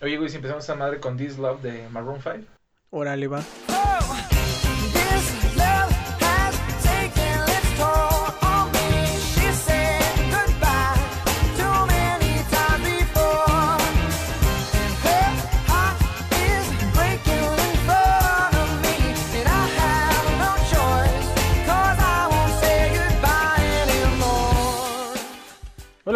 [0.00, 2.46] Oye, güey, si empezamos esa madre con This Love de Maroon 5.
[2.90, 3.42] Órale, va.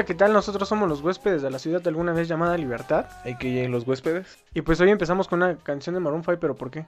[0.02, 0.32] Hola, ¿qué tal?
[0.32, 3.06] Nosotros somos los huéspedes de la ciudad alguna vez llamada Libertad.
[3.22, 4.36] Hay que llegar los huéspedes.
[4.52, 6.86] Y pues hoy empezamos con una canción de Maroon 5, pero ¿por qué?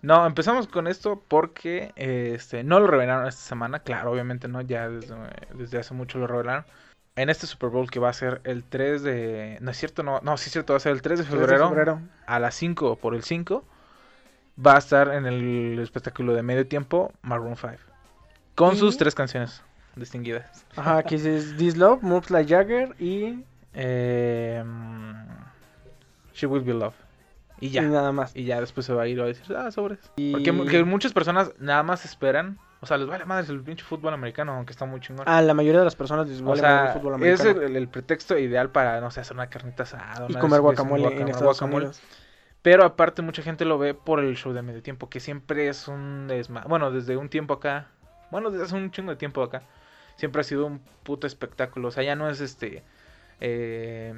[0.00, 3.80] No, empezamos con esto porque este, no lo revelaron esta semana.
[3.80, 5.14] Claro, obviamente no, ya desde,
[5.52, 6.64] desde hace mucho lo revelaron.
[7.14, 9.58] En este Super Bowl que va a ser el 3 de...
[9.60, 11.38] No es cierto, no, no, sí es cierto, va a ser el 3 de 3
[11.38, 13.64] de febrero, a las 5 por el 5.
[14.66, 17.74] Va a estar en el espectáculo de medio tiempo Maroon 5.
[18.54, 19.62] Con sus tres canciones
[19.96, 20.64] distinguidas.
[20.76, 24.62] Ajá, que es This Love, Moves Like Jagger y, Eh,
[26.34, 26.94] She Will Be Love.
[27.60, 27.82] Y ya.
[27.82, 28.36] y nada más.
[28.36, 29.98] Y ya después se va a ir a decir, ah, sobres.
[30.16, 32.58] Y- Porque mu- que muchas personas nada más esperan.
[32.80, 35.26] O sea, les vale madre el pinche fútbol americano, aunque está muy chingón.
[35.26, 37.66] A la mayoría de las personas les o vale madre sea, el fútbol es americano.
[37.66, 40.26] el, el pretexto ideal para, no sé, hacer una carnita asada.
[40.28, 41.86] y comer es un guacamole en guacamole, Estados guacamole.
[41.86, 42.02] Unidos.
[42.60, 45.88] Pero aparte mucha gente lo ve por el show de medio tiempo, que siempre es
[45.88, 46.64] un desma...
[46.68, 47.86] Bueno, desde un tiempo acá,
[48.30, 49.62] bueno, desde hace un chingo de tiempo acá,
[50.16, 51.88] siempre ha sido un puto espectáculo.
[51.88, 52.82] O sea, ya no es este...
[53.40, 54.14] eh,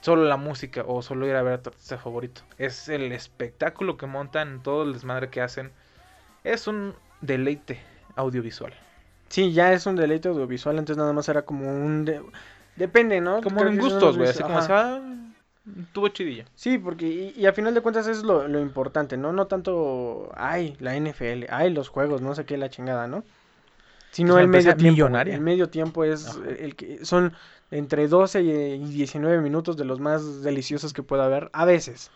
[0.00, 2.42] solo la música o solo ir a ver a tu artista favorito.
[2.58, 5.72] Es el espectáculo que montan, todo el desmadre que hacen.
[6.44, 7.80] Es un deleite
[8.16, 8.74] audiovisual.
[9.28, 12.04] Sí, ya es un deleite audiovisual, antes nada más era como un...
[12.04, 12.22] de-
[12.76, 13.42] Depende, ¿no?
[13.42, 14.30] Como en gustos, güey.
[14.30, 14.66] Así como ajá.
[14.66, 15.02] se va...
[15.92, 16.46] Tuvo chidilla.
[16.54, 19.32] Sí, porque y, y a final de cuentas es lo, lo importante, ¿no?
[19.32, 23.24] No tanto, ay, la NFL, ay, los juegos, no sé qué, la chingada, ¿no?
[24.10, 24.82] Sino una el medio tiempo.
[24.92, 25.34] millonaria.
[25.34, 26.38] El medio tiempo es Ajá.
[26.58, 27.34] el que son
[27.70, 32.10] entre 12 y 19 minutos de los más deliciosos que pueda haber, a veces.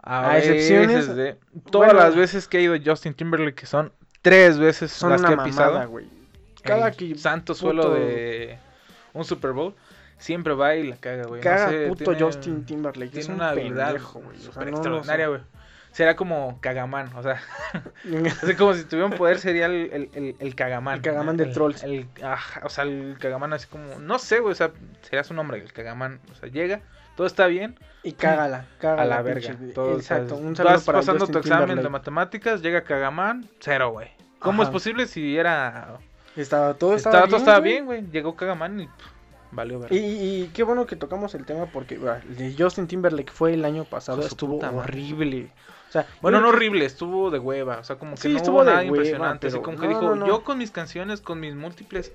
[0.00, 1.36] A, A excepciones- de
[1.70, 2.06] todas bueno.
[2.06, 5.34] las veces que ha ido Justin Timberlake, que son tres veces Son las una que
[5.40, 6.08] ha pisado mamada.
[6.62, 8.58] Cada el que santo suelo de
[9.12, 9.74] un Super Bowl,
[10.18, 11.40] siempre va y la caga, güey.
[11.40, 14.36] No caga sé, puto tiene- Justin Timberlake, es un una habilidad pendejo, güey.
[14.36, 15.40] O sea, súper no lo extraordinaria, güey.
[15.94, 17.40] Será como Cagamán, o sea,
[18.42, 20.96] así como si tuviera un poder sería el, el, el, el Cagamán.
[20.96, 21.82] El Cagamán de El- Trolls.
[21.84, 24.70] el- ajá, o sea, el Cagamán así como, no sé, güey, o sea,
[25.02, 26.20] sería su nombre, el Cagamán.
[26.32, 26.80] O sea, llega,
[27.16, 29.02] todo está bien, Y cágala, cágala.
[29.02, 29.56] a la verga.
[29.72, 32.82] Todo, Exacto, o sea, un saludo vas para pasando Justin tu examen de matemáticas, llega
[32.82, 34.08] Cagamán, cero, güey.
[34.40, 34.70] ¿Cómo Ajá.
[34.70, 35.96] es posible si era...
[36.36, 37.70] Estaba todo Estaba, estaba todo estaba güey.
[37.72, 38.02] bien, güey.
[38.10, 39.06] Llegó Cagamán y pff,
[39.52, 39.92] valió ver.
[39.92, 43.54] Y, y qué bueno que tocamos el tema porque bueno, el de Justin Timberlake fue
[43.54, 45.50] el año pasado, estuvo horrible.
[45.94, 47.78] Sea, Bueno, no horrible, estuvo de hueva.
[47.78, 49.46] O sea, como que Sí, no estuvo hubo de nada hueva, impresionante.
[49.46, 52.12] Así pero como que no, dijo, no, yo con mis canciones, con mis múltiples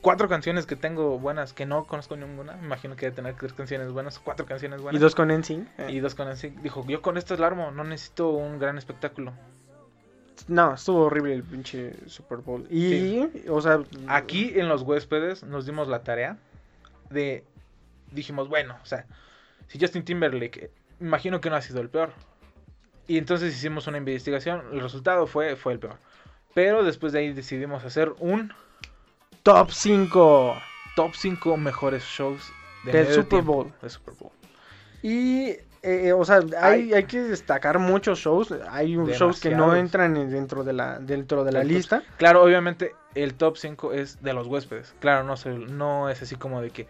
[0.00, 2.56] cuatro canciones que tengo buenas, que no conozco ninguna.
[2.56, 5.00] Me imagino que debe tener tres canciones buenas, cuatro canciones buenas.
[5.00, 5.68] Y dos con NSYNC.
[5.78, 6.50] eh, Y dos con así.
[6.62, 9.32] Dijo, yo con esto es la armo, no necesito un gran espectáculo.
[10.48, 12.66] No, estuvo horrible el pinche Super Bowl.
[12.70, 16.36] Y, o sea, Aquí en los huéspedes nos dimos la tarea
[17.10, 17.42] de.
[18.12, 19.06] Dijimos, bueno, o sea,
[19.68, 20.70] si Justin Timberlake,
[21.00, 22.12] imagino que no ha sido el peor.
[23.08, 24.62] Y entonces hicimos una investigación.
[24.72, 25.96] El resultado fue, fue el peor.
[26.54, 28.52] Pero después de ahí decidimos hacer un
[29.42, 30.56] top 5
[30.96, 32.42] top 5 mejores shows
[32.84, 33.72] de del Super tiempo Bowl.
[33.82, 34.32] de Super Bowl.
[35.02, 35.50] Y,
[35.82, 38.52] eh, o sea, hay, hay que destacar muchos shows.
[38.70, 42.02] Hay shows que no entran en- dentro de la, dentro de la top- lista.
[42.16, 44.94] Claro, obviamente el top 5 es de los huéspedes.
[44.98, 46.88] Claro, no, se- no es así como de que.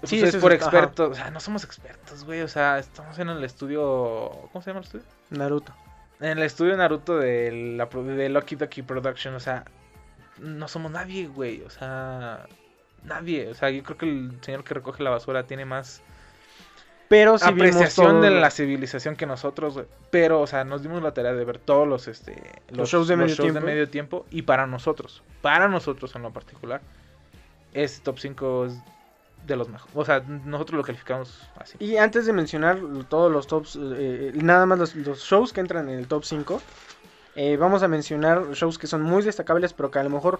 [0.00, 0.62] Pues, Sí, es por ajá.
[0.62, 1.10] expertos.
[1.10, 2.42] O sea, no somos expertos, güey.
[2.42, 4.30] O sea, estamos en el estudio.
[4.52, 5.04] ¿Cómo se llama el estudio?
[5.30, 5.72] Naruto.
[6.20, 9.34] En el estudio Naruto de, la, de Lucky Ducky Production.
[9.34, 9.64] O sea,
[10.38, 11.62] no somos nadie, güey.
[11.62, 12.46] O sea,
[13.04, 13.48] nadie.
[13.48, 16.02] O sea, yo creo que el señor que recoge la basura tiene más
[17.08, 19.86] Pero si vimos apreciación de la civilización que nosotros, güey.
[20.10, 23.16] Pero, o sea, nos dimos la tarea de ver todos los, este, Los shows de
[23.16, 23.60] medio tiempo.
[23.60, 24.26] medio tiempo.
[24.30, 26.80] Y para nosotros, para nosotros en lo particular,
[27.74, 28.74] este top 5 es
[29.48, 29.96] de los mejores.
[29.96, 31.76] O sea, nosotros lo calificamos así.
[31.80, 32.78] Y antes de mencionar
[33.08, 36.62] todos los tops, eh, nada más los, shows que entran en el top 5,
[37.34, 40.38] eh, vamos a mencionar shows que son muy destacables, pero que a lo mejor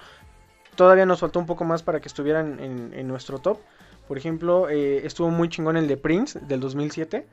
[0.77, 3.59] todavía nos faltó un poco más para que estuvieran en, nuestro top.
[4.07, 7.27] Por ejemplo, eh, estuvo muy chingón el de Prince del 2007.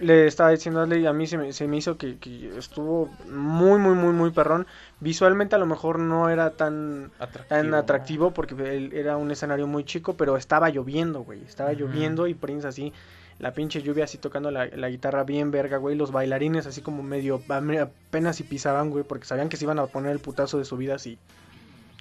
[0.00, 3.16] Le estaba diciendo a Ashley, a mí se me, se me hizo que, que estuvo
[3.24, 4.66] muy, muy, muy, muy perrón.
[5.00, 7.48] Visualmente a lo mejor no era tan, Atractivo.
[7.48, 11.42] tan atractivo porque era un escenario muy chico, pero estaba lloviendo, güey.
[11.44, 12.92] Estaba lloviendo y Prince así
[13.38, 15.96] La pinche lluvia así tocando la, la guitarra bien verga, güey.
[15.96, 19.86] Los bailarines así como medio apenas si pisaban, güey, porque sabían que se iban a
[19.88, 21.18] poner el putazo de su vida si,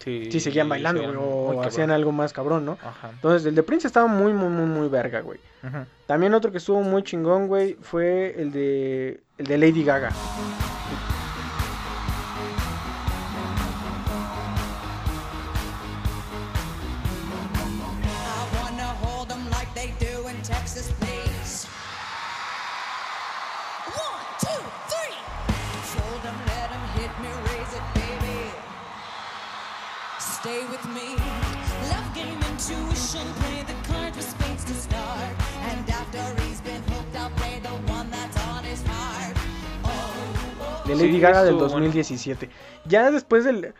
[0.04, 2.78] Sí, si seguían bailando, sí, güey, o hacían algo más cabrón, ¿no?
[2.84, 3.10] Ajá.
[3.12, 5.40] Entonces, el de Prince estaba muy, muy, muy, muy verga, güey.
[5.64, 5.86] Ujú.
[6.06, 10.12] También otro que estuvo muy chingón, güey, fue el de, el de Lady Gaga.
[30.48, 31.10] Stay with me.
[31.92, 35.34] Love game, intuition, play the cards with spades to start.
[35.70, 39.36] And after he's been hooked, I'll play the one that's on his heart.
[39.84, 41.86] Oh, De Sí, Lady Gaga del estuvo bueno.
[41.88, 42.50] 2017.
[42.86, 43.74] Ya después del...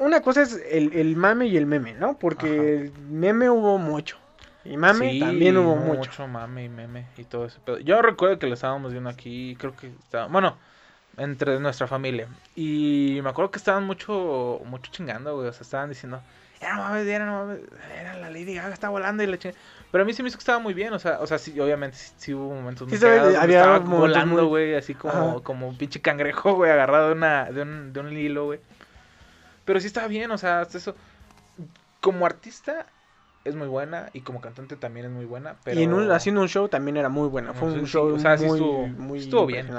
[0.00, 2.18] Una cosa es el, el mame y el meme, ¿no?
[2.18, 2.62] Porque Ajá.
[2.62, 4.16] el meme hubo mucho.
[4.64, 6.10] Y mame Sí, también hubo mucho.
[6.10, 7.78] mucho mame y meme y todo ese pedo.
[7.78, 10.56] Yo recuerdo que lo estábamos viendo aquí, creo que estaba, bueno,
[11.16, 12.28] entre nuestra familia.
[12.54, 15.48] Y me acuerdo que estaban mucho, mucho chingando, güey.
[15.48, 16.22] O sea, estaban diciendo,
[16.60, 17.60] era no mames, era no mames,
[17.98, 19.60] era la Lady Gaga, está volando y la chingada.
[19.90, 21.58] Pero a mí sí me hizo que estaba muy bien, o sea, o sea, sí,
[21.58, 24.94] obviamente sí, sí hubo momentos muy Sí, cagados había estaba momentos volando, muy- güey, así
[24.94, 25.40] como, Ajá.
[25.40, 28.60] como un pinche cangrejo, güey, agarrado de, una, de, un, de un hilo, güey.
[29.64, 30.94] Pero sí estaba bien, o sea, hasta eso.
[32.00, 32.86] Como artista
[33.44, 35.80] es muy buena y como cantante también es muy buena, pero...
[35.80, 37.52] Y en un- haciendo un show también era muy buena.
[37.52, 39.70] Fue Sí, un sí, show o sea, sí muy, estuvo- muy estuvo bien.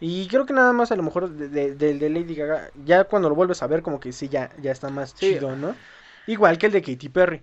[0.00, 3.04] Y creo que nada más a lo mejor de- de- del de, Lady Gaga, ya
[3.04, 5.34] cuando lo vuelves a ver como que sí, ya, ya está más Sí.
[5.34, 5.74] chido, ¿no?
[6.26, 7.40] Igual que el de Katy Perry.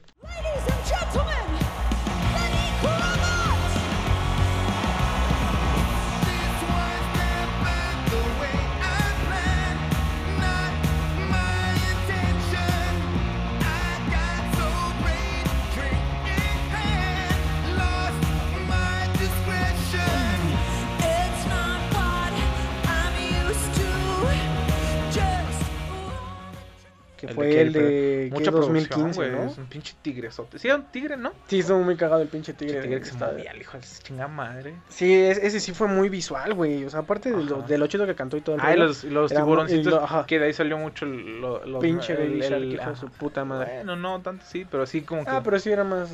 [27.21, 28.29] Que El fue el de.
[28.31, 29.51] Mucha producción, 2015, güey, ¿no?
[29.51, 30.57] Es un pinche tigresote.
[30.57, 31.31] Sí, era un tigre, ¿no?
[31.47, 32.73] Sí, estuvo muy cagado el pinche tigre.
[32.81, 34.73] Pinche tigre que se Está- movía, el hijo de chingada madre.
[34.89, 36.83] Sí, es- ese sí fue muy visual, güey.
[36.83, 37.67] O sea, aparte de lo, Ajá.
[37.67, 40.25] de lo chido que cantó y todo el Ah, y los, los tiburoncitos, lo- ajá.
[40.25, 41.79] que de ahí salió mucho el- lo- los...
[41.81, 43.75] pinche el- el- hijo de su puta madre.
[43.75, 45.29] Bueno, no tanto sí, pero sí como que...
[45.29, 46.11] Ah, pero sí era más...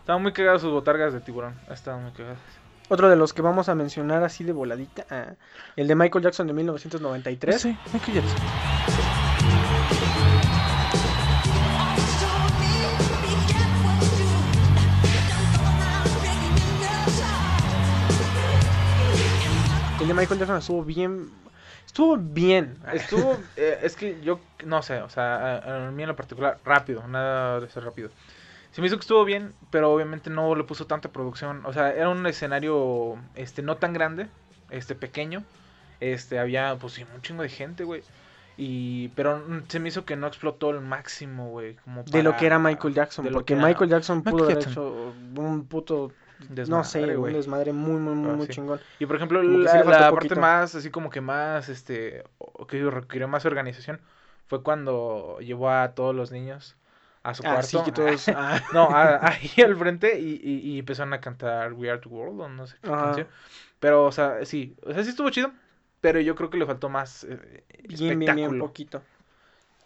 [0.00, 1.54] Estaban muy cagadas sus botargas de tiburón.
[1.68, 2.38] Estaban muy cagadas.
[2.90, 5.32] Otro de los que vamos a mencionar así de voladita, ah,
[5.74, 7.60] el de Michael Jackson de 1993.
[7.62, 9.23] Sí, Michael Jackson.
[20.04, 21.30] El de Michael Jackson estuvo bien...
[21.86, 22.76] Estuvo bien.
[22.92, 26.58] Estuvo, eh, es que yo no sé, o sea, a, a mí en lo particular,
[26.62, 28.10] rápido, nada de ser rápido.
[28.72, 31.64] Se me hizo que estuvo bien, pero obviamente no le puso tanta producción.
[31.64, 34.26] O sea, era un escenario, este, no tan grande,
[34.68, 35.42] este, pequeño.
[36.00, 38.02] Este, había, pues sí, un chingo de gente, güey.
[38.58, 41.76] Y, pero se me hizo que no explotó el máximo, güey.
[41.76, 43.24] Como de lo que era Michael Jackson.
[43.24, 44.72] de lo Porque que Michael Jackson Michael pudo haber Jackson.
[44.72, 46.12] hecho un puto...
[46.64, 48.54] no desmadre, sé, un desmadre muy, muy, muy, Ah, muy sí.
[48.54, 48.80] chingón.
[48.98, 52.24] Y por ejemplo, Como la, la parte más, así como que más, este,
[52.68, 54.00] que requirió más organización,
[54.46, 56.76] fue cuando llevó a todos los niños
[57.22, 57.80] a su Ah, cuarto.
[57.80, 58.28] sí, que todos...
[58.34, 62.08] ah, No, a- ahí al frente y, y, y empezaron a cantar We Are the
[62.08, 62.94] World o no sé qué Ajá.
[62.94, 63.28] canción.
[63.80, 65.52] Pero, o sea, sí, o sea, sí estuvo chido,
[66.00, 68.56] pero yo creo que le faltó más eh, bien, bien, espectáculo.
[68.56, 69.02] bien poquito.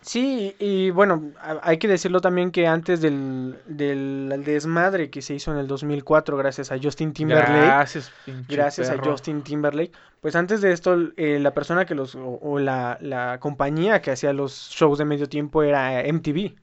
[0.00, 5.50] Sí, y bueno, hay que decirlo también que antes del, del desmadre que se hizo
[5.52, 8.12] en el 2004 gracias a Justin Timberlake, Gracias,
[8.48, 8.98] gracias a.
[8.98, 13.38] Justin Timberlake, pues antes de esto eh, la persona que los, o, o la, la
[13.40, 16.54] compañía que hacía los shows de medio tiempo era MTV.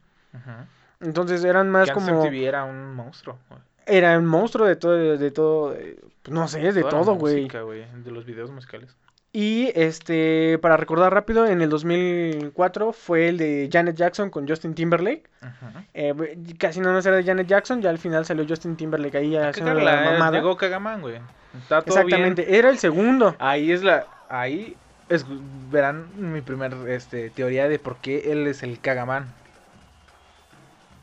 [1.01, 2.23] Entonces eran más como...
[2.23, 3.37] MTV era un monstruo.
[3.49, 3.61] güey.
[3.85, 5.99] Era un monstruo de todo, de todo, eh,
[6.29, 8.95] no sé, de Toda todo, güey, De los videos musicales.
[9.37, 14.73] Y este, para recordar rápido, en el 2004 fue el de Janet Jackson con Justin
[14.73, 15.23] Timberlake.
[15.41, 15.79] Ujú.
[15.93, 19.31] Eh, casi no más era de Janet Jackson, ya al final salió Justin Timberlake ahí
[19.31, 20.37] que haciendo la mamada.
[20.37, 21.15] Llegó Kagaman, güey.
[21.61, 22.55] Está todo Exactamente, bien.
[22.55, 23.35] era el segundo.
[23.39, 24.05] Ahí es la.
[24.29, 24.77] Ahí
[25.09, 25.25] es-
[25.69, 29.27] verán mi primer este, teoría de por qué él es el Kagaman.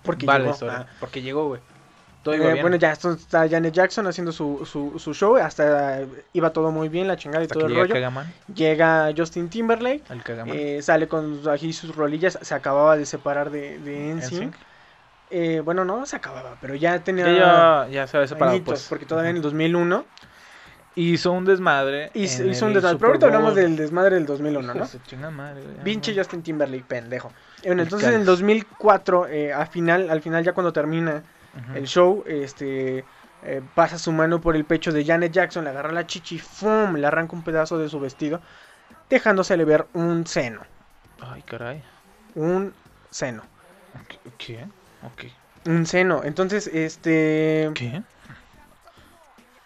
[0.05, 0.71] Porque vale, llegó.
[0.71, 0.87] Ah.
[1.01, 1.61] Porque llegó, güey.
[2.23, 2.61] Todo Eh, bien.
[2.61, 6.03] bueno, ya está Janet Jackson haciendo su, su, su show, hasta
[6.33, 7.95] iba todo muy bien, la chingada y Hasta todo el llega rollo.
[7.95, 8.33] Kagaman.
[8.55, 10.03] Llega Justin Timberlake,
[10.47, 14.55] eh, sale con aquí sus rolillas, se acababa de separar de, de NSYNC.
[15.31, 18.73] Eh, bueno, no se acababa, pero ya tenía Ya, ya, ya se había separado, añitos,
[18.75, 18.87] pues.
[18.89, 19.49] porque todavía en el Ujú.
[19.49, 20.05] 2001
[20.95, 22.11] Hizo un desmadre.
[22.13, 22.99] hizo, un desmadre.
[22.99, 24.89] Pero ahorita hablamos del desmadre del 2001, Hijo
[25.19, 25.31] ¿no?
[25.31, 26.15] madre, Pinche.
[26.15, 27.33] Justin Timberlake, pendejo.
[27.65, 28.27] Bueno, entonces en el Cáliz.
[28.27, 31.23] 2004, eh, al final, al final ya cuando termina
[31.75, 33.05] El show, este,
[33.43, 36.95] eh, pasa su mano por el pecho de Janet Jackson, le agarra la chichi, ¡fum!
[36.95, 38.41] le arranca un pedazo de su vestido,
[39.11, 40.63] dejándosele ver un seno.
[41.21, 41.83] Ay, caray.
[42.35, 42.75] Un
[43.11, 43.43] seno.
[44.39, 44.67] ¿Qué?
[45.03, 45.25] Ok.
[45.67, 46.23] Un seno.
[46.25, 47.71] Entonces, este.
[47.75, 48.03] ¿Qué?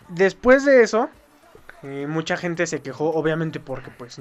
[0.08, 1.08] Después de eso,
[1.82, 4.20] eh, mucha gente se quejó, obviamente porque, pues.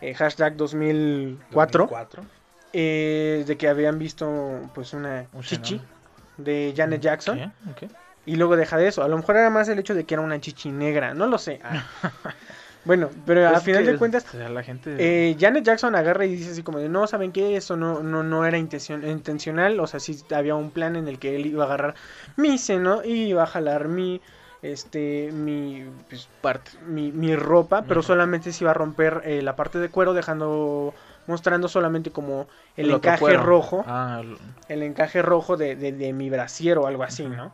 [0.00, 1.84] eh, hashtag 2004.
[1.84, 2.24] 2004.
[2.72, 6.01] eh, de que habían visto, pues, una Un chichi seno.
[6.36, 7.38] De Janet Jackson.
[7.38, 7.86] ¿Qué?
[7.86, 7.92] Ok.
[8.24, 9.02] Y luego deja de eso.
[9.02, 11.14] A lo mejor era más el hecho de que era una chichi negra.
[11.14, 11.60] No lo sé.
[11.64, 11.84] Ah.
[12.84, 14.24] bueno, pero Pues a final de cuentas.
[14.32, 14.94] o sea, la gente.
[14.98, 17.56] eh, Janet Jackson agarra y dice así como de no, ¿saben qué?
[17.56, 21.18] Eso no, no, no era intención, intencional, o sea, sí había un plan en el
[21.18, 21.94] que él iba a agarrar
[22.36, 24.20] mi seno y iba a jalar mi,
[24.62, 26.72] este, mi, pues, parte.
[26.86, 30.94] mi, mi ropa, pero solamente se iba a romper eh, la parte de cuero dejando,
[31.26, 34.22] mostrando solamente como el, encaje rojo, Ah,
[34.68, 37.26] el- encaje rojo de, de, de mi brasier o algo así.
[37.26, 37.52] ¿no?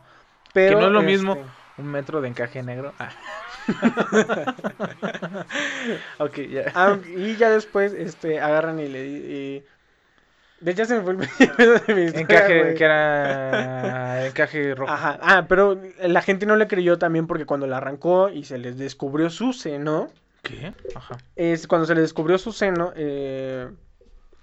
[0.53, 1.37] Pero, no es lo este, mismo.
[1.77, 2.93] un metro de encaje negro.
[2.99, 3.09] Ah.
[6.19, 6.71] ok, ya.
[6.75, 9.05] Ah, y ya después este, agarran y le...
[9.05, 9.63] Y,
[10.61, 11.19] de hecho se me fue el
[11.87, 14.91] de mi historia, Encaje, que era encaje rojo.
[14.91, 18.57] Ajá, ah, pero la gente no le creyó también porque cuando la arrancó y se
[18.57, 20.09] les descubrió su seno,
[20.41, 20.73] ¿Qué?
[20.95, 21.17] Ajá.
[21.35, 23.69] es cuando se le descubrió su seno, eh,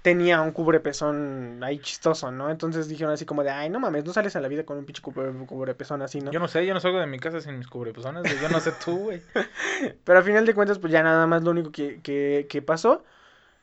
[0.03, 2.51] tenía un cubrepezón ahí chistoso, ¿no?
[2.51, 4.85] Entonces dijeron así como de, ay, no mames, no sales a la vida con un
[4.85, 6.31] pinche cubre- cubrepezón así, ¿no?
[6.31, 8.73] Yo no sé, yo no salgo de mi casa sin mis cubrepezones, Yo no sé
[8.85, 9.23] tú, güey.
[10.05, 13.03] Pero al final de cuentas, pues ya nada más lo único que, que, que pasó,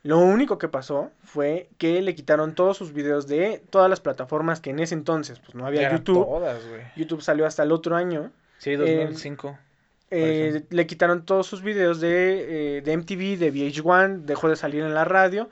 [0.02, 4.60] lo único que pasó fue que le quitaron todos sus videos de todas las plataformas
[4.60, 6.26] que en ese entonces, pues no había eran YouTube.
[6.26, 6.62] Todas.
[6.98, 8.32] YouTube salió hasta el otro año.
[8.58, 9.48] Sí, 2005.
[9.48, 9.73] Eh,
[10.20, 10.58] Parece.
[10.70, 14.94] le quitaron todos sus videos de, eh, de MTV, de VH1, dejó de salir en
[14.94, 15.50] la radio.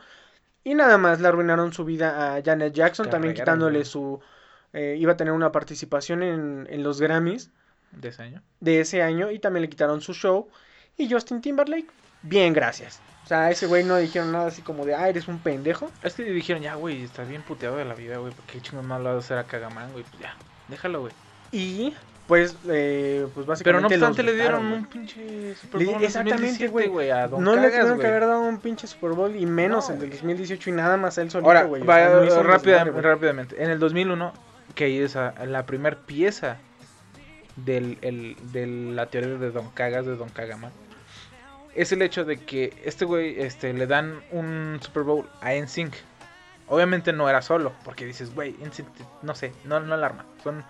[0.63, 4.19] Y nada más le arruinaron su vida a Janet Jackson, también quitándole su...
[4.73, 7.51] eh, iba a tener una participación en, en los Grammys
[7.91, 8.43] de ese año.
[8.59, 10.49] de ese año y también le quitaron su show.
[10.97, 11.89] Y Justin Timberlake,
[12.21, 13.03] bien, gracias.
[13.23, 15.97] O sea, a ese güey no dijeron nada así como de, ah, eres un pendejo.
[16.01, 18.33] Es que dijeron, ya, güey, estás bien puteado de la vida, güey.
[18.33, 20.03] ¿Por qué chingón más lo vas a hacer a Cagamán, güey?
[20.05, 20.35] Pues ya,
[20.67, 21.13] déjalo, güey.
[21.51, 21.95] Y
[22.31, 23.97] pues, eh, pues Pero básicamente...
[23.97, 27.09] no obstante le dieron un pinche Super Le- Bowl en exactamente, 2017, güey.
[27.41, 30.09] No le tuvieron que haber dado un pinche Super Bowl y menos No, el del
[30.11, 30.19] güey.
[30.21, 32.21] 2018 y nada más él solito, Ahora, un rápida-
[32.85, 33.61] desmadre, rápidamente.
[33.61, 34.31] En el 2001,
[34.75, 36.55] que es a- la primer pieza
[37.57, 40.71] del, el- de la teoría de Don Cagas, de Don Cagaman,
[41.75, 45.95] es el hecho de que este güey este, le dan un Super Bowl a NSYNC.
[46.69, 48.87] Obviamente no era solo, porque dices, güey, NSYNC,
[49.21, 50.23] no sé, no, no alarma.
[50.45, 50.63] Son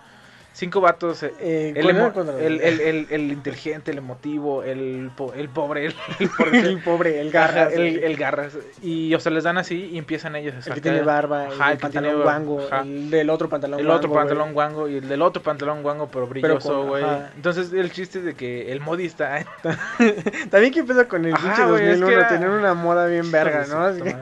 [0.54, 1.22] cinco vatos.
[1.22, 5.10] eh, Eh, el, ¿cuál era emo- cuando- el, el- el- el inteligente, el emotivo, el,
[5.16, 8.56] po- el pobre, el, el por- el pobre, el garras, el, garras.
[8.82, 11.72] Y, o sea, les dan así y empiezan ellos a el que tiene barba, Ajá,
[11.72, 12.80] el, que pantalón tiene- guango, ajá.
[12.82, 16.08] el del otro pantalón El otro guango, pantalón guango y el del otro pantalón guango,
[16.08, 17.04] pero brilloso, güey.
[17.36, 19.44] Entonces, el chiste es de que el modista.
[20.50, 23.30] También qué pedo con el pinche güey, es que 2001, era- tener una moda bien
[23.30, 23.80] verga, ¿no?
[23.80, 24.16] Así que-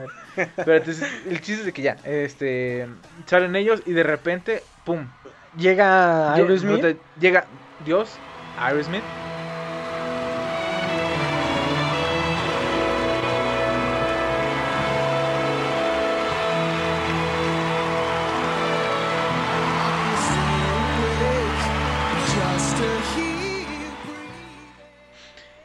[0.55, 2.87] Pero entonces, el chiste es de que ya, este,
[3.25, 5.05] salen ellos y de repente, pum.
[5.53, 8.23] Llega lle- Aerosmith, Llega Dios,
[8.55, 9.09] Aerosmith.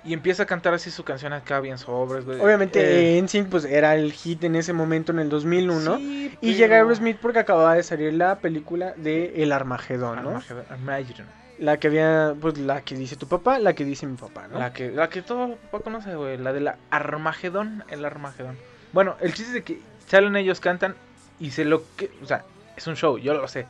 [0.07, 2.41] Y empieza a cantar así su canción acá bien sobres, güey.
[2.41, 6.47] obviamente Eh, NSYNC pues era el hit en ese momento en el 2001 sí, y
[6.47, 11.27] pero- llega Aerosmith porque acababa de salir la película de El Armagedón, Armageddon.
[11.59, 14.59] La que había, pues la que dice tu papá, la que dice mi papá, ¿no?
[14.59, 16.37] La que, la que todo papá conoce, güey.
[16.37, 18.57] La de la Armagedón, el Armagedón.
[18.93, 20.95] Bueno, el chiste es de que salen ellos, cantan
[21.41, 22.11] y se lo que.
[22.23, 22.45] O sea,
[22.77, 23.67] es un show, yo lo sé.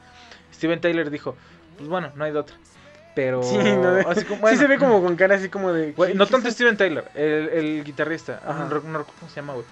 [0.53, 1.37] Steven Tyler dijo,
[1.77, 2.57] pues bueno, no hay de otra.
[3.17, 3.43] Pero.
[3.43, 5.95] Sí, no, así como, sí bueno, se ve como con cara así como de...
[5.95, 8.41] ¿qué- no tanto es Steven Tyler, el, el guitarrista.
[8.47, 8.59] Ajá.
[8.65, 9.65] No, no recuerdo cómo se llama, güey.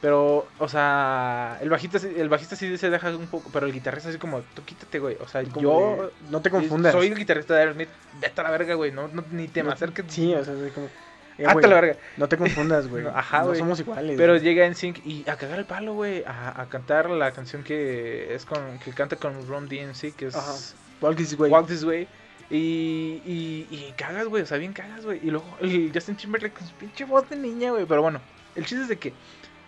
[0.00, 3.72] Pero, o sea, el bajista, sí- el bajista sí se deja un poco, pero el
[3.72, 5.16] guitarrista así como, tú quítate, güey.
[5.20, 6.92] O sea, como yo de, no te confundas.
[6.92, 7.88] soy el guitarrista de Aerosmith,
[8.20, 8.92] vete a la verga, güey.
[8.92, 10.04] No, no, ni te me acerques.
[10.08, 10.86] Sí, o sea, así como...
[11.38, 11.96] eh, Hazte güey, la verga.
[12.16, 13.04] No te confundas, güey.
[13.14, 13.58] Ajá, No güey.
[13.58, 14.16] somos iguales.
[14.16, 14.42] Pero güey.
[14.44, 16.22] llega en sync y a cagar el palo, güey.
[16.24, 20.36] A, a cantar la canción que es con que canta con Ron DMC, que es
[20.36, 20.52] Ajá.
[21.00, 21.50] Walk This Way.
[21.50, 22.06] Walk This Way.
[22.52, 24.42] Y, y, y cagas, güey.
[24.42, 25.18] O sea, bien cagas, güey.
[25.22, 27.86] Y luego el Justin Timberlake con su pinche voz de niña, güey.
[27.86, 28.20] Pero bueno,
[28.54, 29.14] el chiste es de que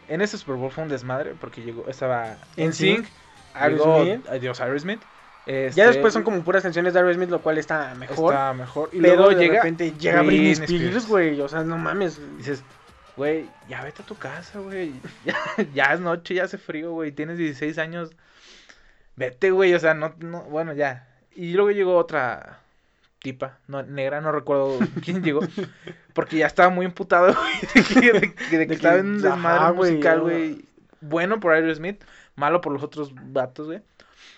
[0.08, 3.06] en ese Super Bowl fue un desmadre porque llegó, estaba en sync.
[3.54, 4.28] Aerosmith.
[4.28, 5.00] Adiós Aerosmith.
[5.46, 8.34] Este, Ya después son como puras canciones de Aerosmith, lo cual está mejor.
[8.34, 8.90] Está mejor.
[8.92, 9.54] Y pero luego de llega.
[9.56, 11.06] repente llega Britney Spears.
[11.08, 11.40] güey.
[11.40, 12.20] O sea, no mames.
[12.36, 12.62] Dices,
[13.16, 14.92] güey, ya vete a tu casa, güey.
[15.24, 15.36] Ya,
[15.72, 17.12] ya es noche, ya hace frío, güey.
[17.12, 18.10] Tienes 16 años.
[19.16, 19.72] Vete, güey.
[19.72, 21.08] O sea, no, no, bueno, ya.
[21.34, 22.60] Y luego llegó otra
[23.24, 25.40] tipa, no, negra, no recuerdo quién llegó,
[26.12, 29.06] porque ya estaba muy imputado, güey, de que, de que- de que que- estaba en
[29.06, 30.64] un desmadre musical, güey.
[31.00, 32.02] Bueno por Aerosmith,
[32.36, 33.80] malo por los otros vatos, güey.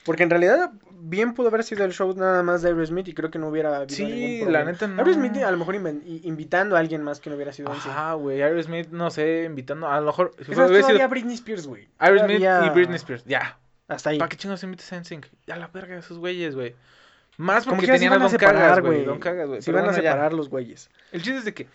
[0.05, 3.31] Porque en realidad bien pudo haber sido el show nada más de Aerosmith y creo
[3.31, 5.01] que no hubiera habido Sí, ningún la neta no.
[5.03, 7.71] Aerosmith a lo mejor invitando a alguien más que no hubiera sido.
[7.73, 11.09] Ajá, güey, Aerosmith, no sé, invitando, a lo mejor, si Es más, hubiera sido todavía
[11.09, 11.89] Britney Spears, güey.
[11.99, 13.59] Aerosmith Todavía- y Britney Spears, ya.
[13.89, 14.19] Hasta ahí.
[14.19, 15.27] ¿Para qué chingos invitas a NSYNC?
[15.47, 16.75] Ya la verga de esos güeyes, güey.
[17.37, 19.05] Más porque tenían a Don Cagas, güey.
[19.05, 19.63] Don Cagas, güey.
[19.63, 20.91] Se iban a separar los güeyes.
[21.13, 21.69] El chiste es de que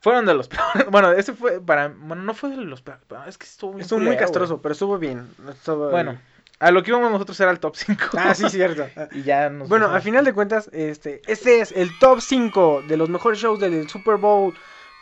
[0.00, 0.90] fueron de los peores.
[0.90, 1.88] Bueno, ese fue para.
[1.88, 3.00] Bueno, no fue de los peores.
[3.26, 5.28] Es que estuvo muy Estuvo muy culero, castroso, pero estuvo bien.
[5.48, 5.90] Estuvo-.
[5.90, 6.18] Bueno,
[6.58, 8.04] a lo que íbamos nosotros era el top 5.
[8.16, 8.86] Ah, sí, cierto.
[9.12, 9.68] y ya nos.
[9.68, 13.60] Bueno, al final de cuentas, este, este es el top 5 de los mejores shows
[13.60, 14.54] del Super Bowl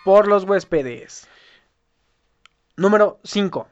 [0.05, 1.29] por los huéspedes.
[2.77, 3.69] Número 5.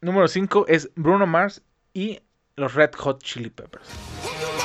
[0.00, 1.62] Número 5 es Bruno Mars
[1.92, 2.20] y
[2.56, 3.88] los Red Hot Chili Peppers.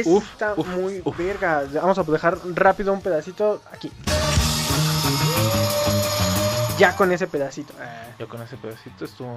[0.00, 1.16] Está uf, muy uf.
[1.16, 1.64] verga.
[1.74, 3.90] Vamos a dejar rápido un pedacito aquí.
[6.78, 7.72] Ya con ese pedacito.
[7.80, 8.04] Ah.
[8.18, 9.36] Yo con ese pedacito estuvo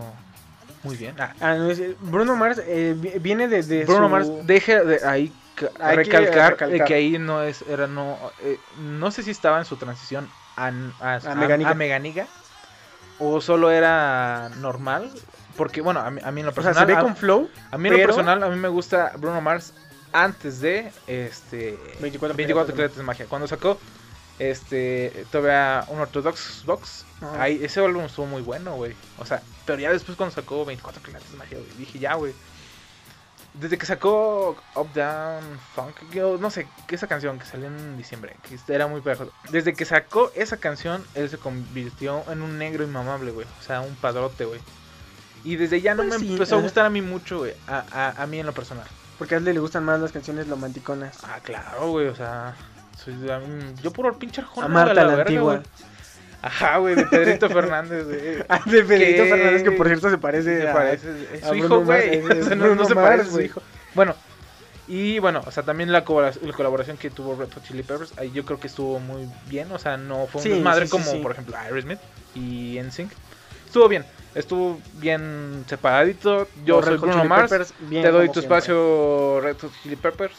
[0.83, 1.15] muy bien.
[1.19, 5.05] Ah, Ah, es- Bruno Mars eh, vi- viene de, de Bruno su- Mars deje de
[5.07, 9.65] ahí que recalcar, que ahí no es era no eh, no sé si estaba en
[9.65, 10.67] su transición a,
[11.01, 11.69] a, a- Meganiga.
[11.71, 12.27] a Meganiga,
[13.19, 15.11] o solo era normal
[15.57, 17.49] porque bueno a mí, a mí en lo O sea, personal se ve con flow.
[17.71, 19.73] a mí en lo personal a mí me gusta Bruno Mars
[20.11, 23.79] antes de este 24 24 Piratas Piratas de Magia cuando sacó
[24.39, 27.43] este todavía un Orthodox Box Ajá.
[27.43, 31.01] ahí ese álbum estuvo muy bueno güey o sea pero ya después cuando sacó 24
[31.01, 32.33] Piratas de Magia güey, dije ya güey
[33.53, 38.35] desde que sacó Up Down Funk, yo no sé, esa canción que salió en diciembre,
[38.47, 39.31] que era muy pegajosa.
[39.49, 43.47] Desde que sacó esa canción, él se convirtió en un negro inmamable, güey.
[43.59, 44.59] O sea, un padrote, güey.
[45.43, 47.53] Y desde ya no Pues me sí, empezó a gustar a mí mucho, güey.
[47.67, 48.87] A, a, a mí en lo personal.
[49.19, 51.17] Porque a él le gustan más las canciones romanticonas.
[51.23, 52.55] Ah, claro, güey, o sea.
[52.97, 55.61] soy mí- yo puro pinche arjona, A Marta la verga, antigua.
[56.41, 58.43] Ajá, güey, de Pedrito Fernández, güey.
[58.49, 59.29] Ah, de Pedrito ¿Qué?
[59.29, 60.73] Fernández, que por cierto se parece Se a...
[60.73, 62.19] parece, es a su hijo, güey.
[62.23, 63.61] O sea, no, se Mars, parece su hijo.
[63.93, 64.15] Bueno,
[64.87, 68.31] y bueno, o sea, también la, la colaboración que tuvo Red Hot Chili Peppers, ahí
[68.31, 69.69] yo creo que estuvo muy bien.
[69.73, 71.99] O sea, no fue un Sí, desmadre sí, sí, como, por ejemplo, Aerosmith
[72.35, 73.11] y NSYNC.
[73.65, 76.47] Estuvo bien, estuvo bien separadito.
[76.65, 78.41] Yo Los soy Bruno Mars, Peppers, te doy tu siempre.
[78.41, 80.35] espacio Red Hot Chili Peppers.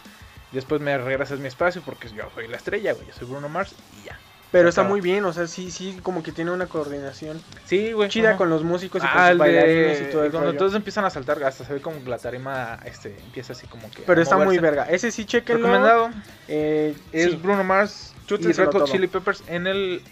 [0.52, 3.06] Después me regresas mi espacio porque yo soy la estrella, güey.
[3.06, 4.18] Yo soy Bruno Mars y ya.
[4.52, 8.08] Pero está muy bien, o sea, sí, sí, como que tiene una coordinación Sí, güey.
[8.08, 10.08] chida con los músicos y con sus bailarines de...
[10.08, 10.58] y todo el cuando rollo.
[10.58, 14.02] todos empiezan a saltar, hasta se ve como la tarima este, empieza así como que.
[14.02, 14.86] Pero a está muy verga.
[14.90, 15.68] Ese sí, chequenlo.
[15.68, 16.10] Recomendado
[16.48, 18.90] Eh, es sí, Bruno Mars y Chútenselo Red Hot.
[18.90, 20.02] Chili Peppers en el,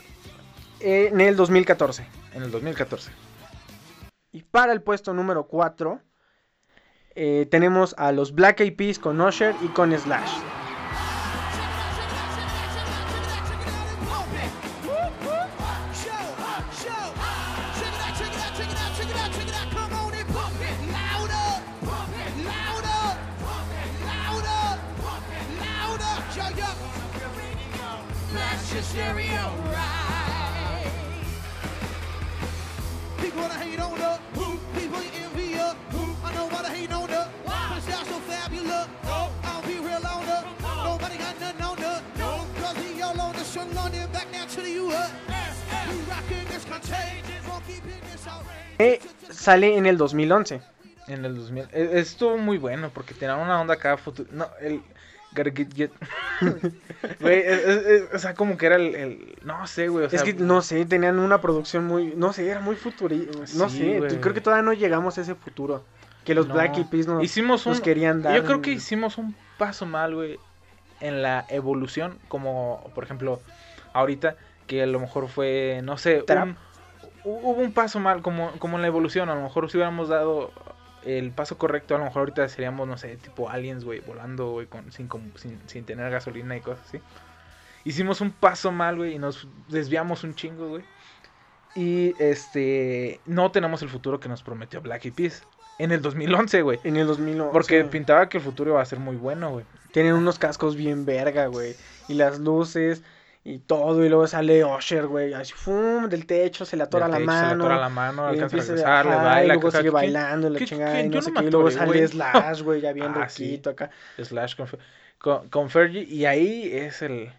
[0.78, 2.06] eh, en el 2014.
[2.34, 3.10] en el 2014.
[4.38, 6.00] Y para el puesto número 4
[7.50, 10.30] tenemos a los Black Eyed Peas con Usher y con Slash.
[43.58, 45.12] Strong London back now to the US.
[45.88, 47.48] We rockin' this contagious.
[47.48, 48.76] Won't keep in this outrage.
[48.78, 50.60] Eh, sale en el 2011.
[51.08, 51.68] En el 2000.
[51.72, 54.28] eh, Estuvo muy bueno porque tenía una onda acá futuro.
[54.32, 54.80] No, el.
[55.36, 55.90] Gotta get- get-
[57.20, 58.94] Güey, es- es- es- o sea, como que era el.
[58.94, 60.06] el- no sé, güey.
[60.06, 62.14] O sea, es que no sé, tenían una producción muy.
[62.16, 63.38] No sé, era muy futurista.
[63.56, 64.20] No Sí, sé, güey.
[64.20, 65.84] creo que todavía no llegamos a ese futuro.
[66.24, 66.54] Que los no.
[66.54, 68.36] Black Eyed Peas nos, hicimos un, nos querían dar.
[68.36, 70.38] Yo creo que hicimos un paso mal, güey,
[71.00, 73.40] en la evolución, como por ejemplo,
[73.92, 76.56] ahorita, que a lo mejor fue, no sé, un-
[77.24, 80.52] hubo un paso mal, como, como en la evolución, a lo mejor si hubiéramos dado
[81.04, 84.68] el paso correcto, a lo mejor ahorita seríamos, no sé, tipo aliens, güey, volando, güey,
[84.90, 87.00] sin, sin, sin tener gasolina y cosas así.
[87.84, 90.84] Hicimos un paso mal, güey, y nos desviamos un chingo, güey.
[91.74, 95.44] Y este, no tenemos el futuro que nos prometió Black Eyed Peas
[95.78, 96.80] en el 2011, güey.
[96.84, 97.52] En el 2011.
[97.52, 99.64] Porque pintaba que el futuro iba a ser muy bueno, güey.
[99.92, 101.74] Tienen unos cascos bien verga, güey.
[102.08, 103.02] Y las luces
[103.44, 104.04] y todo.
[104.04, 105.32] Y luego sale Usher, güey.
[105.32, 107.64] Así, fum, del techo, se le atora Del la techo, se le mano.
[107.64, 109.44] atora la mano, y alcanza a regresar, le baila.
[109.44, 111.44] y luego sigue ¿qué- bailando, la chingada, y no sé qué.
[111.44, 112.08] Y luego sale.
[112.08, 113.90] Slash, güey, ya bien Ah, roquito acá.
[114.22, 114.56] Slash
[115.18, 116.02] con, con, Fergie.
[116.04, 117.32] Y ahí es el,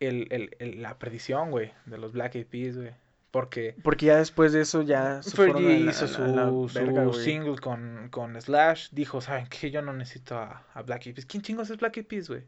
[0.00, 2.90] el, el- el- la perdición, güey, de los Black Eyed Peas, güey.
[3.30, 6.46] Porque Porque ya después de eso ya se fueron a Fergie la- hizo su, la
[6.46, 7.22] su verga, güey.
[7.24, 8.88] single con, con Slash.
[8.92, 9.70] Dijo, ¿saben qué?
[9.70, 11.26] Yo no necesito a, a Black Eyed Peas.
[11.26, 12.44] ¿Quién chingos es Black Eyed Peas, güey?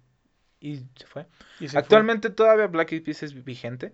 [0.61, 1.27] Y se fue.
[1.61, 1.81] Y se fue.
[1.81, 3.93] Actualmente todavía Black Eyed Peas es vigente.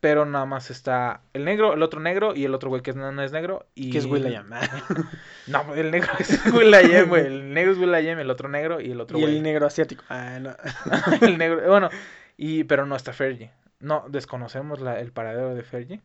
[0.00, 3.10] Pero nada más está el negro, el otro negro y el otro güey que no,
[3.10, 3.66] no es negro.
[3.74, 3.90] Y...
[3.90, 4.50] Que es Will.i.am.
[5.46, 7.24] No, el negro es Will.i.am, güey.
[7.26, 9.36] El negro es Will.i.am, el otro negro y el otro Y güey.
[9.36, 10.04] el negro asiático.
[10.10, 10.54] Ah, no.
[11.26, 11.88] el negro, bueno,
[12.36, 13.50] y pero no está Fergie.
[13.80, 16.00] No, desconocemos la- el paradero de Fergie.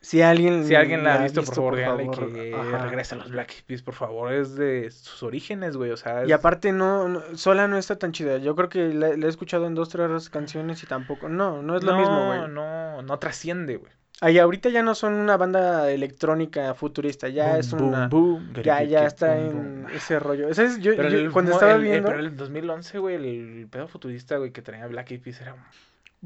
[0.00, 2.84] Si alguien, Si alguien la ha visto, por favor, díganle que Ajá.
[2.84, 4.32] regrese a los Black Eyed Peas, por favor.
[4.34, 6.26] Es de sus orígenes, güey, o sea...
[6.26, 8.36] Y aparte no, no- sola no está tan chida.
[8.36, 11.30] Yo creo que la, la he escuchado en dos, tres canciones y tampoco.
[11.30, 12.48] No, no es lo no, mismo, güey.
[12.52, 13.90] No, no trasciende, güey.
[14.20, 18.08] Ahí ahorita ya no son una banda electrónica futurista, ya Boom, es una...
[18.08, 20.48] boom, ya, ya está en ese rollo.
[20.50, 22.08] Ese es- yo, Pero yo el cuando estaba el- el- viendo...
[22.10, 25.56] pero el 2011, güey, el pedo futurista, güey, que traía Black Eyed Peas era...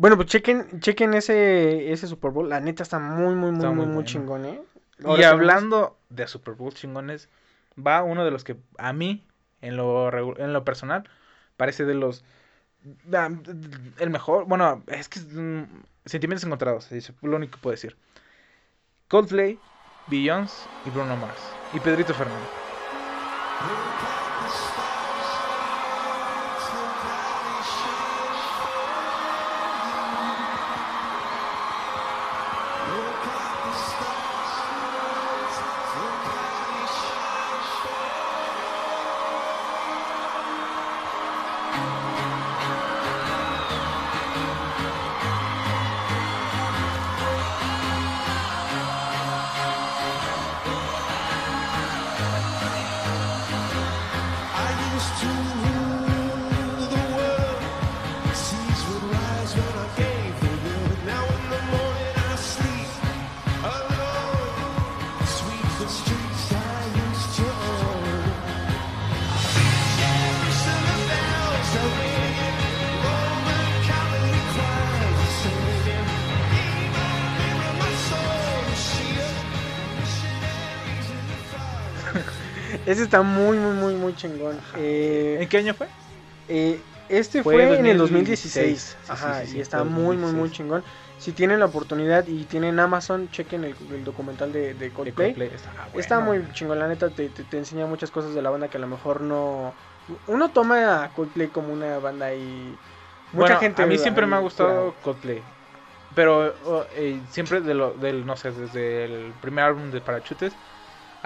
[0.00, 2.48] Bueno, pues chequen, chequen ese, ese Super Bowl.
[2.48, 4.06] La neta está muy, muy, muy, Está muy, muy muy bueno.
[4.08, 4.62] chingón, ¿eh?
[4.98, 7.28] Y tenemos- hablando de Super Bowl chingones,
[7.76, 9.26] va uno de los que a mí,
[9.60, 10.08] en lo,
[10.38, 11.08] en lo personal,
[11.56, 12.24] parece de los...
[13.98, 15.18] El mejor, bueno, es que...
[15.18, 15.66] mm,
[16.04, 17.96] sentimientos encontrados, es lo único que puedo decir.
[19.08, 19.58] Coldplay,
[20.06, 21.40] Beyoncé y Bruno Mars.
[21.74, 22.48] Y Pedrito Fernández.
[82.90, 84.58] Ese está muy, muy, muy, muy chingón.
[84.72, 85.88] Eh, ¿En qué año fue?
[86.48, 87.98] eh, este Fue fue, en el 2016.
[87.98, 88.98] 2016.
[89.02, 90.50] Sí, Ajá, sí, sí, sí, y está muy, muy, muy 2016.
[90.50, 90.84] chingón.
[91.18, 95.34] Si tienen la oportunidad y tienen Amazon, chequen el, el documental de, de De Coldplay.
[95.34, 95.48] Coldplay.
[95.54, 98.50] Está, bueno, Está muy chingón, la neta te, te, te enseña muchas cosas de la
[98.50, 99.72] banda que a lo mejor no...
[100.26, 102.78] Uno toma a Coldplay como una banda y...
[103.32, 103.82] Mucha Bueno, gente...
[103.82, 105.42] A mí siempre me ha gustado pura- Coldplay.
[106.14, 110.52] Pero oh, eh, siempre de lo, del, no sé, desde el primer álbum de Parachutes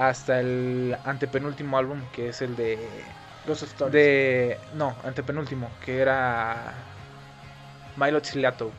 [0.08, 2.78] hasta el antepenúltimo álbum, que es el de...
[3.46, 3.92] Ghost Stories.
[3.92, 6.74] de no, antepenúltimo, que era
[7.96, 8.70] Milo Chilato.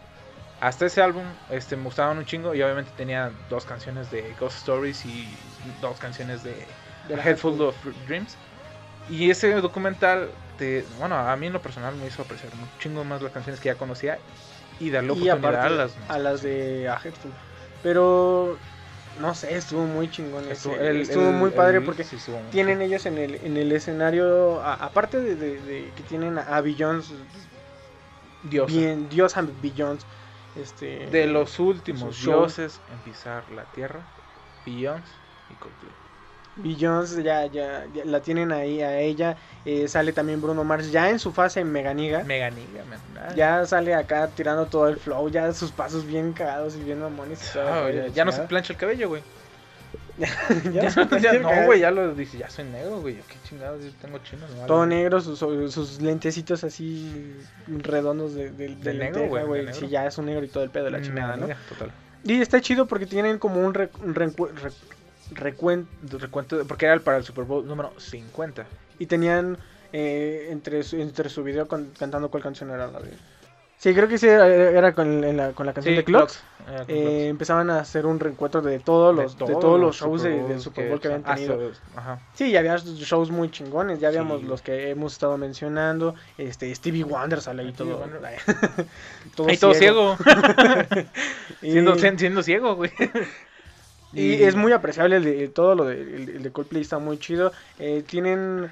[0.61, 4.59] Hasta ese álbum este, me gustaban un chingo y obviamente tenía dos canciones de Ghost
[4.59, 5.27] Stories y
[5.81, 6.55] dos canciones de,
[7.09, 7.75] De A la Head Full of
[8.07, 8.37] Dreams.
[9.09, 13.03] Y ese documental, te, bueno, a mí en lo personal me hizo apreciar un chingo
[13.03, 14.17] más las canciones que ya conocía
[14.79, 15.97] y darle y oportunidad aparte a las...
[16.07, 17.31] a las de A Headful.
[17.81, 18.57] Pero...
[19.19, 20.43] No sé, estuvo muy chingón.
[20.45, 23.17] ese, Estuvo- el- estuvo el- muy padre el- porque sí, estuvo muy tienen ellos en
[23.17, 27.13] el, en el escenario, a- aparte de, de- de que tienen a, Beyoncé,
[28.43, 28.71] Dios.
[28.71, 30.05] bien, Dios and Beyoncé,
[30.55, 34.05] este, De los últimos dioses en pisar la tierra,
[34.65, 35.13] Beyoncé
[35.49, 36.02] y Coldplay.
[36.55, 41.09] Beyoncé ya, ya, ya la tienen ahí a ella, eh, sale también Bruno Mars ya
[41.09, 42.99] en su fase meganiga, Meganiga, man.
[43.35, 47.49] Ya sale acá tirando todo el flow, ya sus pasos bien cagados y bien mamones.
[47.49, 49.23] y todo ya, ya no se plancha el cabello, güey.
[50.71, 50.89] ya,
[51.19, 53.15] Ya, no, güey, ya lo dice, ya soy negro, güey.
[53.15, 54.45] Qué chingados, yo tengo chino.
[54.47, 54.67] me vale.
[54.67, 57.35] Todo negro, sus, sus lentecitos así
[57.67, 59.73] redondos de, de, de De negro, güey.
[59.73, 61.47] Sí, ya es un negro y todo el pedo de la chingada, ¿no?
[61.67, 61.91] Total.
[62.23, 64.31] Y está chido porque tienen como un, re- re-
[65.35, 68.65] recuento Recuento, de- porque era para el Super Bowl número 50.
[68.99, 69.57] y tenían
[69.91, 73.11] eh, entre, su, entre su video con- cantando cuál canción era la de...
[73.77, 76.41] Sí, creo que sí era, con, en la, con la canción Sí, de Clocks.
[76.65, 77.49] Clocks, Eh, Clocks.
[77.49, 81.01] a hacer un reencuentro de todos los, de todos los shows de- del Super Bowl
[81.01, 81.71] que habían tenido.
[81.93, 82.19] Ajá.
[82.33, 84.47] Sí, ya había shows muy chingones, ya habíamos Sí.
[84.47, 87.99] los que hemos estado mencionando, este Stevie Wonder sale ahí todo,
[89.35, 90.15] todo Ahí todo ciego.
[91.61, 92.91] Y, siendo, siendo ciego, güey.
[94.13, 97.17] Y es muy apreciable el de, todo lo de, el, el de Coldplay está muy
[97.19, 97.51] chido.
[97.79, 98.69] Eh, tienen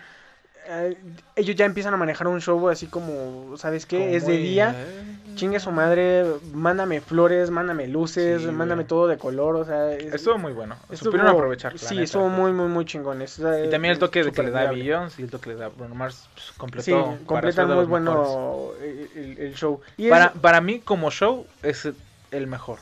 [0.67, 0.95] eh,
[1.35, 3.97] ellos ya empiezan a manejar un show así como, ¿sabes qué?
[3.97, 4.75] Como es de día.
[4.77, 8.87] eh, Chingue su madre, mándame flores, mándame luces, Sí, mándame güey.
[8.87, 10.75] todo de color, o sea, es- Estuvo muy bueno.
[10.91, 11.77] estuvo- Supieron aprovechar.
[11.79, 12.03] Sí, neta.
[12.03, 13.21] estuvo muy, muy, muy chingón.
[13.21, 14.71] es- Y también el toque de que le da a.
[14.71, 16.83] Beyoncé y el toque que le da a Bruno Mars pues, completó.
[17.17, 19.81] Sí, completan muy bueno el, show.
[19.97, 21.87] Y Para, para mí, como show, es
[22.31, 22.79] el mejor.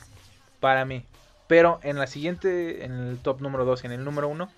[0.58, 1.04] Para mí.
[1.50, 4.48] Pero en la siguiente, en el top número 2 y en el número 1,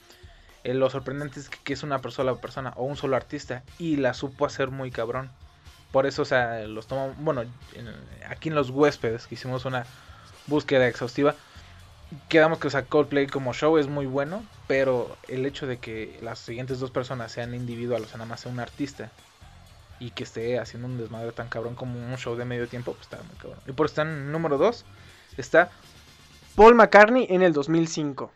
[0.64, 4.44] lo sorprendente es que, es una sola persona o un solo artista y la supo
[4.44, 5.30] hacer muy cabrón.
[5.90, 7.16] Por eso, o sea, los tomamos.
[7.16, 7.94] Bueno, en-
[8.28, 9.86] aquí en los huéspedes, que hicimos una
[10.48, 11.34] búsqueda exhaustiva,
[12.28, 16.18] quedamos que, o sea, Coldplay como show es muy bueno, pero el hecho de que
[16.22, 19.12] las siguientes dos personas sean individuales, o sea, nada más sea un artista
[19.98, 23.02] y que esté haciendo un desmadre tan cabrón como un show de medio tiempo, pues
[23.06, 23.60] está muy cabrón.
[23.66, 24.84] Y por está en número 2,
[25.36, 25.70] está
[26.54, 28.30] Paul McCartney en el 2005.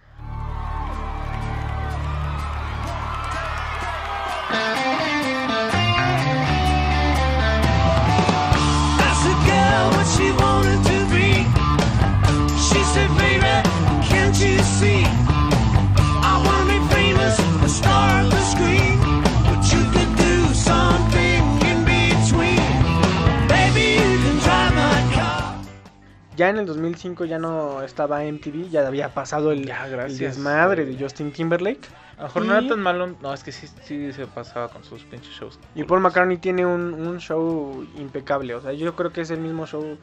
[26.36, 30.84] Ya en el 2005 ya no estaba MTV, ya había pasado el, Ya, el desmadre
[30.84, 31.88] de Justin Timberlake.
[32.18, 33.16] A lo mejor no era Y- tan malo.
[33.22, 35.58] No, es que sí, sí se pasaba con sus pinches shows.
[35.74, 39.38] Y Paul McCartney tiene un, un show impecable, o sea, yo creo que es el
[39.40, 39.96] mismo show.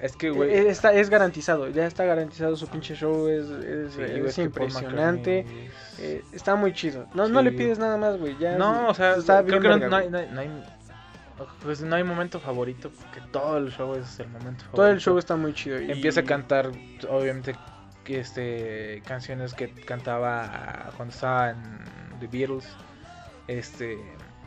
[0.00, 0.50] Es que, eh, güey.
[0.66, 5.44] está, es garantizado, ya está garantizado su pinche show, es, es- sí, es es impresionante.
[5.98, 7.06] Eh, está muy chido.
[7.14, 7.56] No, no le Sí.
[7.58, 8.34] pides nada más, güey.
[8.58, 10.64] No, o sea, está creo bien que no, no hay- no hay-
[11.62, 14.76] pues no hay momento favorito, porque todo el show es el momento favorito.
[14.76, 15.80] Todo el show está muy chido.
[15.80, 16.70] y- Empieza a cantar,
[17.08, 17.54] obviamente,
[18.06, 21.58] este canciones que cantaba cuando estaba en
[22.20, 22.68] The Beatles.
[23.48, 23.98] Este,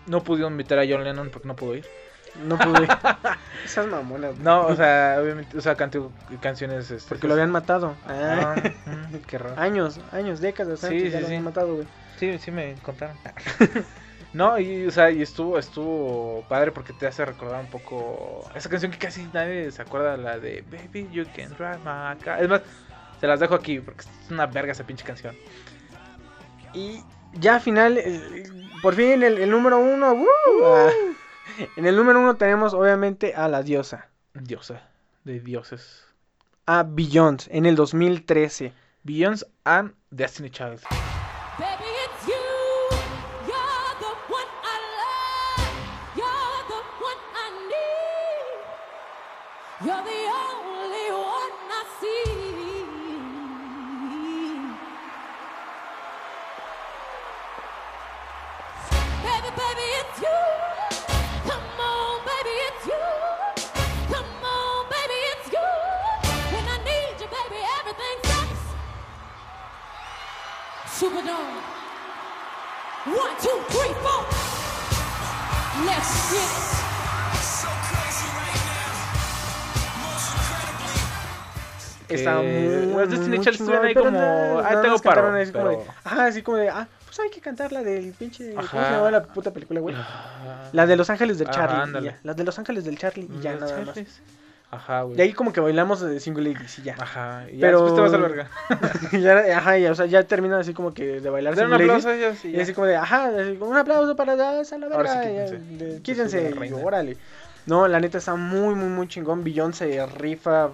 [0.08, 1.86] no pudieron invitar a John Lennon porque no pudo ir.
[2.45, 2.88] No pude.
[3.65, 4.38] Esas mamonas.
[4.39, 6.91] No, o sea, obviamente, o sea, cantó canciones.
[6.91, 7.95] Este, Porque lo habían matado.
[8.08, 8.55] Ah,
[9.27, 9.60] qué raro.
[9.60, 11.31] años, años, décadas Sí, antes sí, ya lo sí.
[11.31, 11.88] habían matado, güey.
[12.17, 13.15] Sí, sí me contaron.
[14.36, 18.69] No, y o sea, y estuvo, estuvo padre porque te hace recordar un poco esa
[18.69, 22.43] canción que casi nadie se acuerda, la de Baby You Can Drive My Car.
[22.43, 22.62] Es más,
[23.21, 25.36] se las dejo aquí porque es una verga esa pinche canción.
[26.74, 27.02] Y
[27.34, 30.13] ya al final, el- por fin el, el número uno.
[30.13, 30.89] ¡woo!
[31.78, 34.82] En el número uno tenemos obviamente a la diosa, Diosa,
[35.24, 36.04] de dioses.
[36.65, 38.74] a Beyoncé, en el 2013.
[39.04, 40.82] Beyoncé and Destiny Child.
[41.58, 42.34] Baby, it's you.
[49.86, 52.26] You're the only one I see.
[59.21, 60.41] Baby, baby, it's you.
[61.45, 63.06] Come on, baby, it's you.
[64.12, 65.69] Come on, baby, it's you.
[66.50, 68.63] When I need you, baby, everything stops.
[70.98, 71.62] Superdome.
[73.21, 74.26] One, two, three, four.
[75.86, 76.64] Let's get it.
[82.15, 85.28] Está Que muy, las Destiny Child estuvieron ahí pero como, "Ay, nada tengo más paro",
[85.36, 88.54] así como de, ajá, así como de, ah, pues hay que cantar la del pinche,
[88.56, 88.91] ¿cómo se Ajá.
[88.97, 89.95] llama la puta película, güey?
[89.95, 90.69] Ajá.
[90.73, 91.78] La de Los Ángeles del Ajá, Charlie.
[91.78, 92.06] y ándale.
[92.08, 93.88] ya, La de Los Ángeles del Charlie y ya Los nada más.
[93.89, 94.21] Ángeles.
[94.71, 95.17] Ajá, güey.
[95.17, 96.95] Y ahí como que bailamos de Single Ladies y ya.
[96.99, 98.49] Ajá, y ya Pero- después te vas al verga.
[99.47, 102.06] ya, ajá, ya, o sea, ya terminan así como que de bailar Single Ladies.
[102.06, 104.75] a ellos y así como de, ajá, así como, un aplauso para a la sí,
[104.80, 105.45] verga.
[105.47, 106.54] ya, quítense.
[106.84, 107.15] órale.
[107.67, 109.43] No, la neta está muy, muy, muy chingón.
[109.43, 110.69] Beyoncé rifa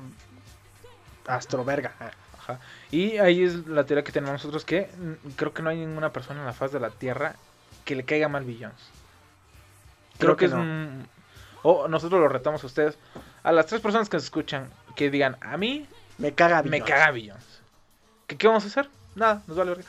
[1.27, 1.93] astroverga.
[2.39, 2.59] Ajá.
[2.91, 6.11] Y ahí es la teoría que tenemos nosotros que mm, creo que no hay ninguna
[6.11, 7.35] persona en la faz de la Tierra
[7.85, 8.77] que le caiga mal Beyoncé.
[10.17, 10.59] Creo, Creo que, que es no.
[10.61, 11.07] un-
[11.63, 12.97] O nosotros lo retamos a ustedes.
[13.43, 15.85] A las tres personas que nos escuchan, que digan, a mí
[16.17, 16.91] Me caga me Beyoncé.
[16.93, 17.45] caga Beyoncé.
[18.27, 18.89] ¿Qué, ¿Qué vamos a hacer?
[19.15, 19.85] Nada, nos vale verga.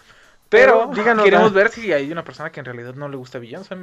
[0.49, 3.38] Pero, Pero, díganos, queremos ver si hay una persona que en realidad no le gusta
[3.38, 3.75] Beyoncé.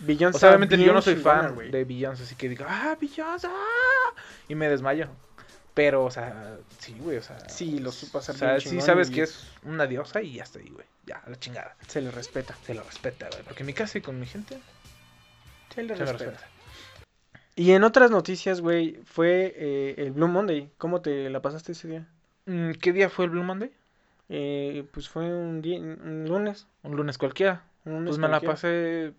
[0.00, 2.96] Beyoncé O sea, obviamente está yo no soy fan de Beyoncé, así que digo, ah,
[3.00, 4.12] Beyoncé, ah",
[4.48, 5.06] y me desmayo.
[5.74, 7.38] Pero, o sea, sí, güey, o sea.
[7.48, 10.34] Sí, lo supo hacer O sea, bien sí sabes y que es una diosa y
[10.34, 10.86] ya está ahí, güey.
[11.06, 11.76] Ya, la chingada.
[11.86, 12.56] Se le respeta.
[12.64, 13.42] Se lo respeta, güey.
[13.44, 14.58] Porque en mi casa y con mi gente
[15.74, 16.30] Se le se respeta.
[16.30, 16.48] respeta.
[17.56, 20.70] Y en otras noticias, güey, fue eh, el Blue Monday.
[20.78, 22.06] ¿Cómo te la pasaste ese día?
[22.46, 23.70] Mm, ¿Qué día fue el Blue Monday?
[24.28, 26.66] Eh, pues fue un día, un lunes.
[26.82, 27.64] Un lunes cualquiera.
[27.84, 29.12] un lunes Pues me la pasé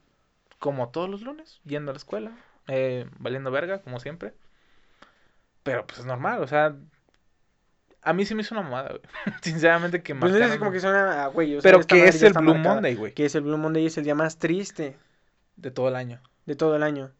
[0.60, 2.32] como todos los lunes, yendo a la escuela,
[2.68, 4.34] eh, valiendo verga, como siempre.
[5.64, 6.76] Pero pues es normal, o sea,
[8.02, 9.02] a mí sí me hizo una mamada, güey.
[9.42, 12.22] Sinceramente que Pues no es como que suena, ah, güey, o sea, Pero que es
[12.24, 12.76] el Blue marcada.
[12.76, 14.98] Monday, güey, Que es el Blue Monday, es el día más triste
[15.56, 16.20] de todo el año.
[16.46, 17.12] de todo el año.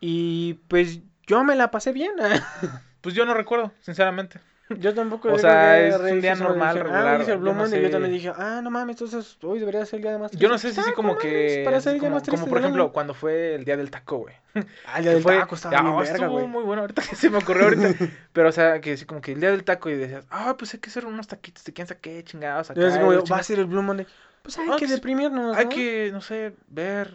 [0.00, 2.12] Y pues yo me la pasé bien.
[3.02, 4.40] Pues yo no recuerdo, sinceramente.
[4.68, 5.32] Yo tampoco.
[5.32, 7.80] O sea, es un día normal, regular, Ah, hoy es el Blue yo no Monday.
[7.82, 7.92] Yo sé.
[7.92, 10.42] también dije, ah, no mames, entonces hoy debería ser el día más triste.
[10.42, 11.62] Yo no sé si Ah, sí no como que...
[11.64, 12.92] Para así ser el día como, más triste como por ejemplo, año.
[12.92, 14.34] cuando fue el día del taco, güey.
[14.86, 16.46] Ah, el día del fue- taco estaba Ah, bien verga, estuvo güey.
[16.48, 17.94] muy bueno ahorita que se me ocurrió ahorita.
[18.32, 20.74] Pero, o sea, que sí, como que el día del taco y decías, ah, pues
[20.74, 22.80] hay que hacer unos taquitos de quién sabe qué chingados acá.
[22.80, 24.06] Yo así como, va a ser el Blue Monday.
[24.42, 24.94] Pues hay Ah, que sí.
[24.94, 25.70] deprimirnos, Hay ¿no?
[25.70, 27.12] que, no sé, ver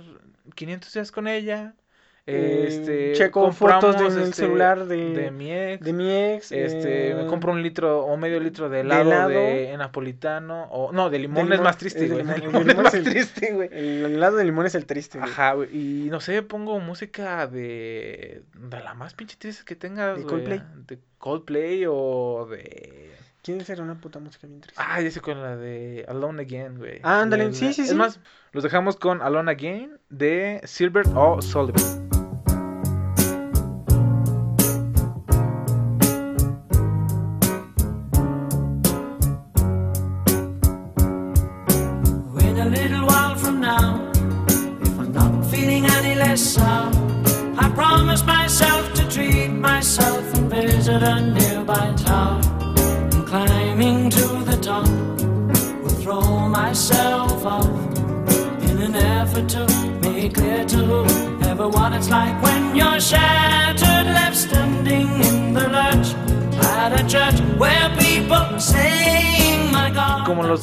[0.56, 1.74] 500 días con ella.
[2.28, 5.84] Eh, Este, checo fotos compramos, del este, celular de, de mi ex.
[5.84, 6.52] de mi ex.
[6.52, 9.78] Este, me eh, compro un litro o medio litro de de helado de, helado.
[9.80, 10.66] napolitano.
[10.70, 12.24] O, no, de limón, limón, es más triste, de güey.
[12.24, 13.70] de el de limón es limón más es el- triste, güey.
[13.72, 15.30] El helado de limón es el triste, güey.
[15.32, 15.70] Ajá, güey.
[16.06, 18.44] Y no sé, pongo música de.
[18.56, 20.24] de la más pinche triste que tengas, ¿De.
[20.24, 20.62] Coldplay?
[20.88, 23.10] De Coldplay o de.
[23.44, 24.82] ¿Quién será una puta música bien triste?
[24.86, 27.00] Ah, ya sé con la de Alone Again, güey.
[27.04, 27.96] Ah, ándale, sí, la- sí, Es sí.
[27.96, 28.20] más,
[28.52, 32.10] los dejamos con Alone Again de Silver o Sullivan.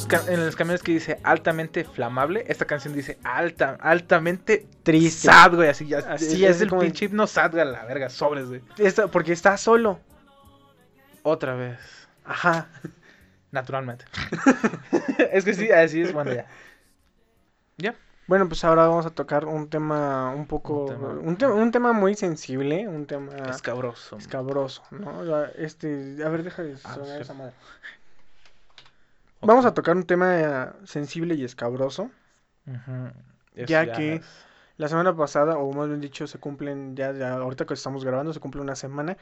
[0.06, 5.28] Los en los camiones que dice altamente flamable, esta canción dice alta, altamente Triste.
[5.28, 5.68] sad, güey.
[5.68, 8.62] Así, ya, Así es, es, el como- pinche himno sad, güey, la verga, sobres, güey.
[8.78, 10.00] Esta- porque está solo.
[11.22, 11.78] Otra vez.
[12.24, 12.68] Ajá.
[13.50, 14.04] Naturalmente.
[15.32, 16.46] es que sí, así es, bueno, ya.
[17.78, 17.94] Ya.
[18.26, 20.84] Bueno, pues ahora vamos a tocar un tema un poco.
[20.84, 24.18] Un tema- Un tema, un tema muy sensible, un tema Escabroso.
[24.18, 25.44] escabroso, ¿no?
[25.56, 27.22] Este, a ver, deja de Ah, sonar sí.
[27.22, 27.54] esa madre.
[29.40, 32.10] Vamos a tocar un tema eh, sensible y escabroso.
[33.68, 34.44] Ya que- es-
[34.76, 38.32] La semana pasada, o más bien dicho, se cumplen, ya, ya ahorita que estamos grabando,
[38.32, 39.16] se cumple una semana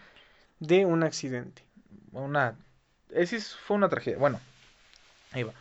[0.60, 1.64] de un accidente.
[2.12, 2.56] Una.
[3.08, 4.18] Ese es- fue una tragedia.
[4.18, 4.38] Bueno,
[5.32, 5.52] ahí va.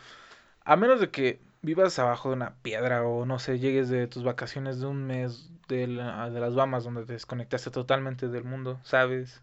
[0.66, 4.24] A menos de que vivas abajo de una piedra o no sé, llegues de tus
[4.26, 8.80] vacaciones de un mes de, la- de las Bahamas donde te desconectaste totalmente del mundo,
[8.84, 9.42] sabes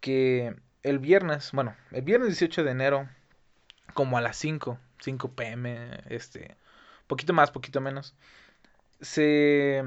[0.00, 3.08] que el viernes, bueno, el viernes 18 de enero,
[3.94, 6.56] como a las 5, 5 pm, este,
[7.06, 8.14] poquito más, poquito menos,
[9.00, 9.82] se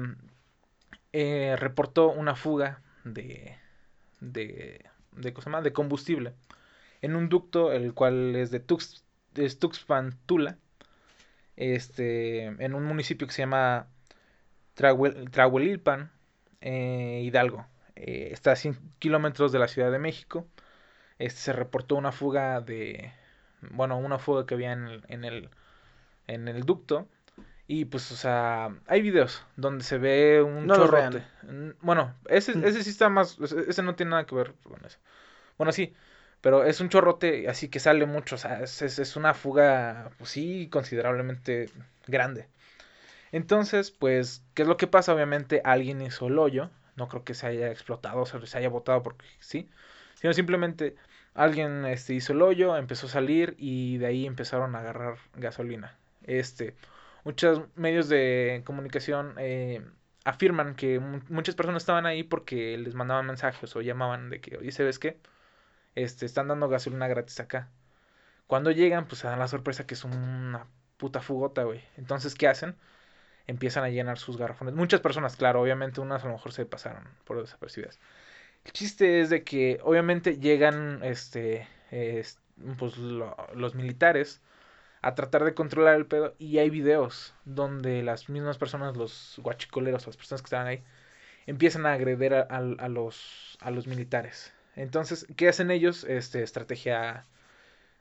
[1.12, 3.56] eh, reportó una fuga de,
[4.20, 5.62] de, de, ¿cómo se llama?
[5.62, 6.34] de combustible
[7.02, 9.04] en un ducto, el cual es de Tux,
[9.36, 10.58] es Tuxpan, Tula,
[11.56, 13.88] este, en un municipio que se llama
[14.76, 16.10] Trahuel- Trahuelilpan,
[16.60, 17.66] eh, Hidalgo.
[17.96, 20.46] Eh, está a 100 kilómetros de la Ciudad de México.
[21.18, 23.12] Este, se reportó una fuga de,
[23.70, 25.50] bueno, una fuga que había en el, en el,
[26.26, 27.08] en el ducto.
[27.68, 31.22] Y pues, o sea, hay videos donde se ve un No chorrote.
[31.44, 32.64] Mm, Bueno, ese, Mm.
[32.64, 34.98] ese sí está más, ese no tiene nada que ver con eso.
[35.58, 35.94] Bueno, sí,
[36.40, 40.10] pero es un chorrote así que sale mucho, o sea, es, es- es una fuga,
[40.18, 41.70] pues sí, considerablemente
[42.08, 42.48] grande.
[43.32, 45.14] Entonces, pues, ¿qué es lo que pasa?
[45.14, 49.02] Obviamente alguien hizo el hoyo, no creo que se haya explotado, o se haya botado
[49.02, 49.68] porque sí,
[50.14, 50.96] sino simplemente
[51.34, 55.96] alguien este, hizo el hoyo, empezó a salir y de ahí empezaron a agarrar gasolina.
[56.24, 56.76] Este,
[57.24, 59.84] muchos medios de comunicación eh,
[60.24, 64.56] afirman que mu- muchas personas estaban ahí porque les mandaban mensajes o llamaban de que,
[64.58, 65.18] oye, ¿sabes qué?
[65.94, 67.70] Este, están dando gasolina gratis acá.
[68.46, 70.66] Cuando llegan, pues se dan la sorpresa que es una
[70.96, 71.82] puta fugota, güey.
[71.96, 72.76] Entonces, ¿qué hacen?
[73.46, 74.74] Empiezan a llenar sus garrafones.
[74.74, 78.00] Muchas personas, claro, obviamente unas a lo mejor se pasaron por desapercibidas.
[78.64, 82.38] El chiste es de que obviamente llegan, este, es-
[82.78, 84.40] pues lo- los militares
[85.02, 90.06] a tratar de controlar el pedo y hay videos donde las mismas personas, los guachicoleros,
[90.06, 90.82] las personas que estaban ahí,
[91.46, 94.52] empiezan a agredir a, a- a los, a los militares.
[94.76, 96.04] Entonces, ¿qué hacen ellos?
[96.04, 97.26] Este, estrategia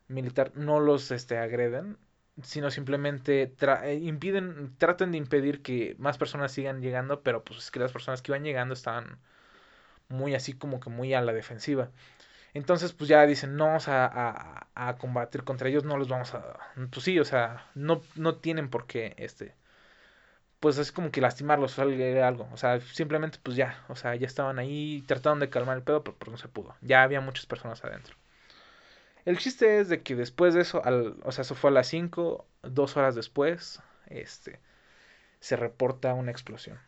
[0.07, 1.97] militar, no los este, agreden,
[2.43, 7.59] sino simplemente tra- eh, impiden, tratan de impedir que más personas sigan llegando, pero pues
[7.59, 9.19] es que las personas que iban llegando estaban
[10.11, 11.91] muy así como que muy a la defensiva.
[12.53, 16.33] Entonces, pues ya dicen, no vamos a, a- a combatir contra ellos, no los vamos
[16.35, 16.57] a...
[16.91, 19.55] Pues sí, o sea, no, no tienen por qué, este...
[20.61, 22.47] Pues es como que lastimarlos o algo.
[22.53, 26.03] O sea, simplemente pues ya, o sea, ya estaban ahí, trataron de calmar el pedo,
[26.03, 26.75] pero pues no se pudo.
[26.81, 28.15] Ya había muchas personas adentro.
[29.25, 31.87] El chiste es de que después de eso, al, o sea, eso fue a las
[31.87, 34.59] 5, dos horas después, este,
[35.41, 36.79] se reporta una explosión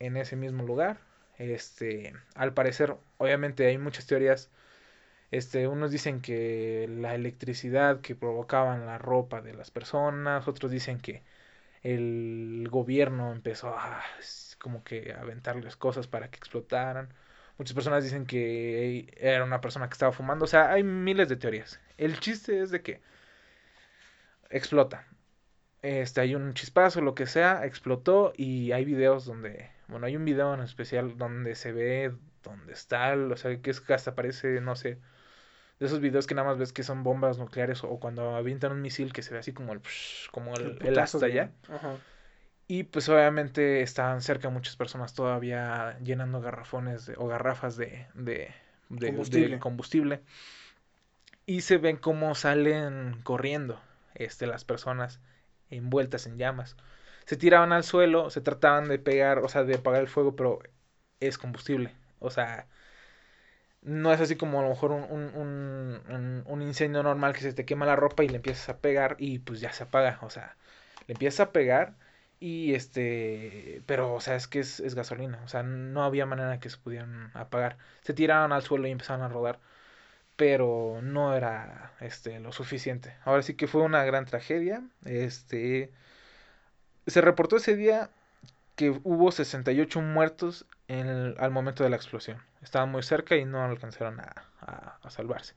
[0.00, 1.00] en ese mismo lugar.
[1.38, 4.50] Este, al parecer, obviamente hay muchas teorías.
[5.30, 10.98] Este, unos dicen que la electricidad que provocaban la ropa de las personas, otros dicen
[11.00, 11.22] que
[11.82, 14.02] el gobierno empezó a
[14.58, 17.08] como que aventarles cosas para que explotaran.
[17.58, 20.44] Muchas personas dicen que era una persona que estaba fumando.
[20.44, 21.80] O sea, hay miles de teorías.
[21.98, 23.00] El chiste es de que
[24.50, 25.06] explota.
[25.82, 30.24] Este, hay un chispazo, lo que sea, explotó y hay videos donde, bueno, hay un
[30.24, 32.12] video en especial donde se ve
[32.42, 34.98] donde está, o sea, que es que hasta parece, no sé,
[35.78, 38.80] de esos videos que nada más ves que son bombas nucleares o, cuando avientan un
[38.82, 39.80] misil que se ve así como el,
[40.30, 41.18] como el, el putazo.
[41.68, 41.96] Ajá.
[42.68, 48.24] Y pues obviamente estaban cerca muchas personas todavía llenando garrafones de- o garrafas de, de,
[48.24, 48.52] de-
[48.88, 49.58] de Combustible.
[49.58, 50.22] combustible.
[51.46, 53.80] Y se ven cómo salen corriendo
[54.14, 55.20] este, las personas
[55.70, 56.76] envueltas en llamas.
[57.26, 60.60] Se tiraban al suelo, se trataban de pegar, o sea, de apagar el fuego, pero
[61.20, 61.94] es combustible.
[62.20, 62.68] O sea,
[63.82, 67.52] no es así como a lo mejor un, un, un- un- incendio normal que se
[67.52, 70.18] te quema la ropa y le empiezas a pegar y pues ya se apaga.
[70.22, 70.56] O sea,
[71.06, 71.94] le empiezas a pegar
[72.40, 75.40] y este, pero o sea, es que es, es gasolina.
[75.44, 77.78] O sea, no había manera que se pudieran apagar.
[78.02, 79.60] Se tiraron al suelo y empezaron a rodar.
[80.36, 83.14] Pero no era este lo suficiente.
[83.24, 84.82] Ahora sí que fue una gran tragedia.
[85.04, 85.92] Este
[87.06, 88.10] se reportó ese día
[88.76, 92.42] que hubo 68 muertos en al momento de la explosión.
[92.62, 95.54] Estaban muy cerca y no alcanzaron a, a- salvarse.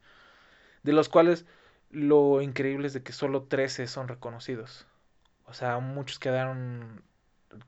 [0.84, 1.46] De los cuales
[1.92, 4.88] lo increíble es de que solo 13 son reconocidos.
[5.46, 7.04] O sea, muchos quedaron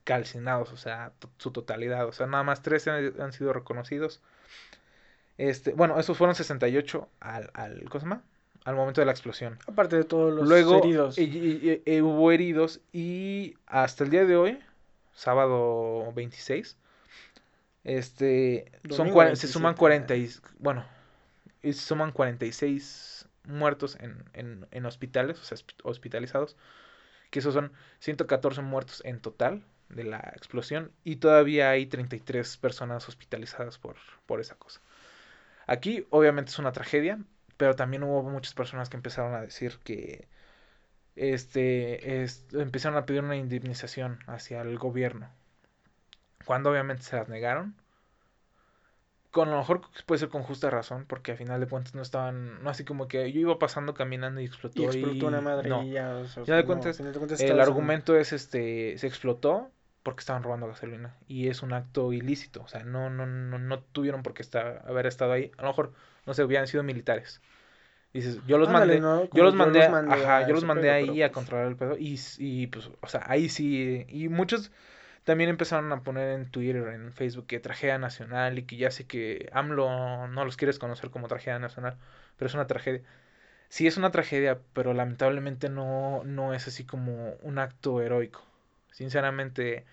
[0.06, 2.08] calcinados, o sea, su totalidad.
[2.08, 4.22] O sea, nada más 13 han, han sido reconocidos.
[5.38, 8.24] Este, bueno, esos fueron 68 al, al, ¿cómo se llama?
[8.64, 9.58] Al momento de la explosión.
[9.68, 11.18] Aparte de todos los Luego heridos.
[11.18, 14.60] y- y- y- hubo heridos y hasta el día de hoy,
[15.14, 16.78] sábado 26,
[17.84, 20.86] este, son Domingo cua- se suman 27, 40 y, bueno,
[21.64, 26.56] se suman 46 muertos en, en, en hospitales, o sea, hospi- hospitalizados,
[27.32, 33.08] que esos son 114 muertos en total de la explosión y todavía hay 33 personas
[33.10, 33.96] hospitalizadas por,
[34.26, 34.80] por esa cosa.
[35.68, 37.20] Aquí obviamente es una tragedia,
[37.62, 40.28] pero también hubo muchas personas que empezaron a decir que
[41.16, 45.30] este es- empezaron a pedir una indemnización hacia el gobierno.
[46.46, 47.76] Cuando obviamente se las negaron.
[49.32, 52.02] Con a lo mejor puede ser con justa razón, porque al final de cuentas no
[52.02, 55.70] estaban, no así como que yo iba pasando caminando y explotó y explotó una madre
[55.70, 55.84] no.
[55.84, 56.18] y ya.
[56.18, 59.72] o sea, Ya de no, cuentas, de El en- argumento es este, se explotó
[60.04, 63.80] porque estaban robando gasolina y es un acto ilícito, o sea, no no no, no
[63.82, 65.52] tuvieron por qué estar, haber estado ahí.
[65.58, 65.94] A lo mejor
[66.26, 67.42] no sé, hubieran sido militares.
[68.14, 69.30] Dices, yo los Ándale, mandé, ¿no?
[69.32, 71.78] yo los mandé, mandé ajá, yo los mandé pedo, ahí pero, a pues, controlar el
[71.78, 74.72] pedo y, y pues, o sea, ahí sí, y muchos
[75.26, 79.08] también empezaron a poner en Twitter, en Facebook que tragedia nacional y que ya sé
[79.08, 81.98] que AMLO no los quieres conocer como tragedia nacional,
[82.38, 83.02] pero es una tragedia.
[83.70, 88.44] Sí es una tragedia, pero lamentablemente no, no es así como un acto heroico.
[88.92, 89.86] Sinceramente,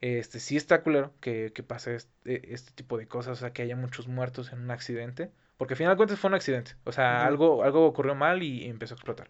[0.00, 3.62] este sí está culero que, que pase este, este tipo de cosas, o sea, que
[3.62, 5.30] haya muchos muertos en un accidente.
[5.58, 6.72] Porque al final de cuentas fue un accidente.
[6.84, 9.28] O sea, algo, algo ocurrió mal y empezó a explotar.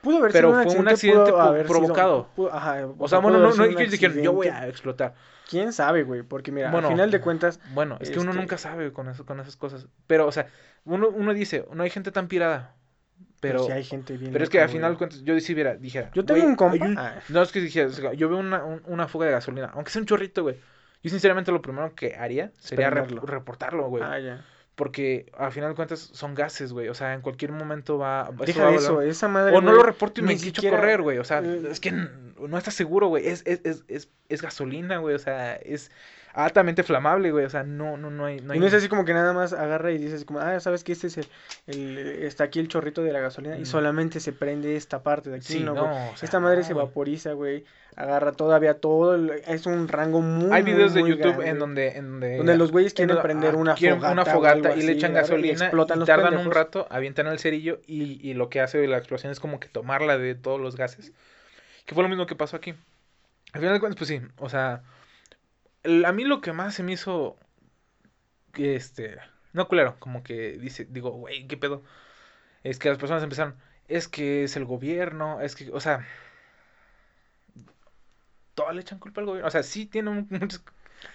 [0.00, 2.28] Pudo haber pero sido fue un accidente haber sido- provocado.
[2.36, 5.14] pudo- ajá, O sea, bueno, no, no ellos dijeron, yo voy a explotar.
[5.48, 6.22] ¿Quién sabe, güey?
[6.22, 9.08] Porque mira, Bueno, al final de cuentas, Bueno, es que uno Este- nunca sabe con
[9.08, 9.86] eso, con esas cosas.
[10.06, 10.46] Pero, o sea,
[10.84, 12.74] uno, uno dice, no hay gente tan pirada.
[13.48, 14.32] Pero, si hay gente bien.
[14.32, 16.10] pero es que al final cuentas, yo sí, mira, dijera.
[16.14, 16.84] Yo tengo "Güey, un compa.
[16.84, 19.90] un- ah, No, es que dijera, yo veo una, un- una fuga de gasolina, aunque
[19.90, 20.56] sea un chorrito, güey.
[21.02, 23.22] Yo sinceramente lo primero que haría sería prenderlo.
[23.22, 24.02] reportarlo, güey.
[24.02, 24.44] ah, ya.
[24.74, 26.88] Porque al final de cuentas son gases, güey.
[26.88, 28.28] O sea, en cualquier momento va...
[28.44, 29.54] Deja va eso, esa madre.
[29.56, 31.18] O no lo reporto y me a siquiera, correr, güey.
[31.18, 33.24] O sea, eh, es que no estás seguro, güey.
[33.28, 35.14] Es, es, es, es, es gasolina, güey.
[35.14, 35.92] O sea, es
[36.34, 37.44] altamente flamable, güey.
[37.44, 38.40] O sea, no, no, no hay...
[38.40, 38.58] No hay...
[38.58, 40.92] Y no es así como que nada más agarra y dices como, ah, sabes que
[40.92, 41.26] este es el,
[41.66, 43.66] el- está aquí el chorrito de la gasolina y Mm.
[43.66, 45.92] solamente se prende esta parte de aquí, Sí, no, no, güey.
[46.12, 47.64] o sea, Esta madre no, se vaporiza, güey.
[47.96, 51.48] Agarra todavía todo, el- es un rango muy Hay videos muy, de muy YouTube grande,
[51.50, 51.88] en donde...
[51.96, 54.82] En donde, donde los güeyes en quieren prender ah, una quieren fogata, una fogata y
[54.82, 55.28] le echan ¿verdad?
[55.28, 58.60] Y gasolina explotan y los tardan un rato, avientan el cerillo y, y lo que
[58.60, 61.12] hace la explosión es como que tomarla de todos los gases.
[61.86, 62.74] Que fue lo mismo que pasó aquí.
[63.52, 64.82] Al final de cuentas, pues sí, o sea,
[65.84, 67.38] el- a mí lo que más se me hizo
[68.54, 69.16] este,
[69.52, 71.82] no culero, como que dice, digo, güey, ¿qué pedo?
[72.64, 73.56] Es que las personas empezaron,
[73.88, 76.06] es que es el gobierno, es que, o sea,
[78.54, 80.62] todas le echan culpa al gobierno, o sea, sí tiene muchas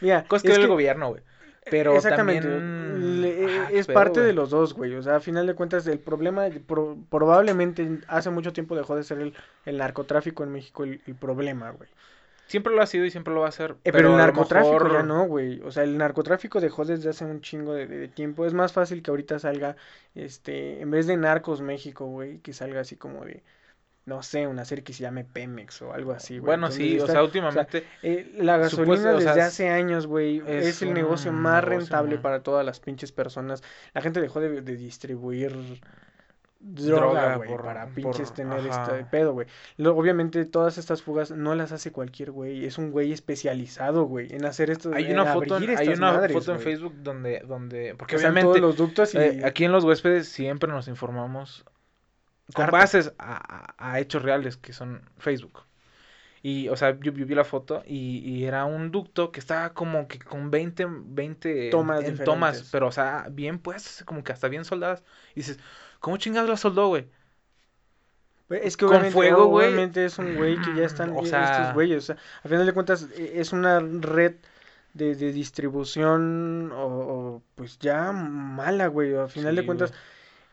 [0.01, 1.23] Mira, cosas que es ver el que- gobierno, güey,
[1.69, 3.21] pero Exactamente, también...
[3.21, 4.93] le- es parte de los dos, güey.
[4.95, 9.03] O sea, a final de cuentas, el problema pro- probablemente hace mucho tiempo dejó de
[9.03, 9.33] ser el,
[9.65, 11.89] el narcotráfico en México el, el problema, güey.
[12.49, 14.91] Siempre lo ha sido y siempre lo va a ser, Eh, pero, el narcotráfico mejor-
[14.93, 15.61] ya no, güey.
[15.61, 18.45] O sea, el narcotráfico dejó desde hace un chingo de, de tiempo.
[18.45, 19.75] Es más fácil que ahorita salga,
[20.15, 23.43] este, en vez de Narcos México, güey, que salga así como de,
[24.05, 26.47] no sé, una serie que se llame Pemex o algo así, güey.
[26.47, 27.85] Bueno, Entonces, sí, o sea, últimamente...
[28.01, 31.63] eh, la gasolina Supuesto, o sea, desde hace años, güey, es, es el negocio más
[31.63, 33.61] negocio rentable para todas las pinches personas.
[33.93, 35.55] La gente dejó de, de distribuir
[36.61, 38.83] Droga güey, para por- pinches tener ajá.
[38.97, 39.47] este pedo, güey.
[39.85, 44.45] Obviamente todas estas fugas no las hace cualquier güey, es un güey especializado, güey, en
[44.45, 46.59] hacer esto, Hay una foto, en, hay una madres, foto en.
[46.59, 50.27] Facebook donde, donde, porque están obviamente todos los ductos y eh, aquí en los huéspedes
[50.27, 51.63] siempre nos informamos
[52.53, 55.63] con bases a, a- hechos reales que son Facebook.
[56.41, 59.73] Y, o sea, yo, yo vi la foto y, y era un ducto que estaba
[59.73, 64.31] como que con 20, 20 Tomas en tomas, pero, o sea, bien puestas, como que
[64.31, 65.03] hasta bien soldadas.
[65.35, 65.59] Y dices,
[65.99, 67.07] ¿cómo chingados la soldó, güey?
[68.47, 69.67] Güey, Es que Con obviamente, fuego, güey.
[69.67, 71.97] obviamente es un güey que ya están O sea- estos güeyes.
[72.03, 74.35] O sea, a final de cuentas eh, es una red
[74.93, 79.15] de, de distribución o, o, pues ya mala, güey.
[79.15, 79.93] A final de cuentas,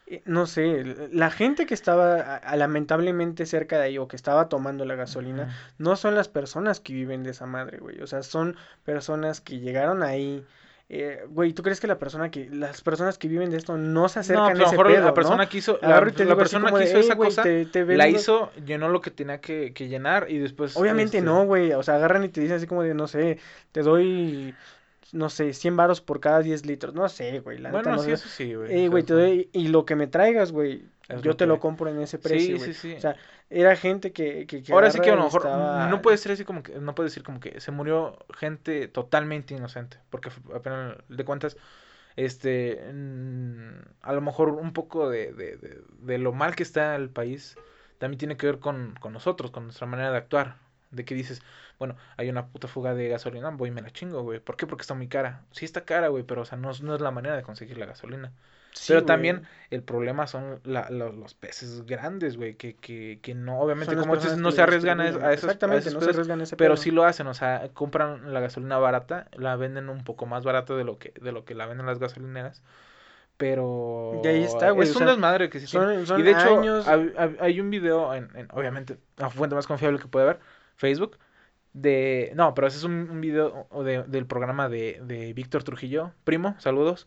[0.09, 4.17] eh, no sé, la gente que estaba a- a- lamentablemente cerca de ahí o que
[4.17, 8.03] estaba tomando la gasolina, no son las personas que viven de esa madre, güey.
[8.03, 10.45] O sea, son personas que llegaron ahí.
[10.89, 14.09] Eh, güey, ¿tú crees que la persona que, las personas que viven de esto no
[14.09, 15.15] se No, acercan pues, a a lo ese mejor pedo, la ¿no?
[15.15, 17.85] persona que hizo, la, la así persona que de, hizo "Ey, esa cosa, te- te
[17.85, 20.75] la hizo, llenó lo que tenía que, que llenar y después...
[20.77, 21.73] Obviamente este, no, güey.
[21.73, 23.39] O sea, agarran y te dicen así como de, no sé,
[23.73, 24.55] te doy,
[25.13, 26.95] no sé, 100 varos por cada 10 litros.
[26.95, 27.59] No sé, güey.
[27.59, 28.13] La neta Bueno, no sí, sé.
[28.13, 28.85] eso sí, güey.
[28.85, 31.47] Eh, güey, te doy, y lo que me traigas, güey, Es yo lo te que-
[31.47, 32.95] lo compro en ese precio, Sí, sí, sí.
[32.95, 33.17] O sea,
[33.49, 36.33] era gente que, que, que Ahora sí que a lo mejor estaba- no puede ser
[36.33, 40.97] así como que, no puede decir como que se murió gente totalmente inocente, porque apenas
[41.09, 41.57] de cuentas,
[42.17, 42.81] este,
[44.03, 47.57] a lo mejor un poco de, de, de, de lo mal que está el país
[47.99, 50.57] también tiene que ver con, con nosotros, con nuestra manera de actuar,
[50.91, 51.43] de que dices,
[51.79, 54.67] bueno, hay una puta fuga de gasolina, voy y me la chingo, güey, ¿por qué?
[54.67, 57.11] Porque está muy cara, sí está cara, güey, pero o sea, no, no es la
[57.11, 58.33] manera de conseguir la gasolina.
[58.79, 59.07] Sí, Pero güey.
[59.07, 63.95] también el problema son la- lo- los peces grandes, güey, que, que, que no, obviamente,
[63.95, 66.41] Son como dices, no se arriesgan a, a esos, a Exactamente, esos no se arriesgan
[66.41, 66.83] a ese pero pedo.
[66.83, 70.77] sí lo hacen, o sea, compran la gasolina barata, la venden un poco más barata
[70.77, 72.63] de lo que, de lo que la venden las gasolineras,
[73.37, 76.31] pero Y ahí está, güey, es o un desmadre que sí son- son y de
[76.33, 76.87] hecho, años-
[77.41, 80.41] hay, un video, en, en, obviamente, la fuente más confiable que puede haber,
[80.77, 81.19] Facebook,
[81.73, 86.13] de, no, pero ese es un, un video de- del programa de, de Víctor Trujillo,
[86.25, 87.07] primo, saludos,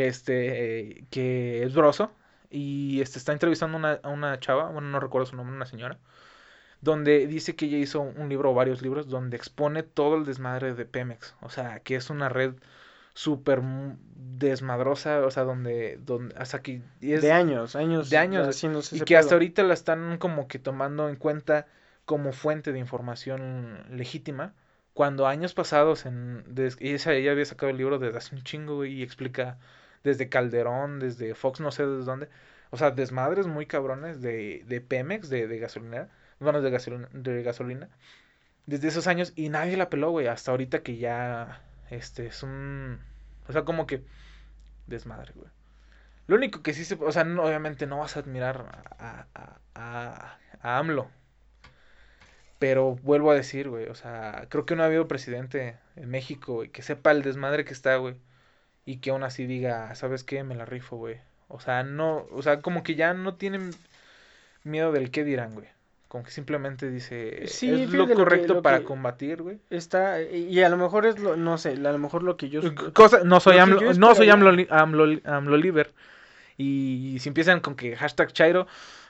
[0.00, 2.10] este, eh, que es broso,
[2.50, 5.66] y este está entrevistando a una, a una chava, bueno, no recuerdo su nombre, una
[5.66, 5.98] señora,
[6.80, 10.74] donde dice que ella hizo un libro o varios libros donde expone todo el desmadre
[10.74, 12.54] de Pemex, o sea, que es una red
[13.14, 13.62] súper
[14.14, 18.10] desmadrosa, o sea, donde, donde hasta que es, De años, años.
[18.10, 21.66] de años, haciéndose y que hasta ahorita la están como que tomando en cuenta
[22.04, 24.54] como fuente de información legítima,
[24.92, 28.84] cuando años pasados, en, des- ella, ella había sacado el libro desde hace un chingo,
[28.84, 29.58] y explica
[30.06, 32.28] desde Calderón, desde Fox, no sé desde dónde,
[32.70, 36.08] o sea, desmadres muy cabrones de, de Pemex, de, de gasolinera,
[36.40, 37.88] bueno, de gasolina, de gasolina,
[38.66, 43.00] desde esos años, y nadie la peló, güey, hasta ahorita que ya, este, es un,
[43.48, 44.04] o sea, como que
[44.86, 45.50] desmadre, güey.
[46.28, 48.66] Lo único que sí se, o sea, obviamente no vas a admirar
[48.98, 51.10] a, a, a, a AMLO.
[52.58, 56.54] Pero vuelvo a decir, güey, o sea, creo que no ha habido presidente en México,
[56.54, 58.16] güey, que sepa el desmadre que está, güey.
[58.86, 60.42] Y que aún así diga, ¿sabes qué?
[60.44, 61.16] Me la rifo, güey.
[61.48, 63.72] O sea, no, o sea, como que ya no tienen
[64.64, 65.66] miedo del qué dirán, güey.
[66.08, 69.58] Como que simplemente dice, Sí, es lo lo que- correcto lo para que- combatir, güey.
[69.70, 72.60] Está, y a lo mejor es lo, no sé, a lo mejor lo que yo...
[72.94, 75.92] Cosa, no soy AMLO, no soy AMLO, li- AMLO, AMLO liver.
[76.56, 78.66] Y si empiezan con que hashtag Chairo,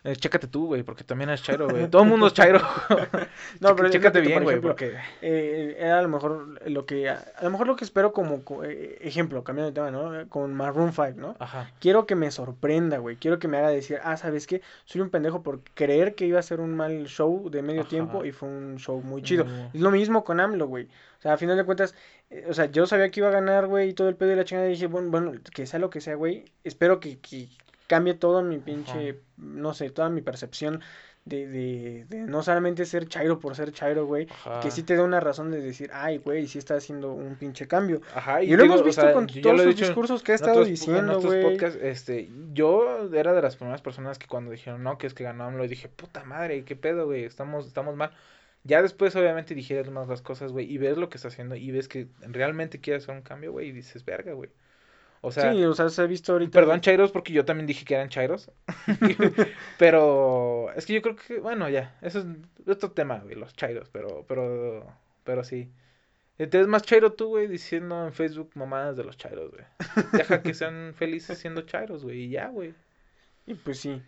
[0.06, 1.86] eh, chécate tú, güey, porque también es Chairo, güey.
[1.90, 2.60] Todo el mundo es Chairo.
[3.60, 4.96] No, pero chécate bien, por güey, ejemplo, porque...
[5.22, 8.64] eh, era a lo mejor lo que, a, lo mejor lo que espero como, co-
[8.64, 10.28] eh, ejemplo, cambiando de tema, ¿no?
[10.28, 11.36] Con Maroon 5, ¿no?
[11.38, 11.70] Ajá.
[11.80, 13.16] Quiero que me sorprenda, güey.
[13.16, 14.62] Quiero que me haga decir, ah, ¿sabes qué?
[14.84, 17.90] Soy un pendejo por creer que iba a ser un mal show de medio Ajá.
[17.90, 19.44] tiempo y fue un show muy chido.
[19.44, 19.70] Mm.
[19.74, 20.84] Es lo mismo con AMLO, güey.
[21.18, 21.94] O sea, a final de cuentas,
[22.30, 24.36] eh, o sea, yo sabía que iba a ganar, güey, y todo el pedo de
[24.36, 24.68] la chingada.
[24.68, 26.44] Y dije, bueno, bueno, que sea lo que sea, güey.
[26.62, 27.48] Espero que, que
[27.86, 30.80] cambie todo mi pinche, no sé, toda mi percepción
[31.24, 34.60] de, de, de no solamente ser chairo por ser chairo, güey, Ajá.
[34.60, 37.66] que sí te da una razón de decir, ay, güey, sí está haciendo un pinche
[37.66, 38.00] cambio.
[38.14, 40.34] Ajá, Y, lo digo, hemos o visto sea, con todos lo los discursos que ha
[40.36, 41.42] estado otros- en diciendo, güey.
[41.42, 45.24] podcasts, este, yo era de las primeras personas que cuando dijeron, no, que es que
[45.24, 48.12] ganó y dije, puta madre, qué pedo, güey, estamos, estamos mal.
[48.62, 51.70] Ya después, obviamente, dijeras más las cosas, güey, y ves lo que está haciendo, y
[51.72, 54.50] ves que realmente quiere hacer un cambio, güey, y dices, verga, güey.
[55.26, 56.52] O sea, sí, o sea, se ha visto ahorita.
[56.52, 58.48] perdón, chairos, porque yo también dije que eran chairos.
[59.78, 63.88] pero es que yo creo que, bueno, ya, eso es otro tema, güey, los chairos,
[63.90, 64.86] pero, pero,
[65.24, 65.68] pero sí.
[66.38, 69.64] Entonces más chairo tú, güey, diciendo en Facebook mamadas de los chairos, güey.
[70.12, 72.74] Deja que sean felices siendo chairos, güey, y ya, güey.
[73.46, 74.00] Y pues sí.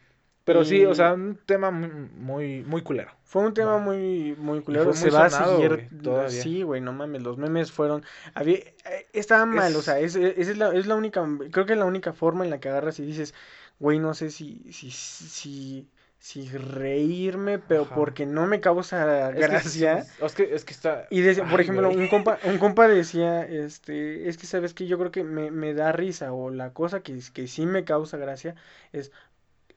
[0.48, 3.12] Pero sí, o Y- sea, un tema muy, muy, culero.
[3.22, 3.78] Fue un tema Va.
[3.78, 4.84] muy, muy culero.
[4.86, 5.68] fue se muy va a sonado, seguir.
[5.90, 6.30] güey, todavía.
[6.42, 7.22] Sí, güey, no mames.
[7.22, 8.02] Los memes fueron.
[8.34, 8.74] Había, eh,
[9.12, 11.22] estaba mal, o Es- sea, es, es, es la, es la única.
[11.50, 13.34] Creo que es la única forma en la que agarras y dices,
[13.78, 15.86] güey, no sé si, si, si,
[16.18, 17.94] si reírme, pero Ajá.
[17.94, 20.06] porque no me causa Es que gracia.
[20.22, 21.06] Es que, es que está...
[21.10, 22.00] Y por Ay, ejemplo, güey.
[22.00, 25.74] un compa, un compa decía, este, es que sabes que yo creo que me, me
[25.74, 28.54] da risa, o la cosa que, que sí me causa gracia
[28.92, 29.12] es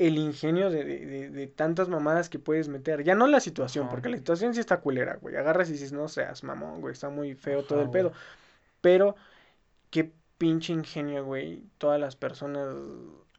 [0.08, 3.04] el ingenio de, de, de- tantas mamadas que puedes meter.
[3.04, 3.92] Ya no la situación, Ajá.
[3.92, 5.36] porque la situación sí está culera, güey.
[5.36, 8.04] Agarras y dices, no seas mamón, güey, está muy feo todo el güey.
[8.04, 8.14] pedo.
[8.82, 9.16] Pero,
[9.90, 12.76] qué pinche ingenio, güey, todas las personas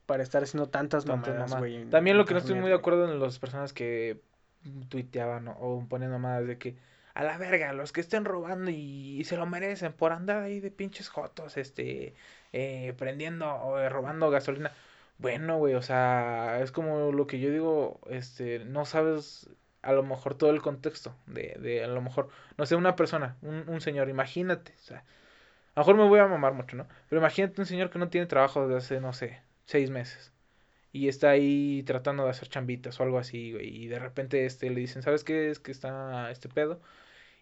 [0.06, 1.84] para estar haciendo tantas mamadas, güey.
[1.90, 4.20] También lo que no estoy muy de acuerdo en las personas que
[4.88, 6.76] tuiteaban o, o ponían mamadas de que
[7.14, 10.70] a la verga, los que estén robando y, se lo merecen por andar ahí de
[10.70, 12.14] pinches jotos, este,
[12.52, 14.72] eh, prendiendo o eh, robando gasolina.
[15.22, 19.48] Bueno, güey, o sea, es como lo que yo digo, este, no sabes
[19.82, 23.36] a lo mejor todo el contexto de, de a lo mejor, no sé, una persona,
[23.42, 24.98] un, un señor, imagínate, o sea,
[25.74, 26.88] a lo mejor me voy a mamar mucho, ¿no?
[27.08, 30.32] Pero imagínate un señor que no tiene trabajo desde hace, no sé, seis meses
[30.92, 34.70] y está ahí tratando de hacer chambitas o algo así, güey, y de repente este
[34.70, 35.50] le dicen, ¿sabes qué?
[35.50, 36.80] Es que está este pedo.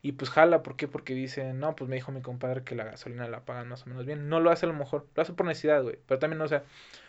[0.03, 0.89] Y pues jala, ¿por qué?
[0.89, 3.87] Porque dicen, no, pues me dijo mi compadre que la gasolina la pagan más o
[3.91, 4.29] menos bien.
[4.31, 5.99] No lo hace a lo mejor, lo hace por necesidad, güey.
[6.07, 6.65] Pero también, o sea,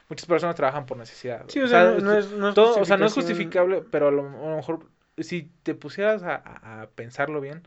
[0.09, 1.45] muchas personas trabajan por necesidad.
[1.47, 4.11] Sí, o sea, no, es, no es todo, o sea, no es justificable, pero a
[4.11, 4.85] lo, a lo mejor
[5.17, 7.63] si te pusieras a, a- a pensarlo bien,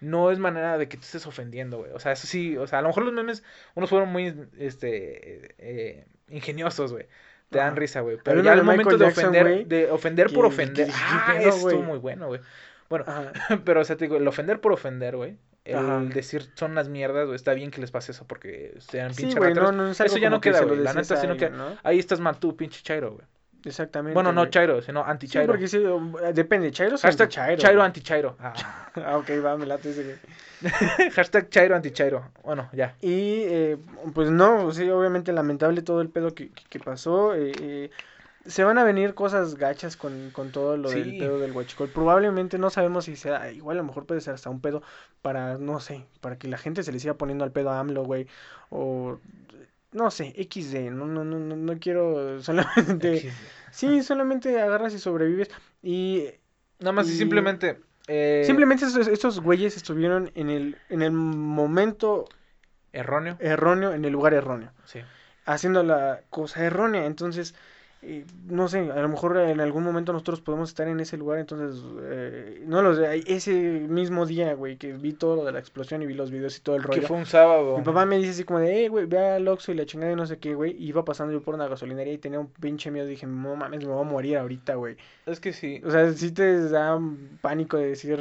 [0.00, 1.92] no es manera de que te estés ofendiendo, güey.
[1.92, 3.42] O sea, eso sí, o sea, a lo mejor los memes,
[3.74, 7.06] unos fueron muy, este, eh, ingeniosos, güey.
[7.50, 8.18] Te dan risa, güey.
[8.22, 11.38] Pero ya al momento Michael de Jackson, ofender, de ofender por ofender, que ah, ¿qué
[11.38, 12.40] pedo, esto muy bueno, güey.
[12.88, 13.32] Bueno, Ajá.
[13.64, 15.36] pero, o sea, te digo, el ofender por ofender, güey.
[15.64, 16.00] El Ajá.
[16.00, 17.36] decir son unas mierdas, güey.
[17.36, 20.18] Está bien que les pase eso porque sean Sí, pinches güey, no, no es Eso
[20.18, 20.78] ya no que queda, güey.
[20.80, 21.76] La neta, sí no.
[21.82, 23.26] Ahí estás mal tú, pinche chairo, güey.
[23.66, 24.12] Exactamente.
[24.12, 25.46] Bueno, no chairo, sino Sí, anti-chairo.
[25.50, 27.62] porque sí, um, depende, Chairo o Hashtag Chairo.
[27.62, 28.36] chairo, anti-chairo.
[28.40, 28.52] Ah.
[28.96, 30.16] Ah, ok, va, me late ese, güey.
[31.12, 32.30] Hashtag chairo, anti-chairo.
[32.44, 32.94] Bueno, ya.
[33.00, 33.78] Y eh,
[34.12, 37.34] pues no, sí, obviamente lamentable todo el pedo que, que- que pasó.
[37.34, 37.90] eh, eh,
[38.46, 41.88] se van a venir cosas gachas con, con todo lo del pedo del huachicol.
[41.88, 44.82] Probablemente no sabemos si sea, igual a lo mejor puede ser hasta un pedo
[45.22, 48.04] para, no sé, para que la gente se le siga poniendo al pedo a AMLO,
[48.04, 48.26] güey.
[48.70, 49.18] O,
[49.92, 53.20] no sé, XD, no, no, no, no, no quiero solamente...
[53.20, 53.28] XD.
[53.70, 55.50] Sí, solamente agarras y sobrevives.
[55.82, 56.28] Y
[56.80, 57.80] Nada más y Y- simplemente.
[58.08, 62.26] eh, simplemente estos, estos güeyes estuvieron en el, en el momento
[62.92, 63.36] Erróneo.
[63.40, 64.70] erróneo, en el lugar erróneo.
[64.84, 65.00] Sí.
[65.46, 67.06] haciendo la cosa errónea.
[67.06, 67.54] Entonces,
[68.06, 71.38] eh, no sé, a lo mejor en algún momento nosotros podemos estar en ese lugar.
[71.38, 73.24] Entonces, eh, no lo sé.
[73.26, 76.56] Ese mismo día, güey, que vi todo lo de la explosión y vi los videos
[76.58, 77.08] y todo el Que rollo.
[77.08, 77.78] fue un sábado.
[77.78, 80.12] Mi papá me dice así como de, eh, güey, ve al Oxxo y la chingada
[80.12, 80.72] y no sé qué, güey.
[80.72, 83.06] Y iba pasando yo por una gasolinería y tenía un pinche miedo.
[83.06, 84.96] Dije, no mames, me voy a morir ahorita, güey.
[85.24, 85.80] Es que sí.
[85.84, 87.00] O sea, sí te da
[87.40, 88.20] pánico de decir...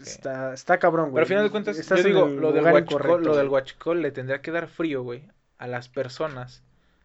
[0.00, 1.14] Está, está cabrón, güey.
[1.14, 4.10] Pero al final de cuentas, Estás yo digo, lo del, guachicol, lo del guachicol le
[4.10, 5.22] tendría que dar frío, güey,
[5.56, 6.62] a las personas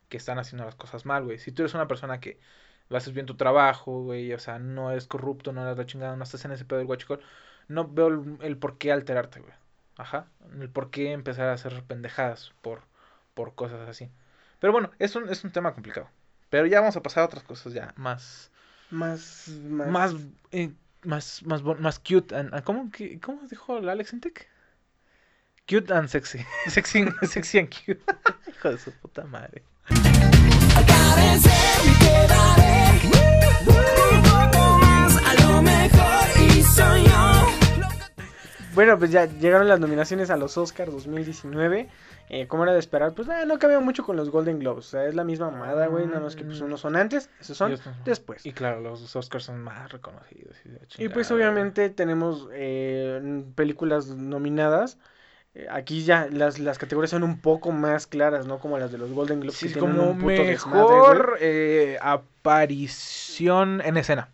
[0.09, 1.39] que están haciendo las cosas mal, güey.
[1.39, 2.39] Si tú eres una persona que
[2.89, 6.15] lo haces bien tu trabajo, güey, o sea, no eres corrupto, no eres la chingada,
[6.15, 7.21] no estás en ese pedo del guachicol,
[7.67, 9.53] no veo el, el por qué alterarte, güey.
[9.97, 10.25] Ajá.
[10.59, 12.81] El por qué empezar a hacer pendejadas por,
[13.33, 14.09] por cosas así.
[14.59, 16.09] Pero bueno, es un, es un tema complicado.
[16.49, 18.49] Pero ya vamos a pasar a otras cosas ya más...
[18.89, 20.15] Más, más, Más...
[20.51, 20.71] eh,
[21.03, 24.47] más, más, bon- más cute and, and- ¿cómo, que- ¿Cómo dijo el Alex Intec?
[25.67, 26.39] Cute and sexy.
[26.67, 28.01] sexy, sexy and cute.
[28.47, 29.63] Hijo de su puta madre.
[38.79, 41.89] Bueno, pues ya llegaron las nominaciones a los Oscars 2019.
[42.29, 44.85] Eh, como era de esperar, pues nada, no cambia mucho con los Golden Globes.
[44.85, 46.07] O sea, es la misma mamada, güey.
[46.07, 47.75] Nada más que pues unos son antes, esos son
[48.05, 48.45] después.
[48.45, 50.55] Y claro, los Oscars son más reconocidos.
[50.97, 54.97] Y, Y pues obviamente tenemos eh, películas nominadas.
[55.55, 58.59] Eh, aquí ya las, las categorías son un poco más claras, ¿no?
[58.59, 59.57] Como las de los Golden Globes.
[59.57, 61.21] Sí, que tienen como un puto desmadre, güey.
[61.21, 64.29] mejor eh, aparición en escena.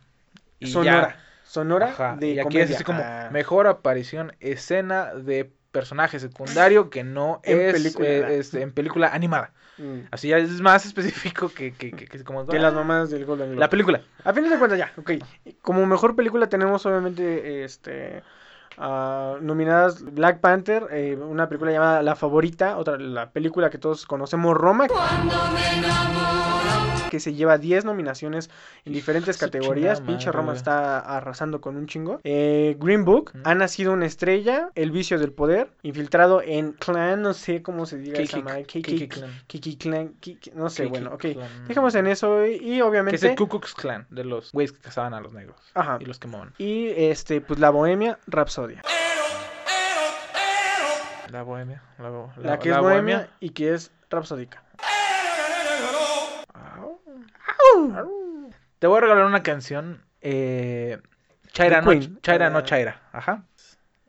[0.60, 1.10] Y sonora.
[1.10, 1.20] ya.
[1.44, 2.64] Sonora Ajá, de y aquí comedia.
[2.66, 8.08] es así como Ah, mejor aparición escena de personaje secundario que no En es película.
[8.08, 9.52] eh, este, en película animada.
[9.78, 13.26] mm, Así ya es más específico que, que, que, que como que las mamás del
[13.26, 13.60] Golden Globe.
[13.60, 14.02] la película.
[14.24, 15.12] A fin de cuentas ya, ok.
[15.62, 18.24] Como mejor película tenemos obviamente este
[18.78, 24.06] ah, nominadas Black Panther, eh, una película llamada La Favorita, otra la película que todos
[24.06, 24.88] conocemos Roma,
[27.10, 28.50] que se lleva 10 nominaciones
[28.86, 30.02] en diferentes categorías.
[30.02, 32.20] Pinche Roma está arrasando con un chingo.
[32.24, 33.42] Eh, Green Book, Ujú.
[33.46, 37.98] ha nacido una estrella, El vicio del poder, infiltrado en Clan, no sé cómo se
[37.98, 39.32] diga esa madre, Kiki Clan.
[39.48, 40.16] Kiki Clan,
[40.54, 41.22] no sé, bueno, ok.
[41.34, 41.68] Clan.
[41.68, 43.16] Dejemos en eso y, y Que obviamente...
[43.16, 45.56] es el Ku Klux Klan, de los güeyes que cazaban a los negros.
[45.74, 45.98] Ajá.
[46.02, 46.54] Y los quemaban.
[46.58, 48.82] Y este, pues la Bohemia Rapsodia.
[51.32, 51.82] La bohemia.
[51.98, 54.64] La, bo- La, que la es bohemia, y que es rapsódica.
[58.80, 60.04] Te voy a regalar una canción.
[60.22, 61.00] Eh,
[61.52, 61.92] Chaira, no.
[62.22, 62.64] Chaira, no Ah.
[62.64, 63.02] Chaira.
[63.12, 63.44] Ajá.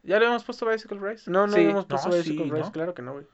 [0.03, 1.31] ¿Ya le hemos puesto Bicycle Race?
[1.31, 1.61] No, no Sí.
[1.63, 2.73] hemos puesto No, Bicycle sí, Race, ¿no?
[2.73, 3.27] claro que no, güey.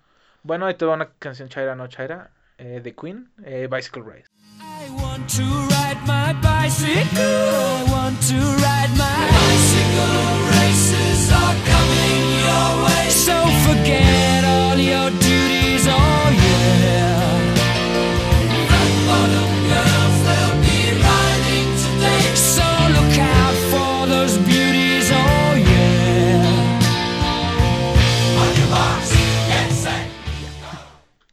[0.43, 2.31] Bueno, ahí te va una canción Chaira, no Chaira.
[2.59, 3.31] eh, de Queen.
[3.45, 4.27] eh, Bicycle Race.
[4.61, 7.23] I want to ride my bicycle.
[7.23, 10.23] I want to ride my bicycle.
[10.61, 13.11] Races are coming your way.
[13.11, 13.35] So
[13.67, 15.11] forget all your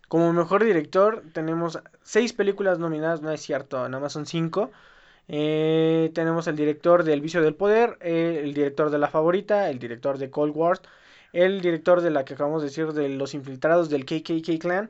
[0.09, 4.71] Como mejor director tenemos seis películas nominadas, no es cierto, nada más son cinco.
[5.27, 9.69] Eh, tenemos el director de El vicio del poder, eh, el director de La favorita,
[9.69, 10.79] el director de Cold War,
[11.31, 14.89] el director de la que acabamos de decir de Los infiltrados del KKK Clan Klan.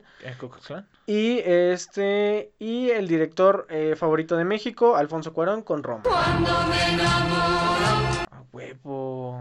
[1.06, 6.04] y este y el director eh, favorito de México, Alfonso Cuarón con Roma.
[6.06, 6.40] A
[8.52, 9.32] huevo.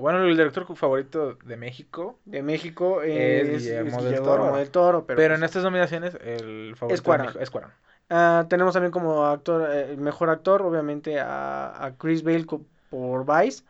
[0.00, 2.18] Bueno, el director favorito de México.
[2.24, 4.56] De México Es Guillermo del Guillermo Toro.
[4.56, 7.34] del Toro, pero, Pero, pues, en estas nominaciones, el favorito Es Cuarón.
[7.40, 7.70] es Cuarón.
[8.08, 12.46] Ah, tenemos también como actor, eh, mejor actor, obviamente, a, a Chris Bale
[12.90, 13.64] por Vice.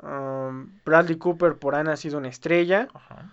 [0.00, 2.88] Um, Bradley Cooper por Ha nacido una estrella.
[2.94, 3.32] Ajá.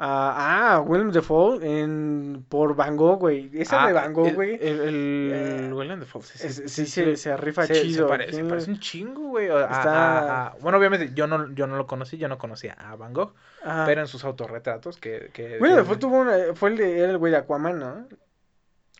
[0.00, 3.50] Ah, ah, Willem Dafoe en, por Van Gogh, güey.
[3.52, 4.54] Esa Ah, de Van Gogh, el- güey.
[4.62, 8.06] El, el, Eh, Willem Dafoe, sí, sí, sí, sí, se, se rifa Se- se chido.
[8.06, 9.46] parece, se parece un chingo, güey.
[9.48, 13.34] Está- bueno, obviamente yo no, yo no lo conocí, yo no conocía a Van Gogh,
[13.64, 13.86] Ajá.
[13.86, 15.30] pero en sus autorretratos que...
[15.32, 18.06] que Willem que- Dafoe tuvo una, fue el de, era el güey de Aquaman, ¿no?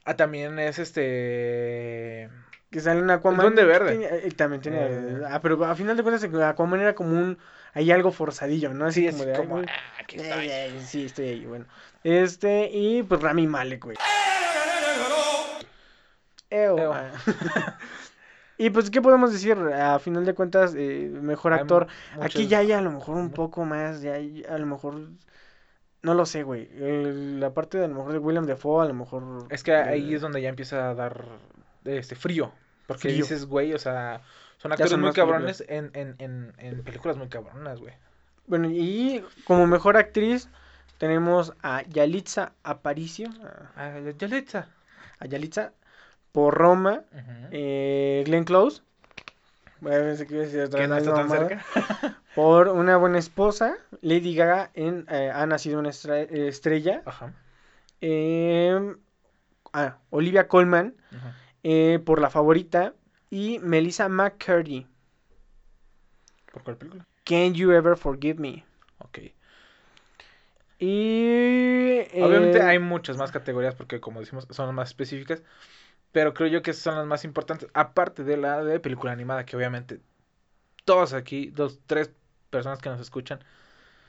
[0.04, 2.28] Ah, también es este...
[2.70, 3.40] Que sale en Aquaman.
[3.40, 3.92] Duende Verde.
[3.92, 4.86] Tenía- eh, también tenía.
[4.88, 5.22] Eh.
[5.30, 7.38] Ah, pero a final de cuentas, Aquaman era como un.
[7.74, 8.86] Hay algo forzadillo, ¿no?
[8.86, 9.36] Así Sí, es como de.
[9.36, 9.58] como...
[9.58, 9.62] ah,
[10.00, 10.46] Eh, estoy.
[10.50, 11.66] eh, sí, estoy ahí, bueno.
[12.04, 13.96] Este, y pues Rami Malek, güey.
[16.50, 16.78] Eo.
[16.78, 16.92] Eo.
[16.94, 17.10] Ah.
[18.58, 19.56] y pues, ¿qué podemos decir?
[19.58, 21.86] A final de cuentas, eh, mejor actor.
[22.20, 25.08] Aquí ya hay a lo mejor un poco más, ya hay a lo mejor.
[26.02, 26.70] No lo sé, güey.
[26.76, 29.46] El- La parte de a lo mejor de William Defoe, a lo mejor.
[29.50, 31.24] Es que ahí es donde ya empieza a dar
[31.84, 32.52] este frío.
[32.86, 33.16] Porque Frío.
[33.18, 34.22] dices, güey, o sea,
[34.58, 37.94] son actores son muy cabrones en, en, en, en películas muy cabronas, güey.
[38.46, 40.48] Bueno, y como mejor actriz
[40.98, 43.28] tenemos a Yalitza Aparicio.
[43.76, 44.68] a- Yalitza.
[45.20, 45.72] A Yalitza
[46.32, 47.02] por Roma.
[47.50, 48.82] Eh, Glenn Close.
[49.80, 51.64] Bueno, pensé que iba a decir otra no está tan cerca.
[52.34, 53.76] Por una buena esposa.
[54.00, 57.02] Lady Gaga en eh, Ha nacido una eh, estrella.
[57.06, 57.32] Ajá.
[58.00, 58.96] Em,
[59.72, 60.94] ah, Olivia Colman
[61.62, 62.94] eh, por La Favorita.
[63.30, 64.86] Y Melissa McCurdy.
[66.52, 67.06] ¿Por cuál película?
[67.24, 68.64] Can You Ever Forgive Me?
[68.98, 69.18] Ok.
[70.78, 72.00] Y...
[72.22, 75.42] Obviamente eh, hay muchas más categorías porque como decimos son las más específicas,
[76.12, 79.56] pero creo yo que son las más importantes, aparte de la de película animada, que
[79.56, 80.00] obviamente
[80.84, 82.12] todos aquí, dos, tres
[82.50, 83.40] personas que nos escuchan,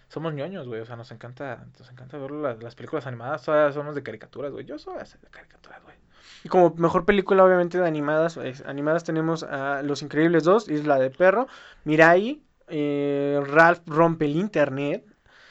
[0.08, 3.74] somos ñoños, güey, o sea, nos encanta, nos encanta ver la- las películas animadas, todas
[3.74, 5.98] somos de caricaturas, güey, yo soy de caricaturas, güey.
[6.44, 10.98] Y como mejor película, obviamente, de animadas, es- animadas tenemos a Los Increíbles 2, Isla
[11.00, 11.48] de Perro,
[11.84, 15.04] Mirai, eh, Ralph rompe el internet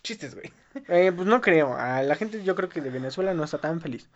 [0.03, 0.51] chistes, güey.
[0.89, 1.73] Eh, pues no creo.
[1.73, 4.09] A la gente, yo creo que de Venezuela no está tan feliz.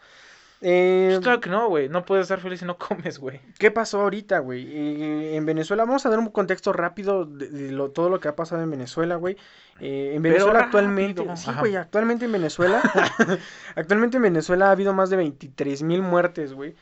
[0.64, 1.89] Eh, Pues claro que no, güey.
[1.89, 3.39] No puedes estar feliz si no comes, güey.
[3.57, 4.68] ¿Qué pasó ahorita, güey?
[4.72, 8.28] Eh, en Venezuela, vamos a dar un contexto rápido de, de lo- todo lo que
[8.28, 9.38] ha pasado en Venezuela, güey.
[9.80, 11.36] Eh, en Pero Venezuela actualmente, rápido.
[11.38, 12.82] sí, güey, actualmente en Venezuela,
[13.76, 16.76] actualmente en Venezuela ha habido más de 23 mil muertes, güey.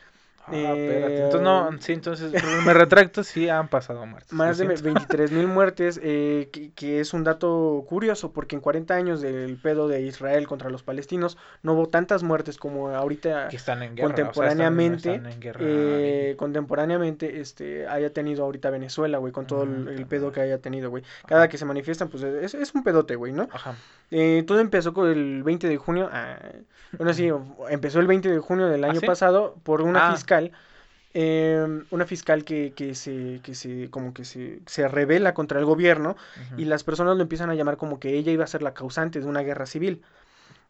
[0.46, 1.20] Ah, Eh.
[1.24, 2.32] Entonces, no, sí, entonces
[2.64, 4.32] me retracto, sí han pasado muertes.
[4.32, 4.84] Más de lo siento.
[5.00, 9.56] 23 mil muertes, eh, que, que es un dato curioso, porque en 40 años del
[9.58, 13.94] pedo de Israel contra los palestinos, no hubo tantas muertes como ahorita Que están en
[13.94, 14.06] guerra.
[14.06, 15.60] o sea, están- contemporáneamente, están en guerra.
[15.62, 20.58] eh, contemporáneamente este haya tenido ahorita Venezuela, güey, con todo el, el pedo que haya
[20.58, 21.02] tenido, güey.
[21.26, 23.48] Cada que se manifiestan, pues es, es un pedote, güey, ¿no?
[23.52, 23.74] Ajá.
[24.10, 26.36] Eh, todo empezó con el 20 de junio, ah,
[26.98, 27.30] bueno, sí,
[27.68, 29.06] empezó el 20 de junio del año sí?
[29.06, 30.12] pasado por una Ah.
[30.12, 30.29] fiscal,
[31.12, 35.64] eh, una fiscal que, que se, que se, como que se, se revela contra el
[35.64, 36.10] gobierno
[36.50, 36.60] ujú.
[36.60, 39.18] y las personas lo empiezan a llamar como que ella iba a ser la causante
[39.20, 40.02] de una guerra civil.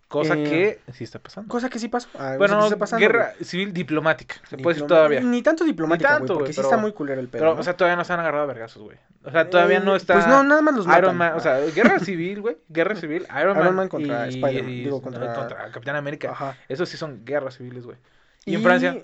[0.08, 1.48] Cosa eh, que sí está pasando.
[1.48, 2.08] Cosa que sí pasó.
[2.18, 4.34] ah, Bueno, está pasando, guerra civil diplomática.
[4.48, 4.62] Se güey.
[4.64, 5.20] puede decir Diploma- todavía.
[5.20, 7.42] Ni tanto diplomática, güey, tanto, porque güey, sí pero- está muy culero el pedo.
[7.42, 7.60] Pero, ¿no?
[7.60, 8.96] o sea, todavía no se han agarrado a vergazos, güey.
[9.22, 10.14] O sea, todavía no Eh, está.
[10.14, 11.04] Pues no, nada más los matan.
[11.04, 12.56] Iron Man, o sea, guerra civil, güey.
[12.68, 13.62] Guerra civil, Iron Man.
[13.62, 16.32] Iron Man contra y- Spider-Man, digo, contra- Capitán América.
[16.32, 16.56] Ajá.
[16.68, 17.98] Esos sí son guerras civiles, güey.
[18.46, 19.02] Y, en Francia.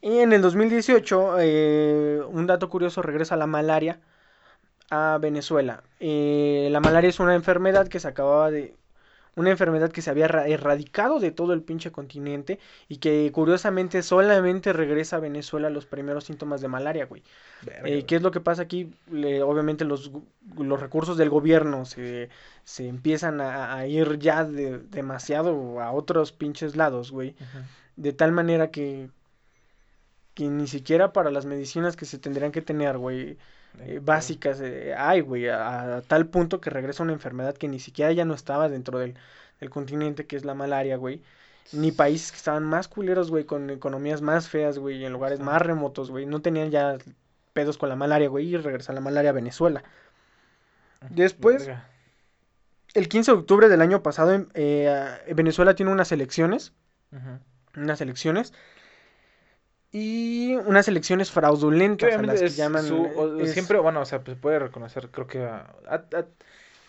[0.00, 4.00] Y en el 2018, eh, un dato curioso, regresa la malaria
[4.90, 5.82] a Venezuela.
[6.00, 8.74] Eh, la malaria es una enfermedad que se acababa de...
[9.36, 14.02] Una enfermedad que se había erra- erradicado de todo el pinche continente y que curiosamente
[14.02, 17.22] solamente regresa a Venezuela los primeros síntomas de malaria, güey.
[17.62, 18.04] Verga, Eh.
[18.04, 18.92] ¿Qué es lo que pasa aquí?
[19.12, 20.10] Le- obviamente los,
[20.56, 22.30] los recursos del gobierno se,
[22.64, 27.36] se empiezan a, a ir ya de- demasiado a otros pinches lados, güey.
[27.38, 27.58] Ujú.
[27.98, 29.10] De tal manera que,
[30.34, 33.36] que ni siquiera para las medicinas que se tendrían que tener, güey,
[33.80, 37.80] eh, básicas, eh, hay, güey, a, a tal punto que regresa una enfermedad que ni
[37.80, 39.16] siquiera ya no estaba dentro del,
[39.58, 41.22] del continente, que es la malaria, güey.
[41.72, 45.40] Ni países que estaban más culeros, güey, con economías más feas, güey, y en lugares
[45.40, 46.98] más remotos, güey, no tenían ya
[47.52, 49.82] pedos con la malaria, güey, y regresa la malaria a Venezuela.
[51.10, 51.88] Después, Verga.
[52.94, 56.72] el 15 de octubre del año pasado, em, eh, Venezuela tiene unas elecciones
[57.12, 57.40] Ujú.
[57.76, 58.52] Unas elecciones
[59.90, 64.22] y unas elecciones fraudulentas a las que llaman su- o- es- siempre, bueno, o sea,
[64.22, 66.26] pues puede reconocer, creo que a, a- a-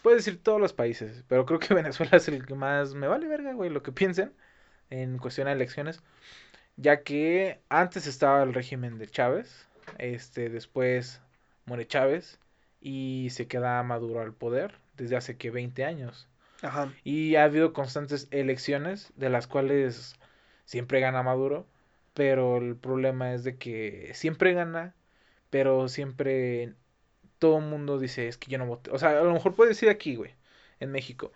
[0.03, 3.27] puede decir todos los países, pero creo que Venezuela es el que más me vale
[3.27, 4.33] verga, güey, lo que piensen
[4.89, 6.01] en cuestión de elecciones,
[6.75, 9.67] ya que antes estaba el régimen de Chávez,
[9.97, 11.21] este, después
[11.65, 12.39] muere Chávez
[12.81, 16.27] y se queda Maduro al poder desde hace que 20 años.
[16.61, 16.91] Ajá.
[17.05, 20.15] Y ha habido constantes elecciones de las cuales
[20.69, 21.65] siempre gana Maduro,
[22.13, 24.93] pero el problema es de que siempre gana,
[25.49, 26.73] pero siempre
[27.39, 28.91] todo el mundo dice, es que yo no voté.
[28.91, 30.35] O sea, a lo mejor puede decir aquí, güey,
[30.79, 31.31] en México.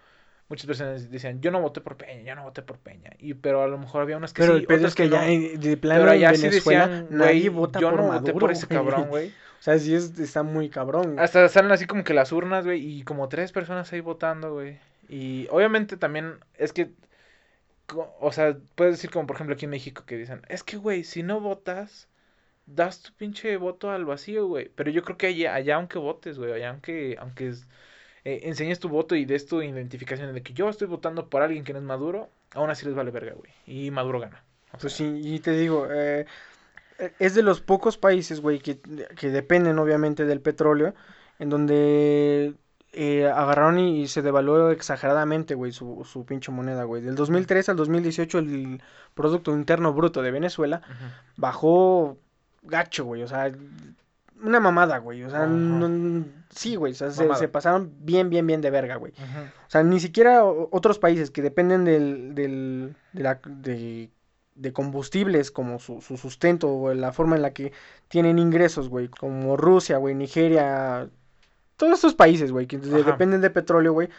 [0.50, 3.10] Muchas personas decían, yo no voté por Peña, yo no voté por Peña.
[3.18, 5.60] Y, pero a lo mejor había unas que pero sí, otras es que, ya no.
[5.60, 8.20] de plano Pero en allá sí Venezuela decían, nadie güey, vota yo por no Maduro,
[8.20, 8.78] voté por ese güey.
[8.78, 9.34] cabrón, güey.
[9.60, 11.18] O sea, sí es, está muy cabrón.
[11.18, 14.78] Hasta salen así como que las urnas, güey, y como tres personas ahí votando, güey.
[15.10, 16.92] Y obviamente también es que,
[18.20, 21.04] o sea, puedes decir como por ejemplo aquí en México que dicen, es que, güey,
[21.04, 22.08] si no votas,
[22.66, 24.70] das tu pinche voto al vacío, güey.
[24.76, 27.68] Pero yo creo que allá, allá aunque votes, güey, allá aunque, aunque es-
[28.26, 31.64] eh, enseñes tu voto y des tu identificación de que yo estoy votando por alguien
[31.66, 33.52] que no es Maduro, aún así les vale verga, güey.
[33.68, 34.44] Y Maduro gana.
[34.74, 36.26] O Pues sí, y te digo, eh,
[37.00, 38.80] eh, es de los pocos países, güey, que,
[39.18, 40.94] que dependen obviamente del petróleo,
[41.40, 42.54] en donde
[42.94, 47.02] eh, agarraron y, y se devaluó exageradamente, güey, su, su pinche moneda, güey.
[47.02, 48.82] Del 2003 al 2018 el
[49.14, 50.82] Producto Interno Bruto de Venezuela
[51.38, 52.18] bajó
[52.62, 53.52] gacho, güey, o sea,
[54.42, 58.62] una mamada, güey, o sea, no- sí, güey, o sea, se, pasaron bien, bien, bien
[58.62, 59.14] de verga, güey.
[59.68, 64.10] O sea, ni siquiera otros países que dependen del, del, de, la, de,
[64.56, 67.72] de combustibles como su, su sustento o la forma en la que
[68.08, 71.08] tienen ingresos, güey, como Rusia, güey, Nigeria,
[71.84, 73.12] todos estos países, güey, que Ajá.
[73.12, 74.10] dependen de petróleo, güey,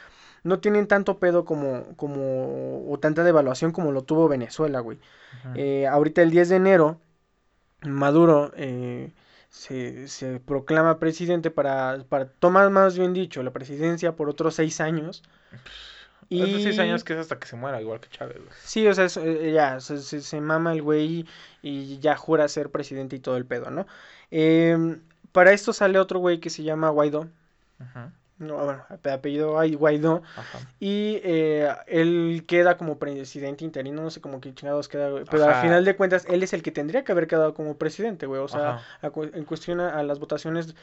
[0.43, 4.99] no tienen tanto pedo como, como, o tanta devaluación como lo tuvo Venezuela, güey.
[5.55, 7.01] Eh, ahorita el 10 de enero,
[7.83, 9.13] Maduro eh,
[9.49, 14.81] se, se proclama presidente para, para, toma más bien dicho, la presidencia por otros seis
[14.83, 15.23] años.
[16.29, 16.43] Y...
[16.43, 18.51] Esos seis años que es hasta que se muera, igual que Chávez, güey.
[18.63, 21.27] Sí, o sea, es, eh, ya, se, se, se mama el güey y,
[21.63, 23.87] y ya jura ser presidente y todo el pedo, ¿no?
[24.31, 25.01] Em,
[25.33, 27.29] para esto sale otro güey que se llama Guaidó.
[27.79, 30.23] Ajá, No, bueno, apellido Ay- Guaidó.
[30.37, 30.59] ajá.
[30.81, 35.25] Y eh, él queda como presidente interino, no sé cómo que chingados queda, güey.
[35.31, 35.57] Pero Ajá.
[35.57, 38.41] al final de cuentas, él es el que tendría que haber quedado como presidente, güey.
[38.41, 40.75] O sea, a en cuestión a, a las votaciones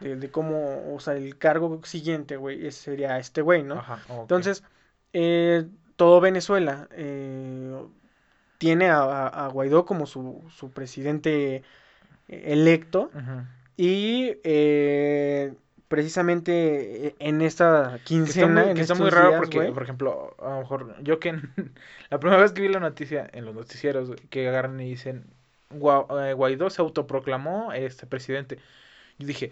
[0.00, 3.74] de, de cómo, o sea, el cargo siguiente, güey, es- sería este güey, ¿no?
[3.74, 3.98] Ajá.
[4.20, 4.62] Entonces,
[5.12, 7.74] eh, todo Venezuela eh,
[8.58, 11.56] tiene a, a- Guaidó como su, su presidente
[12.28, 13.10] eh, electo.
[13.76, 14.36] Y
[15.90, 19.82] precisamente eh, en esta Que está quincena, muy, que está muy raro días, porque, por
[19.82, 21.52] ejemplo, a lo mejor yo que en-
[22.10, 25.24] la primera vez que vi la noticia en los noticieros que agarran y dicen
[25.70, 28.58] "Gua- eh, Guaidó se autoproclamó este presidente.
[29.18, 29.50] Yo dije,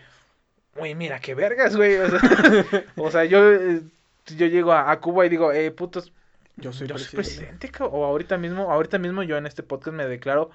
[0.77, 1.97] güey, mira qué vergas, güey.
[1.97, 2.21] O sea,
[2.97, 3.83] o sea, yo, eh,
[4.37, 6.13] yo llego a, a Cuba y digo, eh, putos,
[6.57, 7.69] yo soy yo soy presidente.
[7.69, 10.51] presidente, o ahorita mismo, ahorita mismo yo en este podcast me declaro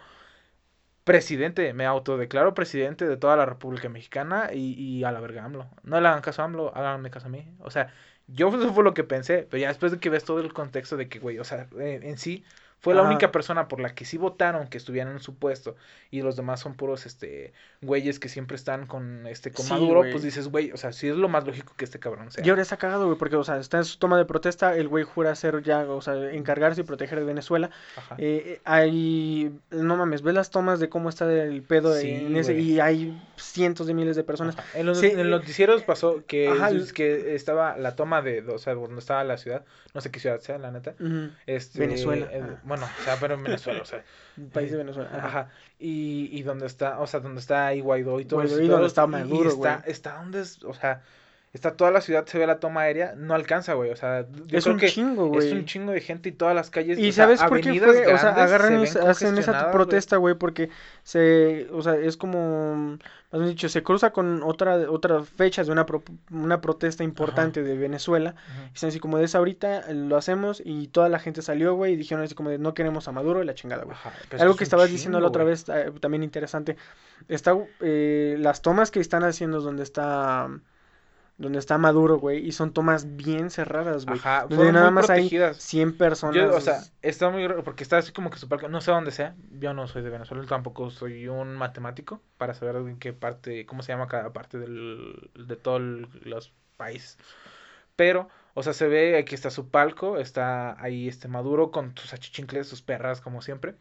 [1.04, 5.70] presidente, me autodeclaro presidente de toda la República Mexicana y, y a la verga AMLO.
[5.84, 7.56] No le hagan caso a AMLO, háganme caso a mí.
[7.60, 7.94] O sea,
[8.28, 10.98] yo eso fue lo que pensé, pero ya después de que ves todo el contexto
[10.98, 12.44] de que, güey, o sea, eh, en sí
[12.84, 15.78] fue la única persona por la que sí votaron que estuvieran en su puesto
[16.12, 20.00] y los demás son puros, este, güeyes que siempre están con, este, con Sí, Maduro,
[20.02, 20.12] güey.
[20.12, 22.46] pues dices, güey, o sea, sí es lo más lógico que este cabrón sea.
[22.46, 24.90] Y ahora está cagado, güey, porque, o sea, está en su toma de protesta, el
[24.90, 27.70] güey jura ser ya, o sea, encargarse y proteger de Venezuela.
[27.96, 28.16] Ajá.
[28.20, 32.52] Eh, hay, no mames, ves las tomas de cómo está el pedo Sí, en ese,
[32.54, 32.72] güey.
[32.74, 34.58] y hay cientos de miles de personas.
[34.58, 34.80] Ajá.
[34.80, 38.22] En los, Sí, en los noticieros pasó que, Ajá, es- el- que estaba la toma
[38.22, 40.94] de, o sea, donde estaba la ciudad, no sé qué ciudad sea, la neta.
[41.48, 42.28] Este, Venezuela.
[42.32, 42.60] eh, Ah.
[42.64, 44.04] bueno, o sea, pero en Venezuela, o sea.
[44.38, 45.10] un país de Venezuela.
[45.14, 45.28] ajá.
[45.28, 45.50] Ajá.
[45.80, 48.88] Y, y donde está, o sea, donde está ahí Guaidó y todo Guaidó y donde
[48.88, 49.92] está y- y Maduro, está, güey.
[49.92, 51.02] está donde es, o sea,
[51.54, 54.58] está toda la ciudad, se ve la toma aérea, no alcanza, güey, o sea, yo
[54.58, 55.48] Es creo un que chingo, güey.
[55.48, 57.80] es un chingo de gente y todas las calles, Y o sea, sabes por qué
[57.80, 60.70] fue, o sea, agarran se hacen esa protesta, güey, porque
[61.04, 62.98] se, o sea, es como,
[63.32, 67.62] más bien dicho, se cruza con otra, otras fechas de una, pro- una protesta importante
[67.62, 68.32] de Venezuela.
[68.32, 68.70] Ujú.
[68.72, 71.94] Y están así como de esa ahorita lo hacemos y toda la gente salió, güey,
[71.94, 73.96] y dijeron así como de no queremos a Maduro y la chingada, güey.
[73.96, 76.78] Ajá, Algo que estabas diciendo la otra vez, eh, también interesante,
[77.28, 80.50] está, eh, las tomas que están haciendo donde está,
[81.38, 84.20] donde está Maduro, güey, y son tomas bien cerradas, güey.
[84.20, 85.58] Ajá, Donde nada muy más hay protegidas.
[85.58, 86.36] 100 personas.
[86.36, 88.92] Yo, o sea, está muy raro porque está así como que su palco, no sé
[88.92, 93.14] dónde sea, yo no soy de Venezuela, tampoco soy un matemático para saber en qué
[93.14, 95.82] parte, cómo se llama cada parte del, de todos
[96.24, 97.18] los países.
[97.96, 102.14] Pero, o sea, se ve aquí está su palco, está ahí este Maduro con sus
[102.14, 103.76] achichincles, sus perras como siempre.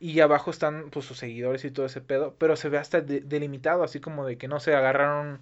[0.00, 3.20] Y abajo están pues sus seguidores y todo ese pedo, pero se ve hasta de-
[3.20, 5.40] delimitado, así como de que no se agarraron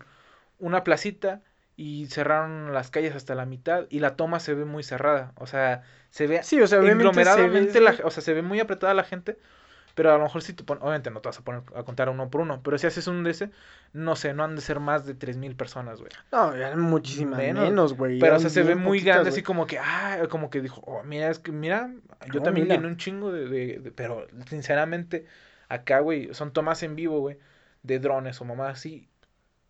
[0.61, 1.43] una placita
[1.77, 5.47] y cerraron las calles hasta la mitad y la toma se ve muy cerrada, o
[5.47, 8.61] sea, se ve sí, o sea, obviamente se ve- la, o sea, se ve muy
[8.61, 9.39] apretada la gente,
[9.95, 12.09] pero a lo mejor si te pones, obviamente no te vas a poner a contar
[12.11, 13.51] uno por uno, pero si haces un de ese,
[13.93, 16.13] no sé, no han de ser más de 3000 personas, güey.
[16.33, 18.19] No, eran muchísimas Menos, güey.
[18.19, 20.83] Pero, o sea, se ve muy poquitas, grande, así como que, ah, como que dijo,
[20.87, 21.91] oh, mira, es que, mira,
[22.31, 22.77] yo No, también mira.
[22.77, 25.27] llené un chingo de, de- de- pero sinceramente,
[25.69, 27.39] acá, güey, son tomas en vivo, güey,
[27.83, 29.09] de drones o mamás así,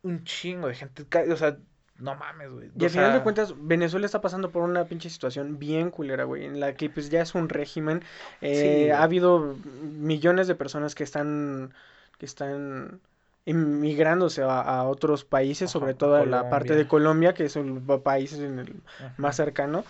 [0.02, 1.56] un chingo de gente, o sea,
[1.98, 2.70] no mames, güey.
[2.78, 6.46] Y al final de cuentas, Venezuela está pasando por una pinche situación bien culera, güey,
[6.46, 8.02] en la que pues ya es un régimen.
[8.40, 9.56] eh, Sí, ha habido
[9.98, 11.74] millones de personas que están,
[12.16, 13.00] que están
[13.44, 17.34] inmigrándose a, a otros países, Ajá, sobre todo a la parte de Colombia.
[17.34, 19.14] Que es el pa- país en el ajá.
[19.18, 19.84] más cercano.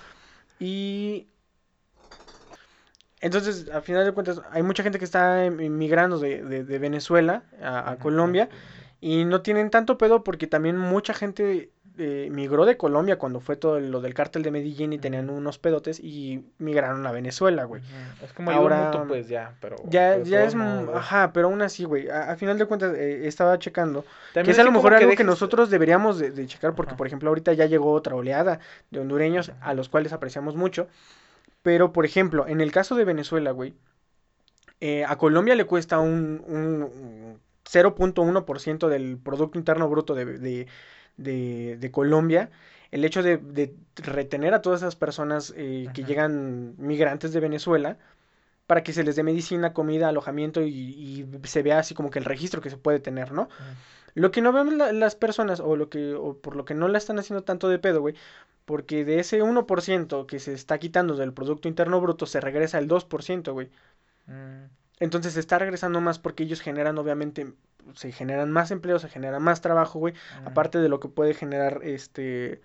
[0.58, 1.28] Y
[3.20, 6.78] entonces, al final de cuentas, hay mucha gente que está em- inmigrando de, de- de
[6.78, 8.48] Venezuela a, Colombia.
[9.01, 13.57] Y no tienen tanto pedo porque también mucha gente eh, migró de Colombia cuando fue
[13.57, 17.82] todo lo del cártel de Medellín y tenían unos pedotes y migraron a Venezuela, güey.
[18.22, 19.76] Es como Ahora, mutuo, pues ya, pero.
[19.88, 20.66] Ya, de ya es, güey.
[20.94, 24.59] ajá, pero aún así, güey, a, a final de cuentas eh, estaba checando, que es
[24.59, 26.96] a lo mejor algo que nosotros deberíamos de, de checar porque, Ajá.
[26.98, 30.88] por ejemplo, ahorita ya llegó otra oleada de hondureños a los cuales apreciamos mucho,
[31.62, 33.74] pero, por ejemplo, en el caso de Venezuela, güey,
[34.80, 37.40] eh, a Colombia le cuesta un, un- un
[37.72, 40.66] 0.1% del Producto Interno Bruto de, de,
[41.16, 42.50] de- de Colombia.
[42.90, 47.96] El hecho de, de retener a todas esas personas eh, que llegan migrantes de Venezuela
[48.66, 52.18] para que se les dé medicina, comida, alojamiento y, y se vea así como que
[52.20, 53.48] el registro que se puede tener, ¿no?
[54.14, 56.88] Lo que no vemos la- las personas, o lo que, o por lo que no
[56.88, 58.14] la están haciendo tanto de pedo, güey,
[58.64, 62.88] porque de ese 1% que se está quitando del Producto Interno Bruto se regresa el
[62.88, 63.70] 2%, güey.
[64.26, 64.64] Mm,
[65.01, 67.53] Entonces se está regresando más porque ellos generan obviamente
[67.94, 71.80] se generan más empleos, se genera más trabajo, güey, aparte de lo que puede generar
[71.82, 72.61] este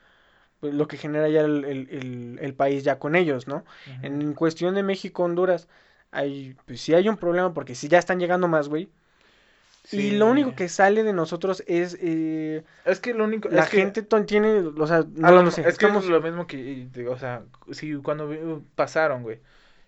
[0.60, 3.64] pues, lo que genera ya el, el- el- el país ya con ellos, ¿no?
[4.02, 5.68] En cuestión de México, Honduras,
[6.12, 8.90] hay, pues sí hay un problema porque sí ya están llegando más, güey.
[9.92, 10.56] Y lo único Sí.
[10.56, 13.50] que sale de nosotros es eh, Es que lo único...
[13.50, 16.22] la es que- gente ton- tiene, o sea, no lo- sé, es que es lo
[16.22, 19.40] mismo que, o sea, si cuando pasaron, güey,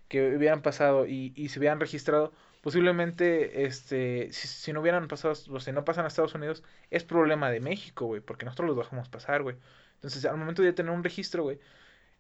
[0.08, 5.36] que hubieran pasado y, y se hubieran registrado, posiblemente, este, si, si no hubieran pasado,
[5.36, 9.10] si no pasan a Estados Unidos, es problema de México, güey, porque nosotros los dejamos
[9.10, 9.58] pasar, güey.
[9.96, 11.60] Entonces, al momento de tener un registro, güey,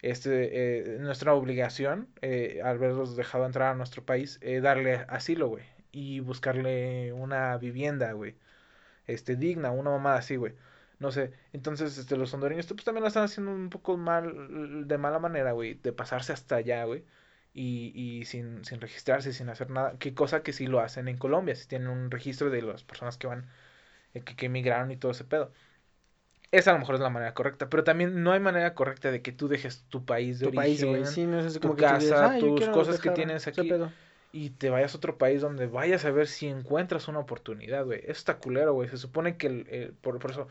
[0.01, 5.47] este, eh, nuestra obligación, eh, al haberlos dejado entrar a nuestro país, eh, darle asilo,
[5.49, 8.35] güey, y buscarle una vivienda, güey,
[9.07, 10.55] este, digna, una mamada así, güey.
[10.99, 14.97] No sé, entonces este, los hondureños pues también lo están haciendo un poco mal, de
[14.97, 17.05] mala manera, güey, de pasarse hasta allá, güey,
[17.57, 21.17] y, y sin, sin registrarse, sin hacer nada, qué cosa que sí lo hacen en
[21.17, 23.49] Colombia, si tienen un registro de las personas que van,
[24.13, 25.53] eh, que, que emigraron y todo ese pedo.
[26.51, 29.21] Esa a lo mejor es la manera correcta, pero también no hay manera correcta de
[29.21, 32.25] que tú dejes tu país de tu país, origen sí, no es tu que casa,
[32.25, 33.69] "Ah, tus cosas que tienes aquí".
[33.69, 33.91] pedo".
[34.31, 37.99] y te vayas a otro país donde vayas a ver si encuentras una oportunidad, güey.
[38.01, 38.89] Eso está culero, güey.
[38.89, 40.47] Se supone que el, el- por, por eso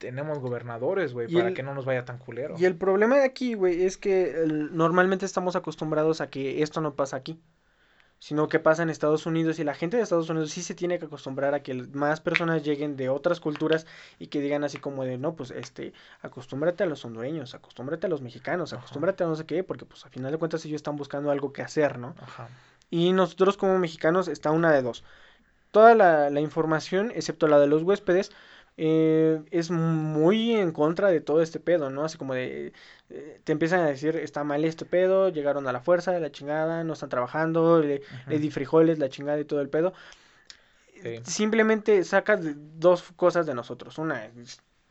[0.00, 2.54] tenemos gobernadores, güey, para el- que no nos vaya tan culero.
[2.58, 6.80] Y el problema de aquí, güey, es que el- normalmente estamos acostumbrados a que esto
[6.80, 7.38] no pasa aquí,
[8.18, 10.98] sino que pasa en Estados Unidos y la gente de Estados Unidos sí se tiene
[10.98, 13.86] que acostumbrar a que más personas lleguen de otras culturas
[14.18, 15.92] y que digan así como de, no, pues este,
[16.22, 18.80] acostúmbrate a los hondureños, acostúmbrate a los mexicanos, Ajá.
[18.80, 21.52] acostúmbrate a no sé qué, porque pues a final de cuentas ellos están buscando algo
[21.52, 22.14] que hacer, ¿no?
[22.20, 22.48] Ajá.
[22.90, 25.04] Y nosotros como mexicanos está una de dos.
[25.70, 28.32] Toda la, la información, excepto la de los huéspedes,
[28.82, 32.02] eh, es muy en contra de todo este pedo, ¿no?
[32.04, 32.72] Así como de,
[33.10, 36.82] eh, te empiezan a decir, está mal este pedo, llegaron a la fuerza, la chingada,
[36.82, 39.92] no están trabajando, le, le di frijoles, la chingada y todo el pedo.
[41.02, 41.20] Sí.
[41.24, 42.40] Simplemente sacas
[42.78, 43.98] dos cosas de nosotros.
[43.98, 44.30] Una,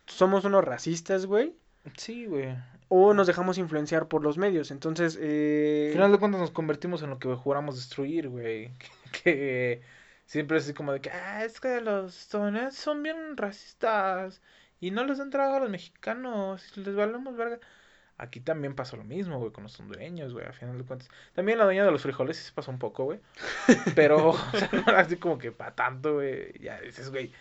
[0.06, 1.56] somos unos racistas, güey,
[1.98, 2.56] Sí, güey.
[2.90, 4.70] o nos dejamos influenciar por los medios.
[4.70, 8.72] Entonces, eh, Al final de cuentas nos convertimos en lo que juramos destruir, güey.
[9.24, 9.82] Que
[10.30, 14.42] siempre es así como de que, ah, es que los estadounidenses son bien racistas
[14.80, 17.60] y no les dan trabajo a los mexicanos y les valemos verga.
[18.18, 21.10] Aquí también pasó lo mismo, güey, con los hondureños, güey, a final de cuentas.
[21.34, 23.20] También la dueña de los frijoles sí se pasó un poco, güey.
[23.96, 26.54] Pero, o sea, no era así como que para tanto, güey.
[26.60, 27.32] Ya dices, güey,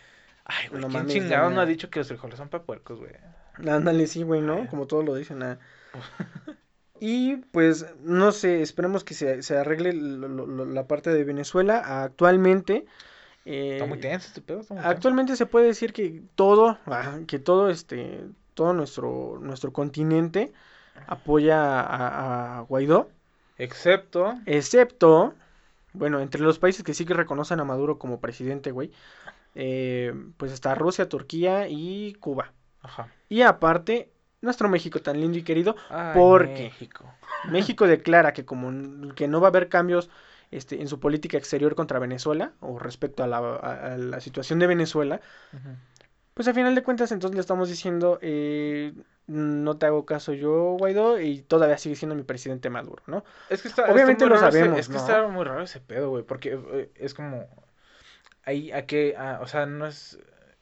[0.45, 2.99] ay, güey, No ¿quién mames, chingado no ha dicho que los frijoles son para puercos,
[2.99, 3.13] güey?
[3.67, 4.63] Ándale, sí, güey, ¿no?
[4.63, 4.67] Ay.
[4.67, 5.43] Como todos lo dicen.
[5.43, 5.59] ah.
[6.99, 11.23] Y pues, no sé, esperemos que se, se arregle lo- lo- lo- la parte de
[11.23, 12.03] Venezuela.
[12.03, 12.85] Actualmente,
[13.45, 14.95] eh, Está muy tenso este pedo, está muy tenso.
[14.95, 16.77] actualmente se puede decir que todo,
[17.27, 20.51] que todo este, todo nuestro, nuestro continente
[21.07, 23.09] apoya a, a Guaidó,
[23.57, 25.33] Excepto, excepto,
[25.93, 28.91] bueno, entre los países que sí que reconocen a Maduro como presidente, güey,
[29.55, 32.53] eh, pues está Rusia, Turquía y Cuba.
[32.81, 33.09] ajá.
[33.27, 34.09] Y aparte,
[34.41, 37.05] nuestro México tan lindo y querido, Ay, Porque- México.
[37.51, 40.09] México declara que como que no va a haber cambios
[40.51, 44.59] este, en su política exterior contra Venezuela o respecto a la, a- a la situación
[44.59, 45.21] de Venezuela,
[46.33, 48.93] pues a final de cuentas entonces le estamos diciendo eh,
[49.27, 53.23] no te hago caso yo Guaidó y todavía sigue siendo mi presidente Maduro, ¿no?
[53.49, 56.09] Es que está, Obviamente está lo ese- sabemos, es que está muy raro ese pedo,
[56.09, 57.45] güey, porque eh, es como
[58.43, 60.17] ahí a qué, a- o sea, no es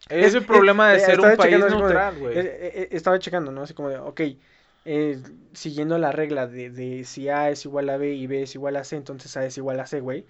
[0.10, 2.38] es, el problema de eh, ser un país neutral, güey.
[2.38, 3.64] eh, eh, estaba checando, ¿no?
[3.64, 4.22] Así como de, ok,
[4.86, 5.20] eh,
[5.54, 8.78] siguiendo la regla de, de si A es igual a B y B es igual
[8.78, 10.26] a C, entonces A es igual a C, güey.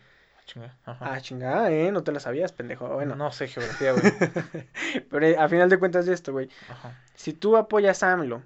[0.46, 1.14] Chinga, ajá.
[1.14, 1.92] Ah, chingada, ¿eh?
[1.92, 2.88] No te la sabías, pendejo.
[2.88, 4.04] Bueno, no sé geografía, güey.
[5.12, 6.50] pero eh, a final de cuentas de esto, güey.
[6.70, 6.94] Ajá.
[7.16, 8.42] Si tú apoyas a AMLO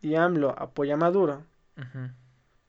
[0.00, 1.44] y AMLO apoya a Maduro,
[1.78, 2.10] ujú.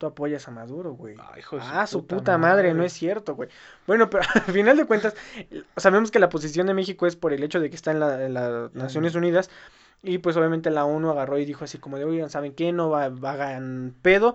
[0.04, 1.16] Tú apoyas a Maduro, güey.
[1.18, 3.48] Ah, hijo de Ah, su puta madre, no es cierto, güey.
[3.88, 5.16] Bueno, pero al final de cuentas,
[5.78, 8.26] sabemos que la posición de México es por el hecho de que está en la-
[8.26, 9.50] en las Naciones Unidas.
[10.02, 12.74] Y pues obviamente la ONU agarró y dijo así como de, oigan, ¿saben qué?
[12.74, 14.34] No va, hagan pedo.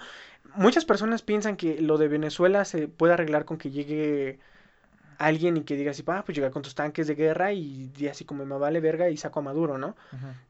[0.55, 4.39] Muchas personas piensan que lo de Venezuela se puede arreglar con que llegue
[5.19, 8.07] alguien y que diga así, ah, pues llega con tus tanques de guerra y, y
[8.07, 9.97] así como me vale verga y saco a Maduro, ¿no?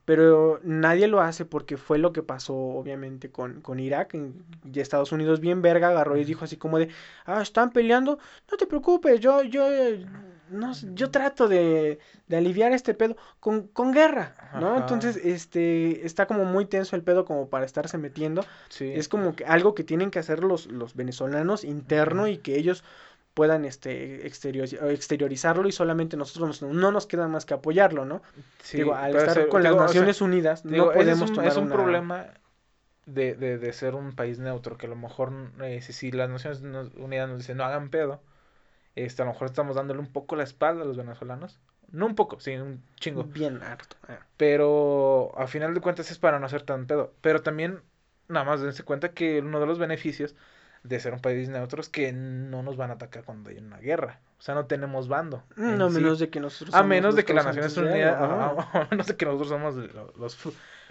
[0.05, 4.15] Pero nadie lo hace porque fue lo que pasó, obviamente, con, con Irak.
[4.15, 6.89] Y Estados Unidos, bien verga, agarró y dijo así como de:
[7.25, 8.19] Ah, están peleando.
[8.49, 10.05] No te preocupes, yo, yo, eh,
[10.49, 14.69] no, yo trato de, de aliviar este pedo con, con guerra, ¿no?
[14.69, 14.77] Ajá.
[14.81, 18.45] Entonces, este, está como muy tenso el pedo como para estarse metiendo.
[18.69, 18.91] Sí.
[18.93, 22.83] Es como que algo que tienen que hacer los, los venezolanos interno y que ellos
[23.39, 23.91] puedan este
[24.27, 28.21] exterior- exteriorizarlo y solamente nosotros nos- no nos queda más que apoyarlo, ¿no?
[28.61, 31.37] Sí, digo, al estar con digo, las o sea, Naciones Unidas, digo, no podemos es
[31.37, 32.17] un, es un una- problema
[33.05, 36.29] de, de, de ser un país neutro, que a lo mejor eh, si, si las
[36.29, 36.61] Naciones
[36.97, 38.21] Unidas nos dicen no hagan pedo,
[38.95, 41.59] este, a lo mejor estamos dándole un poco la espalda a los venezolanos,
[41.91, 43.23] No un poco, sí, un chingo.
[43.23, 43.95] Bien harto.
[44.07, 44.19] ah.
[44.37, 47.13] Pero a final de cuentas es para no hacer tan pedo.
[47.21, 47.81] Pero también,
[48.27, 50.35] nada más dense cuenta que uno de los beneficios
[50.83, 53.77] de ser un país neutro es que no nos van a atacar cuando hay una
[53.77, 54.19] guerra.
[54.39, 55.43] O sea, no tenemos bando.
[55.57, 55.95] en No, a sí.
[55.95, 59.15] menos de que nosotros A seamos menos de que las Naciones Unidas, a menos de
[59.17, 60.37] que nosotros somos lo- los,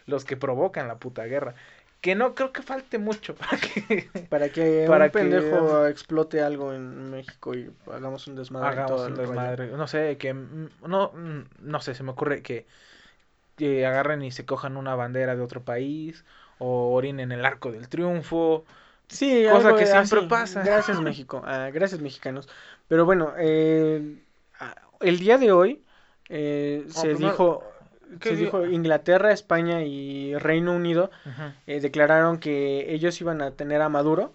[0.06, 1.54] los que provocan la puta guerra.
[2.02, 6.42] Que no creo que falte mucho para que Para que Para un que- pendejo explote
[6.42, 8.68] algo en México y hagamos un desmadre.
[8.68, 9.68] hagamos un desmadre.
[9.68, 12.66] No sé, que mm, no, mm, no sé, se me ocurre que,
[13.56, 16.24] que agarren y se cojan una bandera de otro país
[16.58, 18.64] o orinen el arco del triunfo.
[19.08, 20.62] Sí, Cosa algo que siempre pasa.
[20.62, 21.42] Gracias, México.
[21.44, 22.48] Ah, gracias, mexicanos.
[22.88, 24.16] Pero bueno, eh,
[24.60, 25.82] ah, el día de hoy
[26.28, 27.64] eh, No, se primero- dijo,
[28.20, 31.10] ¿Qué se di- dijo Inglaterra, España y Reino Unido
[31.66, 34.32] eh, declararon que ellos iban a tener a Maduro,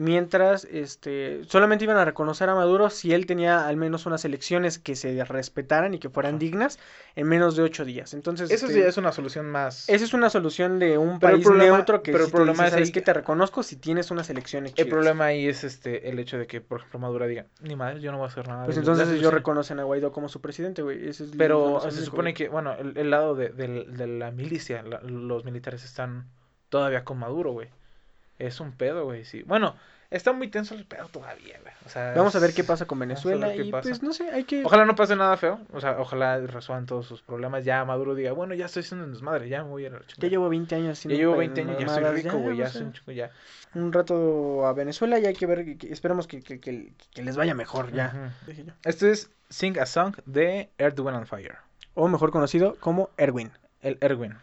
[0.00, 4.78] mientras este solamente iban a reconocer a Maduro si él tenía al menos unas elecciones
[4.78, 6.78] que se respetaran y que fueran dignas
[7.16, 8.14] en menos de ocho días.
[8.14, 9.86] Entonces, Eso este, sí es una solución más.
[9.90, 12.34] esa es una solución de un Pero el país problema- neutro que pero sí el
[12.34, 13.02] problema es ¿sabes ahí- qué?
[13.02, 14.88] Te reconozco si tienes unas elecciones El chidas".
[14.90, 18.10] problema ahí es este el hecho de que, por ejemplo, Maduro diga, ni madre, yo
[18.10, 18.64] no voy a hacer nada.
[18.64, 19.38] Pues de- entonces de ellos elecciones".
[19.40, 21.08] reconocen a Guaidó como su presidente, güey.
[21.08, 24.82] Es Pero el se supone que, bueno, el, el lado de, del- de la milicia,
[24.82, 26.26] la- los militares están
[26.70, 27.68] todavía con Maduro, güey.
[28.40, 29.42] Es un pedo, güey, sí.
[29.44, 29.76] Bueno,
[30.10, 31.72] está muy tenso el pedo todavía, güey.
[31.86, 33.88] O sea, Vamos a ver qué pasa con Venezuela y pasa.
[33.88, 34.64] pues no sé, hay que...
[34.64, 37.64] Ojalá no pase nada feo, o sea, ojalá resuelvan todos sus problemas.
[37.64, 40.06] Ya Maduro diga, bueno, ya estoy haciendo un desmadre, ya me voy a la Ya
[40.06, 40.30] chingada.
[40.30, 42.82] llevo 20 años Ya haciendo llevo pe- 20 años, ya soy rico, güey, ya soy
[42.82, 43.30] un chico, ya.
[43.74, 47.22] un rato a Venezuela y hay que ver, que- que- esperemos que, que, que- que
[47.22, 48.32] les vaya mejor ya.
[48.46, 48.72] Yo.
[48.84, 51.56] Esto es Sing a Song de Earth, Wind and Fire.
[51.94, 53.50] O mejor conocido como Erwin.
[53.82, 54.34] El Erwin.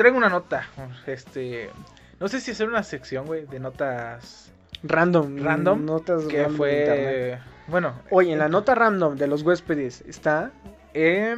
[0.00, 0.66] Traigo una nota,
[1.06, 1.68] este...
[2.20, 4.50] No sé si hacer una sección, güey, de notas
[4.82, 5.36] Random.
[5.44, 5.84] random.
[5.84, 6.96] Notas que random internet.
[6.96, 7.38] fue...
[7.70, 8.00] Bueno.
[8.10, 10.52] Oye, en la nota random de los huéspedes está...
[10.94, 11.36] eh,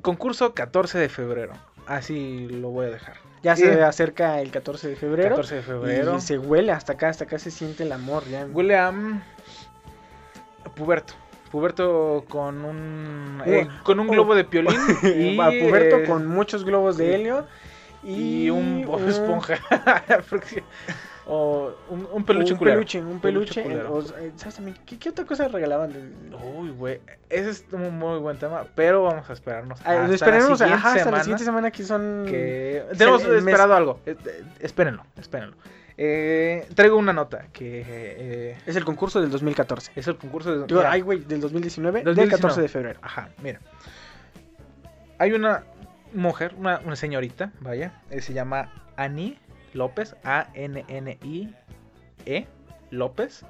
[0.00, 1.52] concurso 14 de febrero.
[1.86, 3.16] Así lo voy a dejar.
[3.42, 5.28] Ya se Eh, acerca el 14 de febrero.
[5.36, 6.16] 14 de febrero.
[6.16, 8.46] Y se huele hasta acá, hasta acá se siente el amor ya.
[8.46, 9.22] Huele a mm,
[10.74, 11.12] puberto.
[11.54, 14.74] Puberto con un eh, Uh, con un globo de piolín
[15.04, 17.46] y a puberto eh, con muchos globos de helio
[18.02, 19.54] y un Bob Esponja.
[21.26, 22.76] o un, un peluche un culero.
[22.78, 23.62] peluche, un peluche.
[23.62, 23.94] culero.
[23.94, 24.02] o
[24.36, 24.76] ¿Sabes también?
[24.84, 25.92] ¿Qué, qué otra cosa regalaban?
[25.92, 27.00] de- Uy, güey,
[27.30, 30.74] ese es un muy buen tema, pero vamos a esperarnos Ah, hasta esperemos, la siguiente
[30.74, 32.26] ajá, hasta semana la siguiente semana que son...
[32.28, 34.00] que tenemos mes- esperado algo.
[34.06, 35.56] Eh, eh, espérenlo, espérenlo.
[35.96, 39.92] Eh, traigo una nota que eh, Es el concurso del 2014.
[39.94, 42.30] es el concurso de Digo, mira, ay, güey, del 2019, del 2019.
[42.42, 42.98] 14 de febrero.
[43.02, 43.60] Ajá, mira.
[45.18, 45.62] Hay una
[46.12, 49.38] mujer, una, una señorita, vaya, eh, se llama Annie
[49.72, 51.56] López, A-N-N-I-E
[52.90, 53.44] López.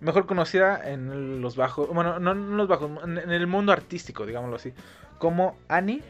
[0.00, 4.26] Mejor conocida en los bajos, bueno, no en los bajos, en, en el mundo artístico,
[4.26, 4.72] digámoslo así,
[5.18, 6.02] como Annie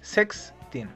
[0.00, 0.88] Sextin.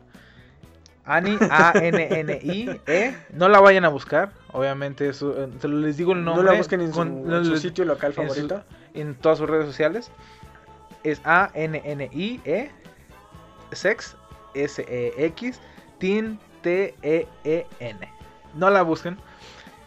[1.08, 3.14] Annie, A-N-N-I-E.
[3.32, 6.44] No la vayan a buscar, obviamente, eso, eh, se les digo el nombre.
[6.44, 8.62] no la busquen en su, con- en su sitio local en su- favorito.
[8.94, 10.10] en todas sus redes sociales.
[11.04, 12.70] Es A-N-N-I-E
[13.72, 14.16] Sex
[14.54, 15.60] S-E-X
[15.98, 18.12] Tin T-E-E-N.
[18.54, 19.16] No la busquen.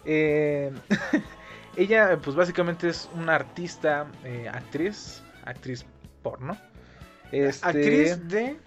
[0.05, 0.71] Eh,
[1.75, 5.85] ella, pues básicamente es una artista, eh, actriz, actriz
[6.23, 6.57] porno.
[7.31, 8.57] Este, Actriz de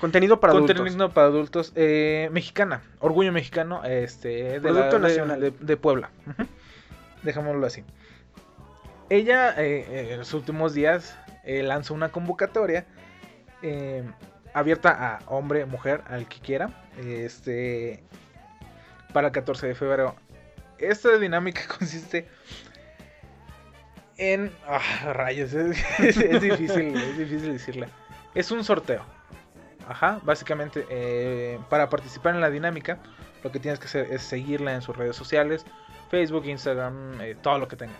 [0.00, 0.76] contenido para adultos.
[0.76, 5.40] contenido para adultos eh, mexicana, orgullo mexicano, este, de, Producto la- nacional.
[5.40, 6.10] de, de Puebla.
[6.26, 6.46] Ujú.
[7.22, 7.84] Dejémoslo así.
[9.10, 12.86] Ella eh, eh, en los últimos días eh, lanzó una convocatoria
[14.54, 18.02] abierta a hombre, mujer, al que quiera, este,
[19.12, 20.16] para el 14 de febrero.
[20.78, 22.26] Esta dinámica consiste
[24.18, 24.50] en...
[24.66, 27.88] ah, rayos, es, es difícil, es difícil decirle.
[28.34, 29.04] Es un sorteo.
[29.88, 32.98] Ajá, básicamente eh, para participar en la dinámica
[33.42, 35.64] lo que tienes que hacer es seguirla en sus redes sociales,
[36.10, 37.94] Facebook, Instagram, eh, todo lo que tenga.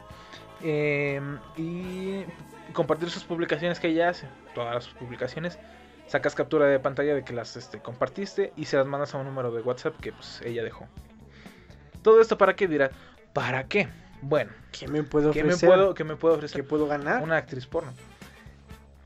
[0.62, 1.20] Eh,
[1.56, 2.24] y
[2.72, 5.58] compartir sus publicaciones que ella hace, todas las publicaciones.
[6.06, 9.24] Sacas captura de pantalla de que las este, compartiste y se las mandas a un
[9.24, 10.86] número de WhatsApp que pues, ella dejó.
[12.02, 12.90] Todo esto para qué dirá,
[13.32, 13.88] ¿para qué?
[14.20, 15.68] Bueno, ¿Qué me puedo ¿qué me ofrecer?
[15.68, 16.62] puedo, qué me puedo ofrecer?
[16.62, 17.22] ¿Qué puedo ganar?
[17.22, 17.92] una actriz porno.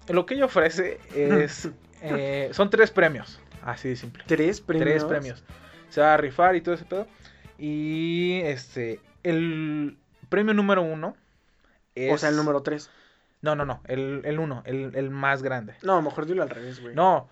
[0.09, 1.70] Lo que ella ofrece es
[2.02, 3.40] eh, son tres premios.
[3.62, 4.24] Así de simple.
[4.27, 4.86] Tres premios.
[4.89, 5.44] Tres premios.
[5.89, 7.06] Se va a rifar y todo ese pedo.
[7.59, 9.01] Y este.
[9.23, 9.98] El
[10.28, 11.16] premio número uno.
[11.94, 12.12] Es...
[12.12, 12.90] O sea, el número tres.
[13.43, 13.81] No, no, no.
[13.86, 14.62] El, el uno.
[14.66, 15.74] El, el más grande.
[15.82, 16.94] No, mejor dilo al revés, güey.
[16.94, 17.28] No.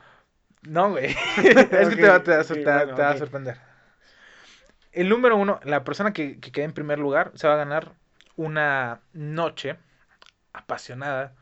[0.62, 1.06] No, güey.
[1.36, 3.58] es que te va, te va te va- bueno, te va a sorprender.
[4.92, 7.92] El número uno, la persona que, que quede en primer lugar, se va a ganar
[8.36, 9.76] una noche
[10.52, 11.34] apasionada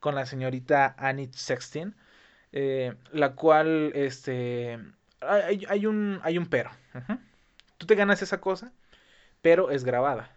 [0.00, 1.94] con la señorita Annie Sexton,
[2.52, 4.78] eh, la cual, este,
[5.20, 6.70] hay, hay un, hay un pero.
[7.78, 8.72] Tú te ganas esa cosa,
[9.40, 10.30] pero es grabada.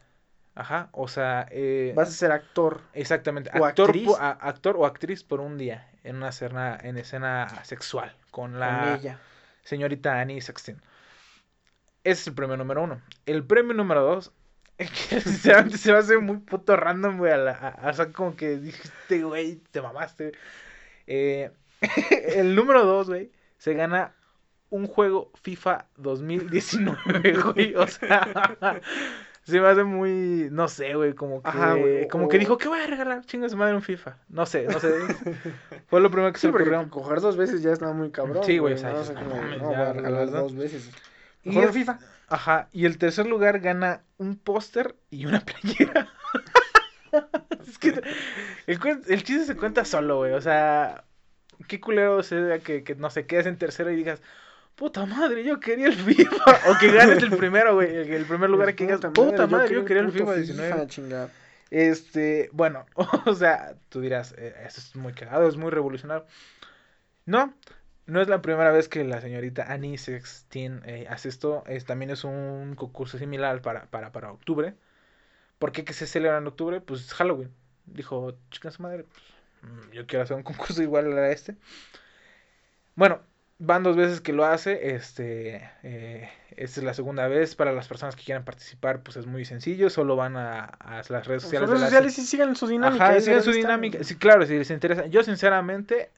[0.57, 2.81] Ajá, o sea, eh, Vas a ser actor.
[2.93, 4.05] Exactamente, ¿O actor, actriz?
[4.07, 8.57] po- a- actor o actriz por un día en una escena, en escena sexual con
[8.59, 9.19] la Con ella.
[9.63, 10.81] señorita Annie Sexton.
[12.05, 13.01] Ese es el premio número uno.
[13.25, 14.31] El premio número dos,
[14.77, 17.33] es que sinceramente se va a hacer muy puto random, güey.
[17.33, 20.31] a la- a- O sea, como que dijiste, güey, te mamaste.
[21.07, 21.51] Eh,
[22.35, 24.13] el número dos, güey, se gana
[24.69, 27.75] un juego FIFA 2019, güey.
[27.75, 28.49] O sea,
[29.43, 32.57] se me hace muy, no sé, güey, como que, Ajá, güey, como o- que dijo,
[32.57, 33.23] ¿qué voy a regalar?
[33.25, 34.17] Chinga su madre un FIFA.
[34.29, 34.91] No sé, no sé.
[35.87, 36.89] Fue lo primero que se Sí, le porque ocurrió.
[36.89, 38.43] coger dos veces ya está muy cabrón.
[38.43, 39.03] Sí, güey, o sea, ¿no?
[39.03, 40.89] no ya, voy a regalar dos veces.
[41.43, 41.99] Y el- FIFA.
[42.27, 46.09] Ajá, y el tercer lugar gana un póster y una playera.
[47.67, 47.89] es que
[48.67, 50.33] el, el chiste se cuenta solo, güey.
[50.33, 51.04] O sea,
[51.67, 54.21] qué culero sea que, que no sé, quedes en tercero y digas,
[54.75, 56.59] puta madre, yo quería el FIFA.
[56.69, 57.95] o que ganes el primero, güey.
[57.95, 60.87] El, el primer lugar que digas, puta madre, yo quería el FIFA 19.
[60.87, 61.29] chingada.
[61.71, 62.85] Este, bueno,
[63.25, 66.25] o sea, tú dirás, eh, eso es muy cagado, es muy revolucionario.
[67.25, 67.53] No,
[68.05, 71.63] no es la primera vez que la señorita Annie Sexton eh, hace esto.
[71.67, 74.75] Es, también es un concurso similar para, para, para octubre.
[75.59, 76.81] ¿Por qué que se celebra en octubre?
[76.81, 77.51] Pues Halloween.
[77.85, 79.23] Dijo, chica su madre, pues,
[79.91, 81.55] yo quiero hacer un concurso igual a este.
[82.95, 83.19] Bueno,
[83.59, 84.95] van dos veces que lo hace.
[84.95, 87.55] Este, eh, esta es la segunda vez.
[87.55, 89.89] Para las personas que quieran participar, pues es muy sencillo.
[89.89, 91.69] Solo van a, a las redes sociales.
[91.69, 93.05] redes de la sociales sí sigan su dinámica.
[93.05, 94.03] Ajá, sigan su dinámica.
[94.03, 95.07] Sí, claro, si les interesa.
[95.07, 96.09] Yo, sinceramente,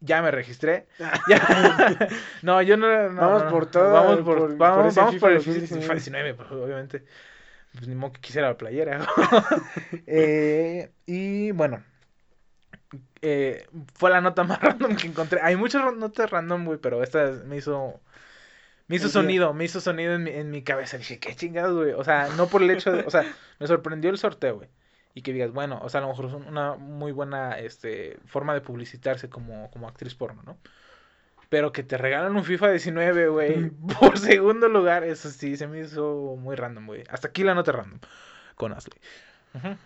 [0.00, 0.86] ya me registré.
[1.28, 2.08] Ya-
[2.42, 3.10] no, yo no.
[3.10, 5.52] no, Vamos no, por todo, Vamos por, por- vamos, por ese vamos por el FIFA
[5.66, 5.94] FIFA 2019.
[5.94, 7.04] 19, pues, obviamente.
[7.72, 9.06] Pues ni modo que quisiera la playera.
[10.06, 11.82] Eh, y bueno.
[13.22, 15.40] Eh, fue la nota más random que encontré.
[15.42, 18.00] Hay muchas notas random, güey, pero esta me hizo.
[18.86, 20.98] Me hizo sonido, me hizo sonido en mi, en mi cabeza.
[20.98, 21.92] Dije, qué chingados, güey.
[21.92, 23.02] O sea, no por el hecho de.
[23.06, 23.24] O sea,
[23.58, 24.68] me sorprendió el sorteo, güey.
[25.14, 28.18] Y que digas, bueno, o sea, a lo mejor es un- una muy buena este,
[28.26, 30.58] forma de publicitarse como, como actriz porno, ¿no?
[31.48, 35.80] Pero que te regalan un FIFA 19, güey, por segundo lugar, eso sí, se me
[35.80, 37.04] hizo muy random, güey.
[37.08, 38.00] Hasta aquí la nota random
[38.56, 38.98] con Ashley.
[39.54, 39.76] Ujú.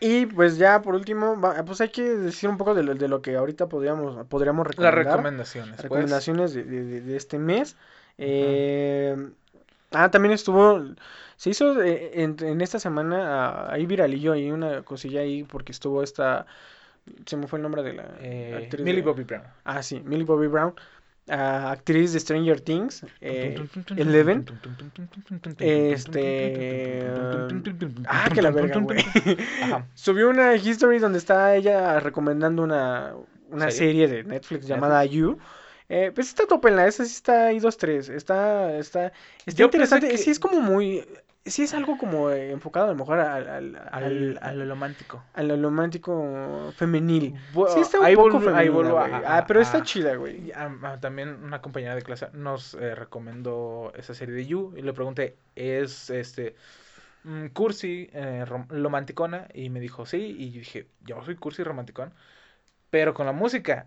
[0.00, 3.20] Y pues ya por último, pues hay que decir un poco de lo, de lo
[3.20, 5.04] que ahorita podríamos, podríamos Las recomendar.
[5.06, 5.70] recomendaciones.
[5.74, 5.82] pues.
[5.82, 7.76] recomendaciones de, de- de- de este mes.
[8.18, 9.16] Eh,
[9.92, 10.80] ah, también estuvo,
[11.36, 15.72] se hizo eh, en, en esta semana, ah, ahí viralillo, ahí una cosilla ahí, porque
[15.72, 16.46] estuvo esta,
[17.26, 19.42] se me fue el nombre de la Eh, actriz Millie Bobby Brown.
[19.64, 20.74] Ah, sí, Millie Bobby Brown,
[21.30, 23.56] ah, actriz de Stranger Things, eh,
[23.96, 24.44] Eleven.
[25.58, 27.06] Este,
[28.06, 29.04] ah, que la verga, güey.
[29.94, 33.14] Subió una history donde está ella recomendando una,
[33.50, 34.08] una ¿Serie?
[34.08, 35.38] de Netflix llamada You.
[35.90, 38.10] Eh, pues está topenla, esa sí está ahí 2-3.
[38.10, 39.12] Está, está,
[39.46, 40.08] está Yo interesante.
[40.08, 41.04] que- Sí, es como muy.
[41.50, 45.22] Sí, es algo como enfocado a lo mejor al, al, Al, a lo romántico.
[45.34, 47.34] a lo romántico femenil.
[47.74, 49.12] Sí, está un ahí poco volvo- femenina, ahí vuelvo güey.
[49.12, 50.52] a- Ah, pero está chida, güey.
[50.52, 54.82] Ah, ah, también una compañera de clase nos eh, recomendó esa serie de You y
[54.82, 56.54] le pregunté, ¿es este
[57.24, 59.48] mm, cursi, eh, rom- romanticona?
[59.54, 62.12] Y me dijo, sí, y yo dije, yo soy cursi romanticón,
[62.90, 63.86] pero con la música,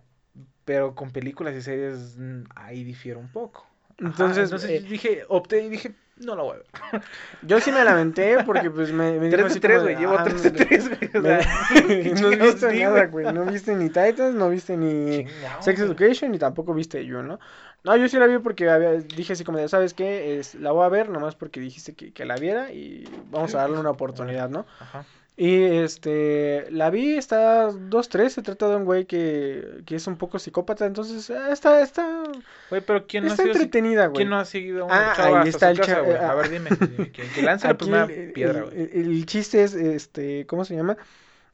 [0.66, 3.66] pero con películas y series mm, ahí difiero un poco.
[4.00, 6.58] Ajá, Entonces, entonces eh, dije, opté y dije, no la voy a
[6.92, 7.02] ver.
[7.42, 9.94] Yo sí me lamenté porque pues me, me dijo Tres de así tres, como de,
[9.96, 11.10] güey, llevo ah, tres de me- tres, güey.
[11.16, 11.50] o me- sea,
[11.88, 13.34] ¿qué no chingados viste vi, nada, güey.
[13.34, 15.92] No viste ni Titans, no viste ni Chingado, Sex güey.
[15.92, 17.40] Education y tampoco viste You, ¿no?
[17.84, 20.38] No, yo sí la vi porque había, dije así como ¿sabes qué?
[20.38, 23.60] Es, la voy a ver nomás porque dijiste que, que la viera y vamos a
[23.60, 24.68] darle una oportunidad, ¿no?
[24.80, 25.04] Ajá.
[25.38, 30.18] Y este, la vi, está 2-3, se trata de un güey que, que es un
[30.18, 32.24] poco psicópata, entonces ah, está, está,
[32.70, 34.18] Güey, pero ¿quién no ha sido entretenida, güey.
[34.18, 36.70] ¿Quién no ha seguido a una Ah, ahí está el ah, A ver, dime.
[36.80, 38.78] dime, Que, que lance la Aquí primera piedra, el- güey.
[38.94, 40.98] el- el chiste es, este, ¿cómo se llama?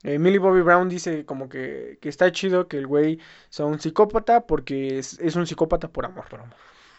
[0.04, 3.80] Eh, Millie Bobby Brown dice como que, que está chido que el güey sea un
[3.80, 6.26] psicópata porque es, es un psicópata por amor.
[6.30, 6.56] Por amor.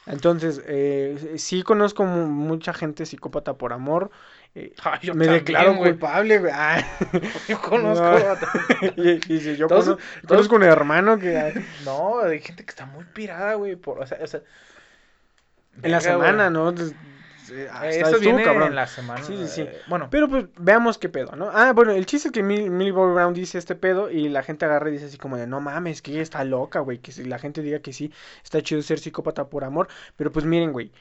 [0.06, 4.10] Entonces, eh, sí conozco mu- mucha gente psicópata por amor.
[4.84, 6.52] Ay, yo me también, declaro culpable, güey.
[6.54, 6.84] Ah,
[7.48, 8.04] Yo conozco.
[8.04, 8.92] No.
[8.96, 11.52] y, y dice, yo Todos- cono- todos- conozco un hermano que ah,
[11.84, 13.76] No, hay gente que está muy pirada, güey.
[13.76, 14.40] Por, o sea, o sea,
[15.82, 16.70] en la semana, ¿no?
[17.50, 18.68] Eh, hasta Eso estuvo viene cabrón.
[18.68, 19.22] en la semana.
[19.24, 19.60] Sí, sí, sí.
[19.62, 21.50] eh, bueno, Pero pues veamos qué pedo, ¿no?
[21.50, 24.42] Ah, bueno, el chiste es que Mill- Millie Bobby Brown dice este pedo y la
[24.42, 27.10] gente agarra y dice así como de, no mames, que ella está loca, güey, que
[27.10, 28.12] si la gente diga que sí,
[28.44, 30.92] está chido ser psicópata por amor, pero pues miren, güey,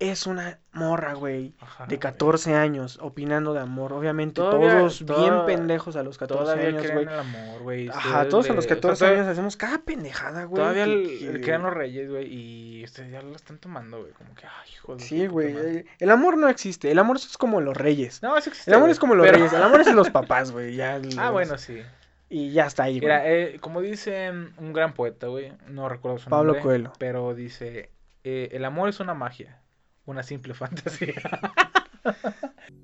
[0.00, 1.98] es una morra, güey, ajá, de güey.
[1.98, 6.82] 14 años, opinando de amor, obviamente Todavía- todos bien pendejos a los 14 Todavía años,
[6.82, 7.06] creen güey.
[7.06, 7.88] en el amor, güey.
[7.88, 10.62] Ajá, todos a los o sea, 14 todavía- años hacemos cada pendejada, güey.
[10.62, 10.92] Todavía que-
[11.26, 14.12] el- que- crean los reyes, güey, y ustedes ya lo están tomando, güey.
[14.12, 17.16] Como que, ay, hijo de su Sí, güey, eh, el amor no existe, el amor
[17.16, 18.22] es como los reyes.
[18.22, 18.70] No, eso existe.
[18.70, 21.00] El amor güey, es como los pero- reyes, el amor es los papás, güey, ya.
[21.18, 21.82] Ah, bueno, sí.
[22.30, 23.06] Y ya está ahí, güey.
[23.10, 26.62] Mira, eh, como dice un gran poeta, güey, no recuerdo su Pablo nombre.
[26.62, 26.92] Coelho.
[26.98, 27.90] Pero dice,
[28.22, 29.60] eh, el amor es una magia,
[30.08, 31.14] una simple fantasía.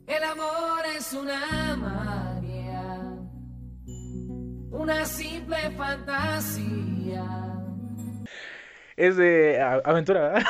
[0.07, 3.01] El amor es una magia,
[4.71, 7.25] una simple fantasía.
[8.97, 10.43] es de a- aventura, ¿verdad?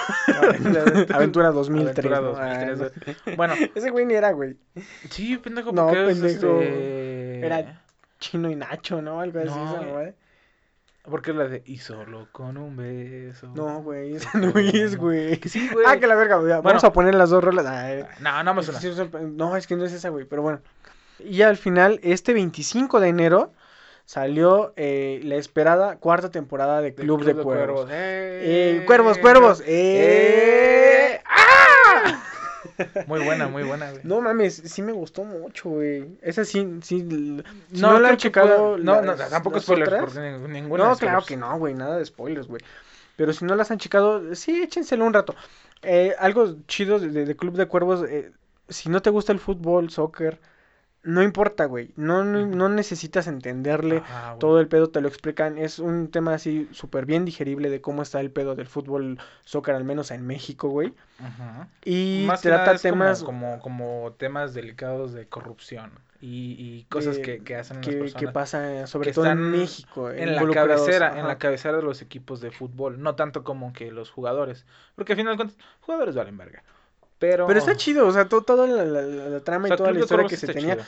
[1.14, 2.06] Aventura 2003.
[2.06, 2.22] Aventura ¿no?
[2.32, 2.90] 2003, Ah,
[3.24, 3.36] güey.
[3.36, 4.56] Bueno, Ese güey ni era, güey.
[5.10, 6.60] sí, pendejo, No, porque es, pendejo.
[6.60, 7.82] este, Era
[8.18, 9.20] Chino y Nacho, ¿no?
[9.20, 10.14] Algo así, No, esa güey.
[11.10, 13.48] Porque es la de, y solo con un beso.
[13.54, 15.38] No, güey, ese no es, güey.
[15.44, 15.84] Sí, güey.
[15.86, 16.50] Ah, que la verga, güey.
[16.62, 17.66] Vamos a poner las dos rolas.
[17.66, 18.80] Ay, No, no me suena.
[19.20, 20.60] No, es que no es esa, güey, pero bueno.
[21.18, 23.52] Y al final, este 25 de enero,
[24.06, 27.90] salió eh, la esperada cuarta temporada de Club, de, Cuervos.
[27.90, 28.80] ¡Eh!
[28.80, 29.62] Eh, cuervos, cuervos.
[29.66, 31.03] ¡Eh!
[33.06, 34.02] Muy buena, muy buena, güey.
[34.04, 36.16] No mames, sí me gustó mucho, güey.
[36.22, 37.00] Esa sí, sí.
[37.00, 38.56] si no, la creo han checado.
[38.74, 39.88] pueda- No, no, tampoco spoilers.
[39.88, 42.62] otras, Porque ning- ninguna No, claro que no, güey, nada de spoilers, güey.
[43.16, 45.34] Pero si no las han checado, sí, échenselo un rato.
[45.82, 48.32] Eh, algo chido de, de- de Club de Cuervos, eh,
[48.68, 50.40] si no te gusta el fútbol, soccer,
[51.04, 51.90] no importa, güey.
[51.96, 53.98] No, no, no necesitas entenderle.
[53.98, 54.36] Ajá.
[54.40, 55.58] Todo el pedo te lo explican.
[55.58, 59.74] Es un tema así súper bien digerible de cómo está el pedo del fútbol, soccer,
[59.74, 60.94] al menos en México, güey.
[61.20, 61.68] Ajá.
[61.84, 66.86] Y Más que nada trata es temas como, como, temas delicados de corrupción y, y
[66.88, 68.20] cosas de- que, que hacen las que, personas.
[68.20, 70.10] que pasa sobre que todo en México.
[70.10, 73.90] en la cabecera, en la cabecera de los equipos de fútbol, no tanto como que
[73.92, 74.64] los jugadores,
[74.94, 76.62] porque al final de cuentas, jugadores valen verga.
[77.32, 79.76] Pero, Pero está chido, o sea, to- toda la, la- la- la trama o sea,
[79.76, 80.78] y toda la historia que se tenía.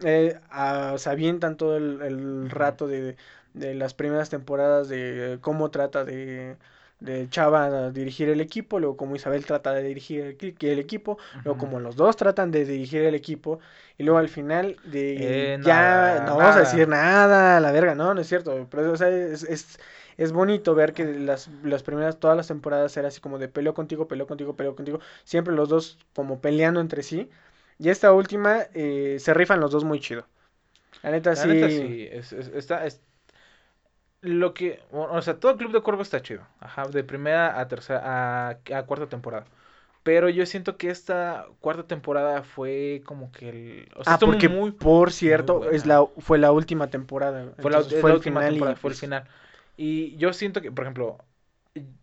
[0.00, 3.16] eh, a- se avientan todo el, el rato de,
[3.54, 6.56] de las primeras temporadas de eh, cómo trata de,
[7.00, 11.18] de Chava a dirigir el equipo, luego cómo Isabel trata de dirigir el, el equipo,
[11.44, 13.60] luego como los dos tratan de dirigir el equipo,
[13.98, 17.94] y luego al final de Eh, ya nada, no vamos a decir nada, la verga,
[17.94, 19.78] no, no es cierto, pero o sea, es, es,
[20.22, 23.74] es bonito ver que las, las primeras, todas las temporadas era así como de peleo
[23.74, 27.30] contigo, peleo contigo, peleo contigo, siempre los dos como peleando entre sí.
[27.78, 30.26] Y esta última eh, se rifan los dos muy chido.
[31.02, 31.48] La neta La sí.
[31.48, 33.00] neta sí, es, es- está, es-
[34.22, 38.00] lo que, o sea, todo Club de Cuervos está chido, ajá, de primera a tercera,
[38.04, 39.46] a, a cuarta temporada.
[40.02, 44.48] Pero yo siento que esta cuarta temporada fue como que el, o sea, ah, porque
[44.48, 47.54] muy, por cierto, es la, fue la última temporada.
[47.60, 49.28] fue la, entonces es fue la el última final y, temporada, fue el pues, final.
[49.82, 51.16] Y yo siento que, por ejemplo,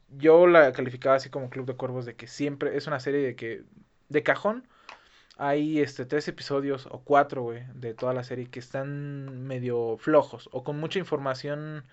[0.09, 3.35] yo la calificaba así como Club de Cuervos de que siempre es una serie de
[3.35, 3.65] que,
[4.09, 4.67] de cajón,
[5.37, 10.49] hay este tres episodios o cuatro, güey, de toda la serie que están medio flojos
[10.51, 11.85] o con mucha información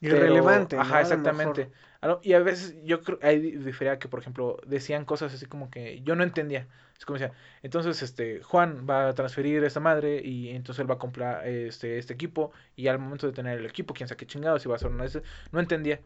[0.00, 0.76] Irrelevante.
[0.76, 0.82] ¿no?
[0.82, 1.70] Ajá, lo exactamente.
[2.00, 5.46] A Y a veces yo creo, ahí di- difería que, por ejemplo, decían cosas así
[5.46, 6.66] como que yo no entendía.
[6.98, 10.90] Es como decía, entonces, este, Juan va a transferir a esta madre y entonces él
[10.90, 14.18] va a comprar este, este equipo y al momento de tener el equipo, quién sabe
[14.18, 15.22] qué chingados, si va a ser una de esas,
[15.52, 16.00] no entendía.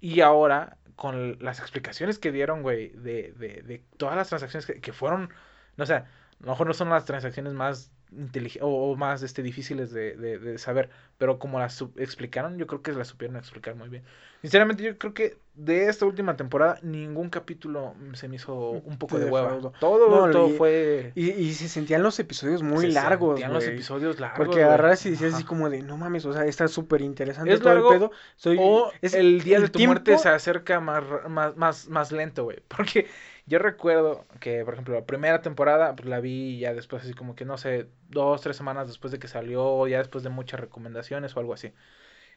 [0.00, 4.80] Y ahora, con las explicaciones que dieron, güey, de, de, de todas las transacciones que,
[4.80, 5.30] que fueron,
[5.76, 6.06] no sé, a
[6.40, 10.38] lo mejor no son las transacciones más inteligentes o, o más este, difíciles de, de,
[10.38, 14.02] de saber, pero como las explicaron, yo creo que las supieron explicar muy bien.
[14.42, 18.96] Sinceramente, yo creo que de esta última temporada ningún capítulo mm, se me hizo un
[18.98, 19.58] poco de hueva.
[19.78, 21.12] Todo, No, todo y- fue...
[21.14, 23.32] Y, y se sentían los episodios muy se largos.
[23.34, 24.38] sentían los episodios largos.
[24.46, 27.60] Porque agarras y decías así como de, no mames, o sea, está súper interesante Es
[27.60, 28.12] todo largo, el pedo.
[28.36, 31.88] Soy, O es el día el de tu tiempo- muerte se acerca más, más, más,
[31.88, 32.60] más lento, güey.
[32.68, 33.06] Porque
[33.46, 37.34] yo recuerdo que, por ejemplo, la primera temporada, pues la vi ya después, así como
[37.34, 41.36] que, no sé, dos, tres semanas después de que salió, ya después de muchas recomendaciones
[41.36, 41.72] o algo así.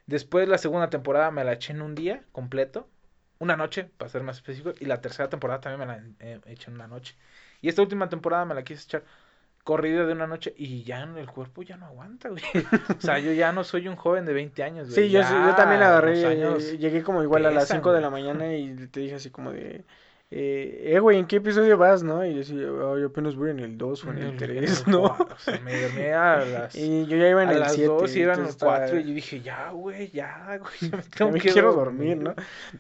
[0.05, 2.87] Después la segunda temporada me la eché en un día completo,
[3.39, 6.69] una noche, para ser más específico, y la tercera temporada también me la eh, eché
[6.69, 7.15] en una noche.
[7.61, 9.03] Y esta última temporada me la quise echar
[9.63, 12.43] corrida de una noche y ya en el cuerpo ya no aguanta, güey.
[12.97, 15.07] O sea, yo ya no soy un joven de 20 años, güey.
[15.07, 18.53] Sí, yo, yo también agarré, llegué como igual a las pesan, 5 de la mañana
[18.55, 19.85] y te dije así como de,
[20.35, 22.25] eh, eh, güey, ¿en qué episodio vas, no?
[22.25, 25.03] Y yo decía, "Oh, yo apenas voy en el 2 o en el 3, ¿no?
[25.03, 27.87] O sea, me dormía a las, Y yo ya iba en a el las 7.
[27.93, 30.97] 2 y eran los entonces estaba- 4 y yo dije, ya, güey, ya, güey, ya
[30.97, 32.33] me ya tengo me que quiero dormir, ¿no?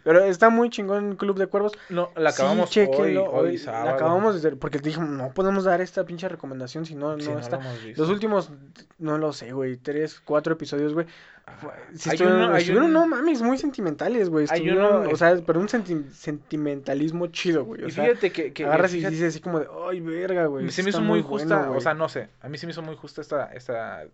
[0.03, 1.73] Pero está muy chingón Club de Cuervos.
[1.89, 3.85] No, la Sí, acabamos hoy, chéquenlo, hoy, hoy, sábado.
[3.85, 7.27] La acabamos de porque te dije, no podemos dar esta pinche recomendación si no, Sí,
[7.27, 7.57] no no está.
[7.57, 8.01] lo hemos visto.
[8.01, 8.49] Los últimos,
[8.97, 11.05] no lo sé, güey, tres, cuatro episodios, güey.
[11.45, 11.55] Hay
[11.93, 14.47] estuvieron, uno- hay estuvieron, un- no mames, muy sentimentales, güey.
[14.49, 17.83] Hay uno- o sea, pero un senti- sentimentalismo chido, güey.
[17.83, 20.45] O Y sea, fíjate que, que agarras y fíjate- dices así como de, ay, verga,
[20.45, 20.69] güey.
[20.71, 21.81] se me hizo muy justa, bueno, o güey".
[21.81, 24.05] sea, no sé, a mí se me hizo muy justa esta, esta,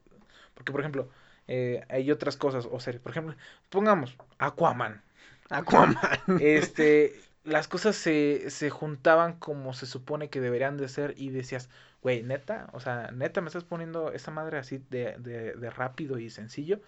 [0.56, 1.10] porque por ejemplo,
[1.48, 3.36] eh, hay otras cosas, o series, por ejemplo,
[3.70, 5.02] pongamos Aquaman,
[5.50, 5.96] Aquaman.
[6.42, 11.70] este, las cosas se, se juntaban como se supone que deberían de ser y decías,
[12.02, 16.18] güey, neta, o sea, neta me estás poniendo esa madre así de, de, de rápido
[16.20, 16.80] y sencillo,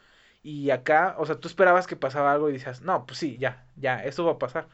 [0.44, 3.66] y acá, o sea, tú esperabas que pasaba algo y decías, no, pues sí, ya,
[3.76, 4.68] ya, eso va a pasar,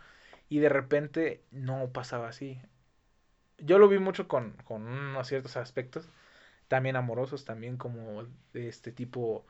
[0.50, 2.62] y de repente no pasaba así.
[3.58, 6.08] Yo lo vi mucho con, con unos ciertos aspectos,
[6.68, 8.24] también amorosos, también como
[8.54, 9.46] de este tipo,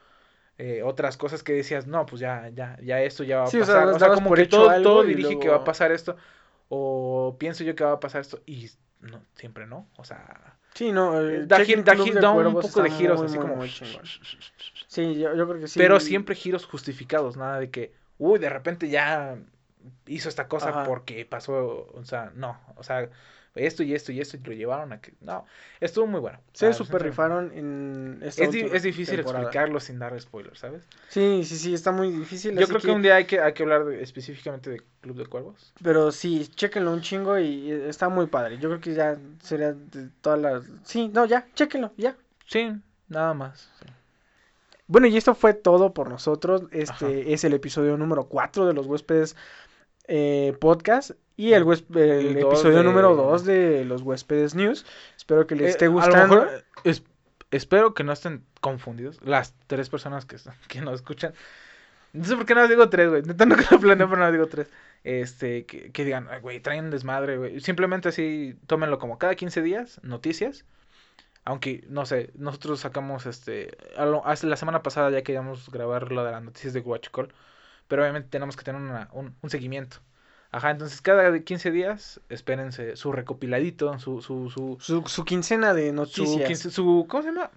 [0.58, 3.60] eh, otras cosas que decías, no, pues ya, ya, ya esto ya va a Sí,
[3.60, 3.96] o sea, pasar.
[3.96, 6.16] O sea, como que todo, todo dirige que va a pasar esto,
[6.70, 8.70] o pienso yo que va a pasar esto, y
[9.02, 12.66] no, siempre no, o sea, Sí, no, eh, da, gi- da de da un Cuervos,
[12.68, 13.56] poco de giros, muy, así muy, como...
[13.58, 13.70] muy.
[14.88, 15.80] Sí, yo, yo creo que sí.
[15.80, 19.38] Pero siempre giros justificados, nada de que, uy, de repente ya
[20.06, 20.84] hizo esta cosa Ajá.
[20.84, 23.10] porque pasó, o sea, no, o sea,
[23.58, 25.46] esto y esto y esto y lo llevaron a que, no,
[25.80, 26.40] estuvo muy bueno.
[26.54, 29.44] Se Ah, super rifaron en esta Es, di- es difícil temporada.
[29.46, 30.84] explicarlo sin dar spoilers, ¿sabes?
[31.10, 32.58] Sí, sí, sí, está muy difícil.
[32.58, 35.26] Yo creo que, un día hay que, hay que hablar de- específicamente de Club de
[35.26, 35.74] Cuervos.
[35.82, 38.58] Pero sí, chéquenlo un chingo y está muy padre.
[38.60, 40.64] Yo creo que ya sería de todas las...
[40.84, 42.16] Sí, no, ya, chéquenlo, ya.
[42.46, 42.72] Sí,
[43.10, 43.70] nada más.
[44.90, 46.64] Bueno, y esto fue todo por nosotros.
[46.72, 47.10] Este Ajá.
[47.10, 49.36] es el episodio número 4 de los huéspedes
[50.08, 54.86] eh, podcast y el, episodio de- número 2 de los huéspedes news.
[55.16, 56.36] Espero que les Eh, esté a lo gustando.
[56.36, 57.04] mejor, es-
[57.52, 60.36] espero que no estén confundidos las tres personas que,
[60.68, 61.34] que nos escuchan.
[62.14, 63.22] No sé por qué no digo tres, güey.
[63.22, 64.68] Neta nunca lo planeo, pero no digo tres.
[65.04, 67.60] Este, que, que digan, "Ay, güey, traen desmadre, güey.
[67.62, 70.66] Simplemente así, tómenlo como cada 15 días, noticias.
[71.46, 73.78] Aunque, no sé, nosotros sacamos este.
[73.98, 77.32] lo- hace la semana pasada ya queríamos grabar lo de las noticias de Guachicol.
[77.88, 79.98] Pero obviamente tenemos que tener una- un, un seguimiento.
[80.52, 85.90] Ajá, entonces cada 15 días, espérense su recopiladito, su, su, su, Su, su quincena de
[85.90, 86.50] su, noticias.
[86.50, 87.52] quince- su- ¿cómo se llama?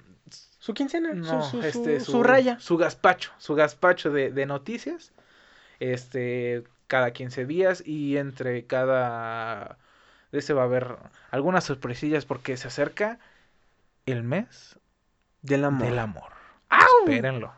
[0.58, 2.58] Su quincena, No, su, su, este, su- su raya.
[2.60, 5.12] Su gazpacho, su gazpacho de, de noticias.
[5.78, 9.78] Este, cada 15 días y entre cada
[10.32, 10.96] de ese va a haber
[11.30, 13.18] algunas sorpresillas porque se acerca
[14.06, 14.76] el mes
[15.42, 15.86] Del amor.
[15.88, 16.32] del amor.
[17.08, 17.52] Espérenlo.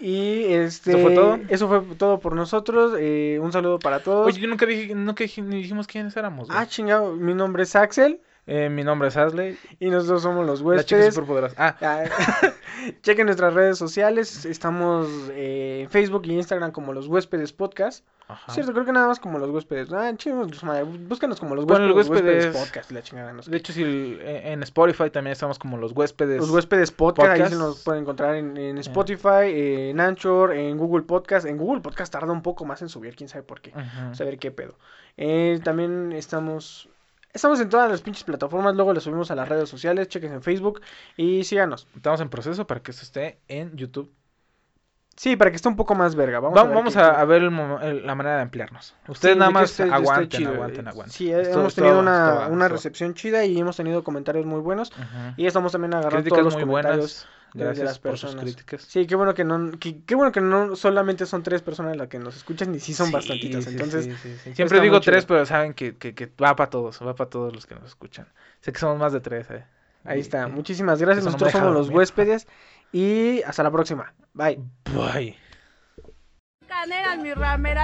[0.00, 1.38] Y este, ¿Eso fue todo?
[1.48, 2.94] eso fue todo por nosotros.
[2.98, 4.26] eh, un saludo para todos.
[4.26, 6.48] Oye, yo nunca dije, nunca dijimos quiénes éramos.
[6.48, 6.58] güey.
[6.58, 9.58] ah, chingado, mi nombre es Axel Eh, mi nombre es Asley.
[9.80, 11.14] y nosotros somos los huéspedes.
[11.14, 11.54] superpoderosa.
[11.58, 12.04] Ah, Ah,
[13.02, 14.44] Chequen nuestras redes sociales.
[14.44, 18.04] Estamos eh, en Facebook y Instagram como los huéspedes podcast.
[18.28, 18.52] ajá.
[18.52, 19.90] Cierto, creo que nada más como los huéspedes.
[19.94, 22.90] Ah, chingos, madre, búscanos como los Bueno, huéspedes, los huéspedes huéspedes- podcast.
[22.92, 25.92] La chingada, no sé De hecho, si el- eh, en Spotify también estamos como los
[25.92, 26.38] huéspedes.
[26.40, 27.60] Los huéspedes podcast, ahí se Podcast.
[27.62, 29.46] nos pueden encontrar en, en Spotify,
[29.90, 31.46] en Anchor, en Google Podcast.
[31.46, 33.70] En Google Podcast tarda un poco más en subir, quién sabe por qué.
[33.70, 34.14] Ujú.
[34.14, 34.74] Saber qué pedo.
[35.16, 36.90] Eh, también estamos
[37.34, 40.42] estamos en todas las pinches plataformas, luego las subimos a las redes sociales, chequen en
[40.42, 40.80] Facebook
[41.16, 41.86] y síganos.
[41.94, 44.10] Estamos en proceso para que esto esté en YouTube.
[45.16, 46.40] Sí, para que esté un poco más verga.
[46.40, 48.96] Vamos, Va- a ver Vamos a, ver el la manera de ampliarnos.
[49.06, 50.46] Ustedes Sí, nada más aguanten, eh.
[50.46, 51.12] aguanten, aguanten.
[51.12, 54.92] Sí, Esto- hemos tenido una, una recepción chida y hemos tenido comentarios muy buenos.
[55.36, 56.98] Y estamos también agarrando Críticas todos los muy comentarios.
[57.26, 57.28] buenas.
[57.54, 58.44] De- de Gracias las por sus personas.
[58.44, 58.82] críticas.
[58.82, 62.08] Sí, qué bueno que no, que- qué bueno que no solamente son tres personas las
[62.08, 63.64] que nos escuchan y sí son Sí, bastantitas.
[63.64, 67.00] sí, Entonces, sí, está Siempre digo tres, pero saben que, que, que va para todos,
[67.00, 68.26] va para todos los que nos escuchan.
[68.60, 69.64] Sé que somos más de tres, eh.
[70.04, 70.48] ahí está.
[70.48, 71.24] Muchísimas gracias.
[71.24, 72.46] no Nosotros deja somos los huéspedes
[72.92, 74.12] y hasta la próxima.
[74.34, 74.58] Bye.
[74.94, 75.36] Bye.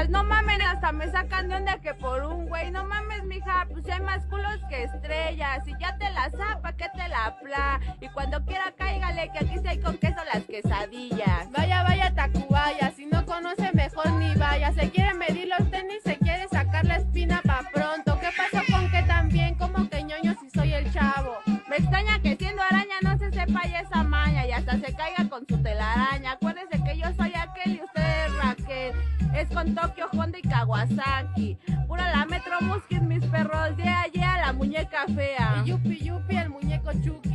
[0.09, 3.89] No mamen, hasta me sacan de onda que por un güey, no mames, mija, pues
[3.89, 8.09] hay más culos que estrellas, y ya te la zapa, que te la pla, y
[8.09, 11.51] cuando quiera cáigale, que aquí sí hay con queso las quesadillas.
[11.53, 16.17] Vaya, vaya, Tacubaya, si no conoce mejor ni vaya, se quiere medir los tenis, se
[16.19, 20.51] quiere sacar la espina pa' pronto, ¿qué pasó con que también, como que ñoño si
[20.51, 21.37] soy el chavo?
[21.69, 25.29] Me extraña que siendo araña no se sepa ya esa maña, y hasta se caiga
[25.29, 26.37] con su telaraña,
[29.41, 31.57] Es con Tokio, Honda y Kawasaki.
[31.89, 33.75] Pura la Metro Muskin, mis perros.
[33.79, 35.63] Yeah, yeah, la muñeca fea.
[35.65, 37.31] Y yupi, yupi, el muñeco Chucky.